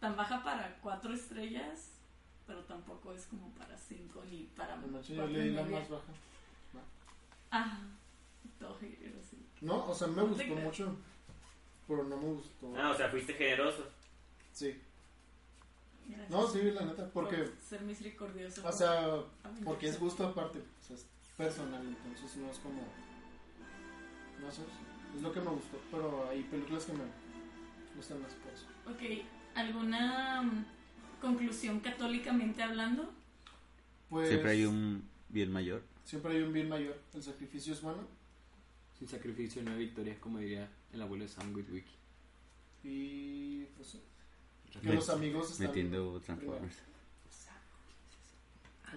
tan 0.00 0.16
baja 0.16 0.42
para 0.42 0.76
cuatro 0.82 1.14
estrellas, 1.14 1.90
pero 2.46 2.60
tampoco 2.64 3.12
es 3.12 3.26
como 3.26 3.48
para 3.50 3.76
cinco 3.76 4.22
ni 4.30 4.44
para 4.56 4.76
No 4.76 4.88
manches, 4.88 5.16
yo 5.16 5.26
leí 5.26 5.50
la 5.50 5.62
más 5.62 5.88
baja. 5.88 6.12
Ajá, 7.50 7.80
todo 8.58 8.76
hater, 8.78 9.14
así. 9.20 9.38
No, 9.60 9.86
o 9.86 9.94
sea, 9.94 10.08
me 10.08 10.16
No 10.16 10.26
gustó 10.26 10.54
mucho. 10.54 10.96
Pero 11.88 12.04
no 12.04 12.16
me 12.16 12.26
gustó. 12.26 12.74
Ah, 12.76 12.90
o 12.90 12.94
sea, 12.94 13.08
fuiste 13.08 13.34
generoso. 13.34 13.86
Sí. 14.52 14.80
Gracias 16.08 16.30
No, 16.30 16.46
sí, 16.48 16.62
la 16.70 16.82
neta. 16.82 17.10
Porque, 17.10 17.36
por 17.36 17.60
ser 17.60 17.82
misericordioso. 17.82 18.66
o 18.66 18.72
sea, 18.72 19.22
porque 19.64 19.88
es 19.88 19.98
gusto 19.98 20.26
aparte. 20.26 20.58
O 20.58 20.84
sea, 20.86 20.96
es 20.96 21.06
personal. 21.36 21.82
Entonces 21.82 22.36
no 22.36 22.50
es 22.50 22.58
como. 22.58 22.82
No 24.40 24.50
sé. 24.50 24.62
Es 25.16 25.22
lo 25.22 25.32
que 25.32 25.40
me 25.40 25.50
gustó. 25.50 25.80
Pero 25.90 26.28
hay 26.28 26.42
películas 26.42 26.84
que 26.84 26.92
me 26.92 27.04
gustan 27.96 28.22
más 28.22 28.32
por 28.34 28.52
eso. 28.52 28.66
Ok, 28.86 29.24
¿alguna 29.54 30.42
mm, 30.42 30.66
conclusión 31.20 31.80
católicamente 31.80 32.62
hablando? 32.62 33.12
Pues. 34.08 34.28
Siempre 34.28 34.52
hay 34.52 34.64
un 34.64 35.08
bien 35.28 35.50
mayor. 35.52 35.82
Siempre 36.04 36.32
hay 36.32 36.42
un 36.42 36.52
bien 36.52 36.68
mayor. 36.68 36.96
El 37.14 37.22
sacrificio 37.22 37.72
es 37.72 37.82
bueno. 37.82 38.06
Sin 38.98 39.08
sacrificio 39.08 39.62
no 39.62 39.72
hay 39.72 39.78
victoria, 39.78 40.18
como 40.20 40.38
diría 40.38 40.70
el 40.92 41.02
abuelo 41.02 41.24
de 41.24 41.28
Sam 41.28 41.54
Witwick. 41.54 41.86
Y. 42.84 43.64
Pues 43.76 43.88
sí. 43.88 44.00
Que 44.82 44.92
los 44.92 45.08
amigos 45.08 45.50
están... 45.50 45.68
Metiendo 45.68 46.20
Transformers. 46.20 46.76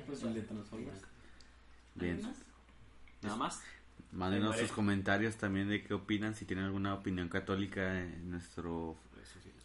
Pues, 0.06 0.24
El 0.24 0.34
de 0.34 0.42
Transformers. 0.42 1.02
Bien. 1.96 2.22
Nada 3.22 3.36
más. 3.36 3.62
Mándenos 4.12 4.58
sus 4.58 4.72
comentarios 4.72 5.36
también 5.36 5.70
de 5.70 5.84
qué 5.84 5.94
opinan, 5.94 6.34
si 6.34 6.46
tienen 6.46 6.66
alguna 6.66 6.94
opinión 6.96 7.30
católica 7.30 8.02
en 8.02 8.32
nuestro 8.32 8.98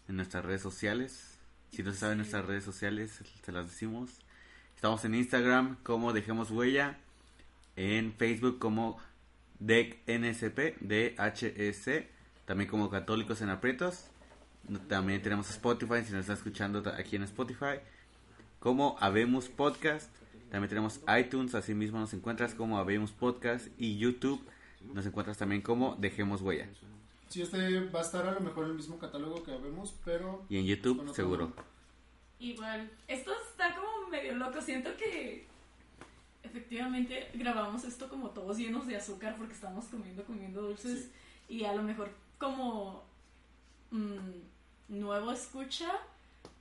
en 0.08 0.16
nuestras 0.16 0.44
redes 0.44 0.62
sociales. 0.62 1.38
Si 1.70 1.82
no 1.82 1.92
se 1.92 1.98
saben 1.98 2.18
nuestras 2.18 2.44
redes 2.44 2.64
sociales, 2.64 3.20
se 3.42 3.52
las 3.52 3.70
decimos. 3.70 4.10
Estamos 4.74 5.04
en 5.04 5.14
Instagram 5.14 5.76
como 5.82 6.12
Dejemos 6.12 6.50
Huella, 6.50 6.98
en 7.76 8.12
Facebook 8.12 8.58
como 8.58 8.98
DECNSP, 9.60 10.78
DHS, 10.80 12.04
también 12.44 12.68
como 12.68 12.90
Católicos 12.90 13.40
en 13.40 13.48
Aprietos. 13.48 14.06
También 14.88 15.20
tenemos 15.22 15.50
Spotify, 15.50 16.04
si 16.04 16.12
nos 16.12 16.22
está 16.22 16.32
escuchando 16.32 16.82
aquí 16.96 17.16
en 17.16 17.24
Spotify, 17.24 17.80
como 18.60 18.96
Habemos 19.00 19.48
Podcast. 19.48 20.10
También 20.50 20.68
tenemos 20.68 21.00
iTunes, 21.18 21.54
así 21.54 21.74
mismo 21.74 21.98
nos 21.98 22.14
encuentras 22.14 22.54
como 22.54 22.78
Habemos 22.78 23.12
Podcast 23.12 23.68
y 23.76 23.98
YouTube. 23.98 24.42
Nos 24.92 25.04
encuentras 25.04 25.36
también 25.36 25.62
como 25.62 25.96
Dejemos 25.96 26.40
Huella. 26.40 26.68
Sí, 27.28 27.42
este 27.42 27.80
va 27.86 28.00
a 28.00 28.02
estar 28.02 28.26
a 28.26 28.32
lo 28.32 28.40
mejor 28.40 28.64
en 28.64 28.70
el 28.70 28.76
mismo 28.76 28.98
catálogo 28.98 29.42
que 29.42 29.50
vemos, 29.50 29.94
pero 30.04 30.44
Y 30.48 30.58
en 30.58 30.66
YouTube, 30.66 31.12
seguro. 31.14 31.52
Igual, 32.38 32.90
esto 33.08 33.32
está 33.50 33.74
como 33.74 34.08
medio 34.08 34.34
loco. 34.34 34.60
Siento 34.60 34.96
que 34.96 35.46
efectivamente 36.42 37.30
grabamos 37.34 37.84
esto 37.84 38.08
como 38.08 38.30
todos 38.30 38.58
llenos 38.58 38.86
de 38.86 38.96
azúcar 38.96 39.34
porque 39.36 39.54
estamos 39.54 39.86
comiendo, 39.86 40.24
comiendo 40.24 40.62
dulces. 40.62 41.10
Y 41.48 41.64
a 41.64 41.74
lo 41.74 41.82
mejor 41.82 42.10
como 42.38 43.02
mm, 43.90 44.53
nuevo 44.88 45.32
escucha, 45.32 45.90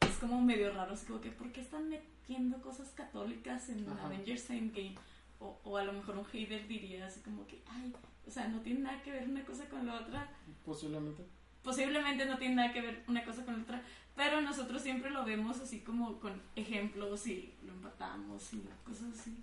es 0.01 0.17
como 0.17 0.41
medio 0.41 0.73
raro. 0.73 0.93
Es 0.93 1.03
como 1.03 1.21
que, 1.21 1.29
¿por 1.31 1.51
qué 1.51 1.61
están 1.61 1.89
metiendo 1.89 2.61
cosas 2.61 2.89
católicas 2.89 3.69
en 3.69 3.87
Ajá. 3.89 4.05
Avengers 4.05 4.49
Endgame? 4.49 4.95
O, 5.39 5.59
o 5.63 5.77
a 5.77 5.83
lo 5.83 5.93
mejor 5.93 6.17
un 6.17 6.25
hater 6.25 6.67
diría 6.67 7.05
así 7.07 7.19
como 7.21 7.45
que, 7.47 7.61
ay, 7.69 7.93
o 8.25 8.31
sea, 8.31 8.47
no 8.47 8.61
tiene 8.61 8.81
nada 8.81 9.01
que 9.03 9.11
ver 9.11 9.27
una 9.27 9.43
cosa 9.43 9.67
con 9.67 9.85
la 9.85 9.95
otra 9.95 10.29
posiblemente. 10.65 11.25
posiblemente 11.61 12.25
no 12.25 12.37
tiene 12.37 12.55
nada 12.55 12.71
que 12.71 12.81
ver 12.81 13.03
una 13.07 13.25
cosa 13.25 13.43
con 13.43 13.57
la 13.57 13.63
otra, 13.63 13.81
pero 14.15 14.39
nosotros 14.39 14.81
siempre 14.81 15.09
lo 15.09 15.25
vemos 15.25 15.59
así 15.59 15.81
como 15.81 16.19
con 16.21 16.41
ejemplos 16.55 17.27
y 17.27 17.53
lo 17.65 17.73
empatamos 17.73 18.53
y 18.53 18.63
cosas 18.85 19.19
así. 19.19 19.35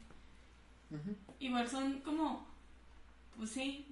Igual 1.38 1.68
son 1.68 2.00
como, 2.00 2.46
pues 3.36 3.50
sí, 3.50 3.86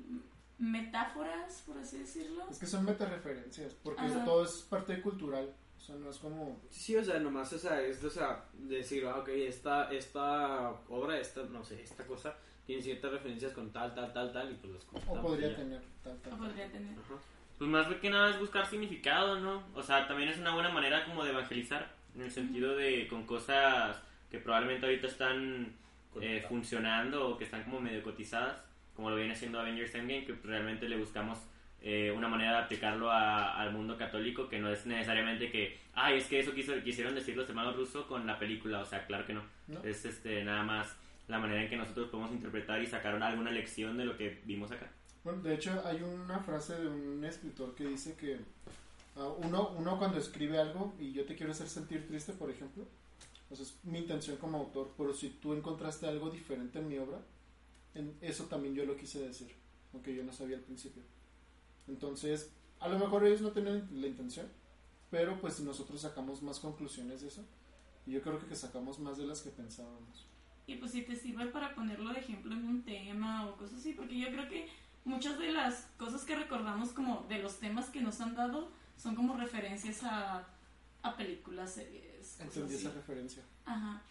metáforas, 0.59 1.63
por 1.67 1.79
así 1.79 1.99
decirlo. 1.99 2.45
Es 2.51 2.59
que 2.59 2.67
son 2.67 2.85
metareferencias, 2.85 3.75
porque 3.75 4.03
Ajá. 4.03 4.25
todo 4.25 4.45
es 4.45 4.63
parte 4.69 5.01
cultural. 5.01 5.55
O 5.77 5.81
sea, 5.81 5.95
no 5.97 6.11
es 6.11 6.19
como... 6.19 6.61
Sí, 6.71 6.97
o 6.97 7.05
sea, 7.05 7.19
nomás, 7.21 7.53
o 7.53 7.59
sea, 7.59 7.81
es, 7.81 8.03
o 8.03 8.11
sea, 8.11 8.45
decir, 8.53 9.07
ah, 9.07 9.19
ok, 9.19 9.29
esta, 9.29 9.91
esta 9.93 10.71
obra, 10.89 11.19
esta, 11.19 11.45
no 11.45 11.65
sé, 11.65 11.81
esta 11.83 12.05
cosa, 12.07 12.37
tiene 12.67 12.83
ciertas 12.83 13.13
referencias 13.13 13.53
con 13.53 13.71
tal, 13.73 13.95
tal, 13.95 14.13
tal, 14.13 14.33
tal, 14.33 14.51
y 14.51 14.55
pues 14.55 14.73
las 14.75 14.85
O 14.85 14.87
conectamos 14.89 15.23
podría 15.23 15.57
tener 15.57 15.81
tal, 16.03 16.19
tal, 16.19 16.33
O 16.33 16.37
tal. 16.37 16.47
podría 16.47 16.71
tener. 16.71 16.99
Ajá. 16.99 17.15
Pues 17.59 17.71
más 17.71 17.87
que 17.97 18.11
nada 18.11 18.31
es 18.31 18.39
buscar 18.39 18.67
significado, 18.67 19.41
¿no? 19.41 19.63
O 19.75 19.83
sea, 19.83 20.07
también 20.07 20.29
es 20.29 20.39
una 20.39 20.55
buena 20.55 20.69
manera 20.71 21.05
como 21.05 21.25
de 21.25 21.31
evangelizar, 21.31 21.93
en 22.15 22.23
el 22.23 22.31
sentido 22.31 22.77
de 22.77 23.07
con 23.09 23.25
cosas 23.27 23.97
que 24.31 24.39
probablemente 24.39 24.87
ahorita 24.87 25.07
están 25.07 25.73
eh, 26.21 26.45
funcionando 26.49 27.31
o 27.31 27.39
que 27.39 27.45
están 27.45 27.65
como 27.65 27.81
medio 27.81 28.03
cotizadas, 28.03 28.59
como 28.99 29.11
lo 29.11 29.17
viene 29.17 29.33
haciendo 29.35 29.61
Avengers 29.61 29.95
Endgame, 29.95 30.25
que 30.25 30.33
realmente 30.43 30.89
le 30.89 30.97
buscamos 30.97 31.39
eh, 31.81 32.11
una 32.11 32.27
manera 32.27 32.51
de 32.57 32.59
aplicarlo 32.65 33.13
a- 33.13 33.55
al 33.61 33.73
mundo 33.73 33.97
católico, 33.97 34.49
que 34.49 34.59
no 34.59 34.69
es 34.73 34.85
necesariamente 34.87 35.53
que, 35.53 35.79
ay, 35.95 36.19
es 36.19 36.27
que 36.27 36.41
eso 36.41 36.53
quiso, 36.53 36.73
quisieron 36.83 37.15
decir 37.15 37.37
los 37.37 37.49
hermanos 37.49 37.77
rusos 37.77 38.05
con 38.07 38.27
la 38.27 38.37
película, 38.41 38.81
o 38.81 38.85
sea, 38.85 39.07
claro 39.07 39.25
que 39.25 39.35
no. 39.35 39.43
¿no? 39.69 39.85
Es 39.85 40.05
este 40.05 40.43
nada 40.43 40.65
más 40.65 40.97
la 41.29 41.39
manera 41.39 41.63
en 41.63 41.71
que 41.71 41.77
nosotros 41.77 42.09
podemos 42.09 42.33
interpretar 42.33 42.83
y 42.83 42.87
sacar 42.89 43.23
alguna 43.23 43.53
lección 43.53 43.97
de 43.97 44.05
lo 44.07 44.17
que 44.17 44.41
vimos 44.45 44.73
acá. 44.73 44.91
Bueno, 45.23 45.41
de 45.43 45.55
hecho, 45.55 45.81
hay 45.87 46.03
una 46.03 46.41
frase 46.41 46.75
de 46.81 46.89
un 46.89 47.25
escritor 47.25 47.77
que 47.77 47.85
dice 47.87 48.17
que 48.17 48.39
ah, 49.17 49.29
uno, 49.39 49.69
uno 49.79 49.99
cuando 49.99 50.19
escribe 50.19 50.59
algo 50.59 50.97
y 50.99 51.13
yo 51.13 51.25
te 51.27 51.37
quiero 51.37 51.53
hacer 51.53 51.69
sentir 51.69 52.09
triste, 52.09 52.33
por 52.33 52.51
ejemplo, 52.51 52.89
pues 53.47 53.61
es 53.61 53.79
mi 53.85 53.99
intención 54.01 54.37
como 54.39 54.59
autor, 54.59 54.93
pero 54.99 55.15
si 55.15 55.31
tú 55.31 55.55
encontraste 55.55 56.09
algo 56.09 56.29
diferente 56.31 56.81
en 56.81 56.89
mi 56.89 56.99
obra, 56.99 57.19
en 57.95 58.17
eso 58.21 58.45
también 58.45 58.75
yo 58.75 58.85
lo 58.85 58.97
quise 58.97 59.21
decir, 59.21 59.55
aunque 59.93 60.15
yo 60.15 60.23
no 60.25 60.33
sabía 60.33 60.57
al 60.57 60.63
principio. 60.63 61.03
Entonces, 61.87 62.51
a 62.81 62.89
lo 62.89 62.99
mejor 62.99 63.27
ellos 63.27 63.41
no 63.41 63.51
tienen 63.51 63.89
la 63.93 64.07
intención, 64.07 64.47
pero 65.11 65.41
pues 65.41 65.61
nosotros 65.61 66.01
sacamos 66.01 66.43
más 66.43 66.61
conclusiones 66.61 67.23
de 67.23 67.29
eso. 67.29 67.45
Y 68.07 68.13
yo 68.13 68.23
creo 68.23 68.39
que 68.39 68.55
sacamos 68.55 68.99
más 68.99 69.19
de 69.19 69.27
las 69.27 69.43
que 69.43 69.51
pensábamos. 69.51 70.27
Y 70.67 70.77
pues 70.77 70.93
si 70.93 71.03
te 71.03 71.17
sirve 71.17 71.47
para 71.47 71.75
ponerlo 71.75 72.13
de 72.13 72.21
ejemplo 72.21 72.55
en 72.55 72.65
un 72.65 72.83
tema 72.83 73.47
o 73.47 73.57
cosas 73.57 73.81
así, 73.81 73.93
porque 73.95 74.19
yo 74.19 74.29
creo 74.29 74.49
que 74.49 74.69
muchas 75.05 75.39
de 75.39 75.51
las 75.53 75.87
cosas 75.97 76.25
que 76.25 76.37
recordamos 76.37 76.91
como 76.91 77.27
de 77.29 77.39
los 77.39 77.59
temas 77.59 77.89
que 77.89 78.01
nos 78.01 78.21
han 78.21 78.35
dado 78.35 78.71
son 78.97 79.15
como 79.15 79.37
referencias 79.37 80.03
a, 80.05 80.47
a 81.03 81.17
películas, 81.17 81.73
series. 81.73 82.41
Entendí 82.41 82.75
esa 82.75 82.91
referencia. 82.91 83.43
Ajá. 83.65 84.03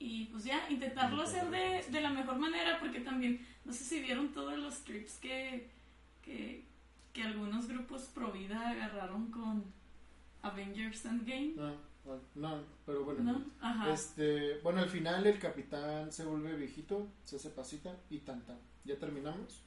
Y 0.00 0.24
pues 0.32 0.44
ya, 0.44 0.68
intentarlo 0.70 1.22
hacer 1.22 1.50
de, 1.50 1.84
de 1.90 2.00
la 2.00 2.08
mejor 2.08 2.38
manera, 2.38 2.80
porque 2.80 3.00
también, 3.00 3.46
no 3.66 3.72
sé 3.72 3.84
si 3.84 4.00
vieron 4.00 4.32
todos 4.32 4.58
los 4.58 4.76
clips 4.78 5.18
que, 5.18 5.68
que, 6.22 6.64
que 7.12 7.22
algunos 7.22 7.68
grupos 7.68 8.04
pro 8.14 8.32
vida 8.32 8.70
agarraron 8.70 9.30
con 9.30 9.62
Avengers 10.40 11.04
Endgame, 11.04 11.52
No, 11.54 11.76
no, 12.34 12.64
pero 12.86 13.04
bueno. 13.04 13.22
¿no? 13.22 13.44
Ajá. 13.60 13.92
Este, 13.92 14.58
bueno, 14.62 14.80
al 14.80 14.88
final 14.88 15.26
el 15.26 15.38
capitán 15.38 16.10
se 16.10 16.24
vuelve 16.24 16.56
viejito, 16.56 17.06
se 17.24 17.36
hace 17.36 17.50
pasita 17.50 17.94
y 18.08 18.20
tan 18.20 18.40
tan. 18.46 18.58
Ya 18.84 18.96
terminamos. 18.98 19.62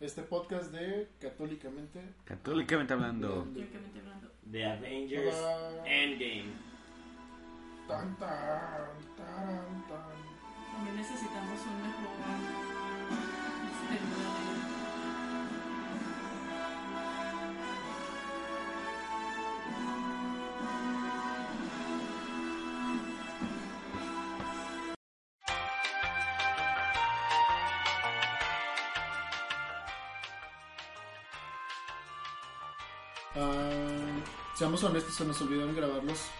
Este 0.00 0.22
podcast 0.22 0.72
de 0.72 1.06
Católicamente. 1.20 2.00
Católicamente 2.24 2.94
hablando. 2.94 3.46
Teóricamente 3.52 3.98
hablando. 3.98 4.32
De 4.42 4.64
Avengers. 4.64 5.36
Endgame. 5.84 6.69
Tan 7.90 8.14
tan, 8.14 8.86
tan. 9.18 9.66
También 10.72 10.96
necesitamos 10.96 11.60
un 11.66 11.82
mejor 11.82 12.06
Ah, 33.34 34.22
seamos 34.54 34.84
honestos, 34.84 35.12
se 35.16 35.24
nos 35.24 35.40
olvidaron 35.42 35.74
grabar 35.74 36.04
los 36.04 36.30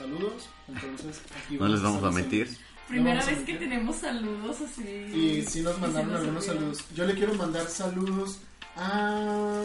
saludos. 0.00 0.48
Entonces, 0.68 1.22
aquí 1.36 1.56
No 1.56 1.68
les 1.68 1.82
vamos 1.82 2.02
a 2.02 2.10
mentir. 2.10 2.56
Primera 2.88 3.24
vez 3.24 3.38
que 3.44 3.54
tenemos 3.54 3.96
saludos 3.96 4.60
así. 4.62 4.82
Y 4.82 5.42
sí 5.46 5.60
nos 5.60 5.78
mandaron 5.78 6.14
algunos 6.14 6.44
saludos. 6.44 6.84
Yo 6.94 7.06
le 7.06 7.14
quiero 7.14 7.34
mandar 7.34 7.66
saludos 7.68 8.40
a 8.76 9.62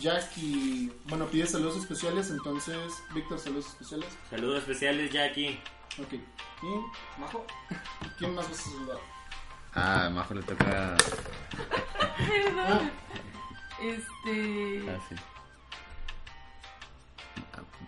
Jackie. 0.00 0.92
Bueno, 1.06 1.26
pide 1.26 1.46
saludos 1.46 1.76
especiales, 1.78 2.30
entonces, 2.30 2.76
Víctor, 3.14 3.38
saludos 3.38 3.68
especiales. 3.68 4.08
Saludos 4.28 4.58
especiales, 4.58 5.12
Jackie. 5.12 5.58
Ok. 5.98 6.12
¿Y 6.12 7.20
Majo? 7.20 7.46
¿Quién 8.18 8.34
más 8.34 8.48
vas 8.50 8.60
a 8.60 8.62
saludar? 8.62 8.98
Ah, 9.74 10.10
Majo 10.12 10.34
le 10.34 10.42
toca. 10.42 10.96
Perdón. 12.28 12.90
Este. 13.82 14.90
Ah, 14.90 15.00
sí. 15.08 15.14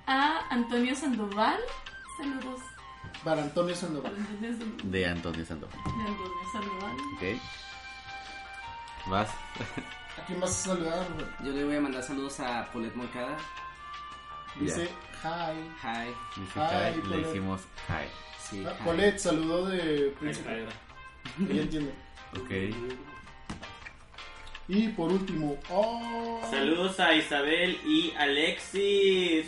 A 0.07 0.47
Antonio 0.51 0.95
Sandoval. 0.95 1.59
Saludos. 2.19 2.61
Para 3.25 3.43
Antonio 3.43 3.75
Sandoval. 3.75 4.15
De 4.41 4.55
De 4.85 5.07
Antonio 5.07 5.45
Sandoval. 5.45 5.79
Antonio 5.85 6.49
Sandoval. 6.53 6.97
Ok. 7.17 7.23
Vas. 9.11 9.31
¿A 9.31 10.25
quién 10.27 10.41
vas 10.41 10.51
a 10.51 10.69
saludar? 10.75 11.07
Yo 11.45 11.53
le 11.53 11.65
voy 11.65 11.77
a 11.77 11.81
mandar 11.81 12.03
saludos 12.03 12.39
a 12.41 12.71
Polet 12.73 12.95
Moncada. 12.95 13.37
Dice 14.61 14.85
hi. 15.23 15.71
Hi. 15.83 16.15
Dice 16.41 16.61
hi, 16.61 17.09
le 17.09 17.17
decimos 17.19 17.63
hi. 17.89 18.09
Sí, 18.41 18.65
Ah, 18.67 18.75
hi. 18.81 18.85
Polet, 18.85 19.19
saludo 19.19 19.67
de 19.67 20.15
Príncipe. 20.21 20.67
Ella 21.51 21.63
entiende. 21.63 21.95
Ok. 22.37 22.51
Y 24.69 24.89
por 24.89 25.12
último, 25.12 25.57
oh, 25.71 26.41
Saludos 26.51 26.99
a 26.99 27.14
Isabel 27.14 27.79
y 27.87 28.12
Alexis. 28.19 29.47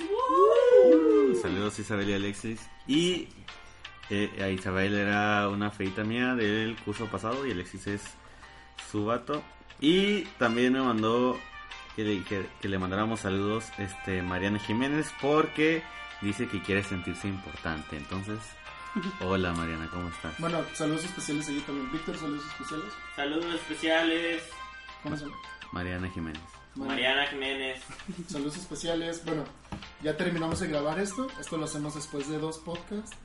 Saludos 1.43 1.79
Isabel 1.79 2.11
y 2.11 2.12
Alexis. 2.12 2.61
Y 2.87 3.29
eh, 4.11 4.31
a 4.41 4.49
Isabel 4.49 4.95
era 4.95 5.49
una 5.49 5.71
feita 5.71 6.05
mía 6.05 6.35
del 6.35 6.77
curso 6.77 7.07
pasado 7.07 7.47
y 7.47 7.51
Alexis 7.51 7.87
es 7.89 8.03
su 8.91 9.07
vato. 9.07 9.43
Y 9.81 10.23
también 10.39 10.73
me 10.73 10.83
mandó 10.83 11.37
que 11.97 12.05
le, 12.05 12.23
que, 12.23 12.47
que 12.61 12.69
le 12.69 12.79
mandáramos 12.79 13.21
saludos 13.21 13.66
este 13.79 14.23
Mariana 14.23 14.61
Jiménez 14.61 15.12
porque 15.21 15.83
dice 16.23 16.47
que 16.47 16.62
quiere 16.62 16.85
sentirse 16.85 17.27
importante. 17.27 17.97
Entonces, 17.97 18.39
hola 19.21 19.53
Mariana, 19.53 19.89
¿cómo 19.93 20.09
estás? 20.09 20.39
Bueno, 20.39 20.64
saludos 20.75 21.05
especiales 21.05 21.49
allí 21.49 21.61
también. 21.61 21.91
Víctor, 21.91 22.16
saludos 22.16 22.45
especiales. 22.47 22.93
Saludos 23.16 23.55
especiales, 23.55 24.43
¿Cómo 25.03 25.17
se 25.17 25.25
llama? 25.25 25.37
Mariana 25.73 26.09
Jiménez. 26.11 26.43
Mariana 26.75 27.27
Jiménez. 27.27 27.83
Saludos 28.29 28.57
especiales. 28.57 29.25
Bueno, 29.25 29.45
ya 30.03 30.17
terminamos 30.17 30.61
de 30.61 30.69
grabar 30.69 30.99
esto. 30.99 31.27
Esto 31.41 31.57
lo 31.57 31.65
hacemos 31.65 31.95
después 31.95 32.29
de 32.29 32.39
dos 32.39 32.59
podcasts. 32.59 33.17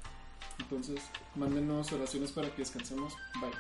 Entonces, 0.60 1.02
mándenos 1.36 1.92
oraciones 1.92 2.32
para 2.32 2.50
que 2.50 2.58
descansemos. 2.58 3.14
Bye. 3.40 3.52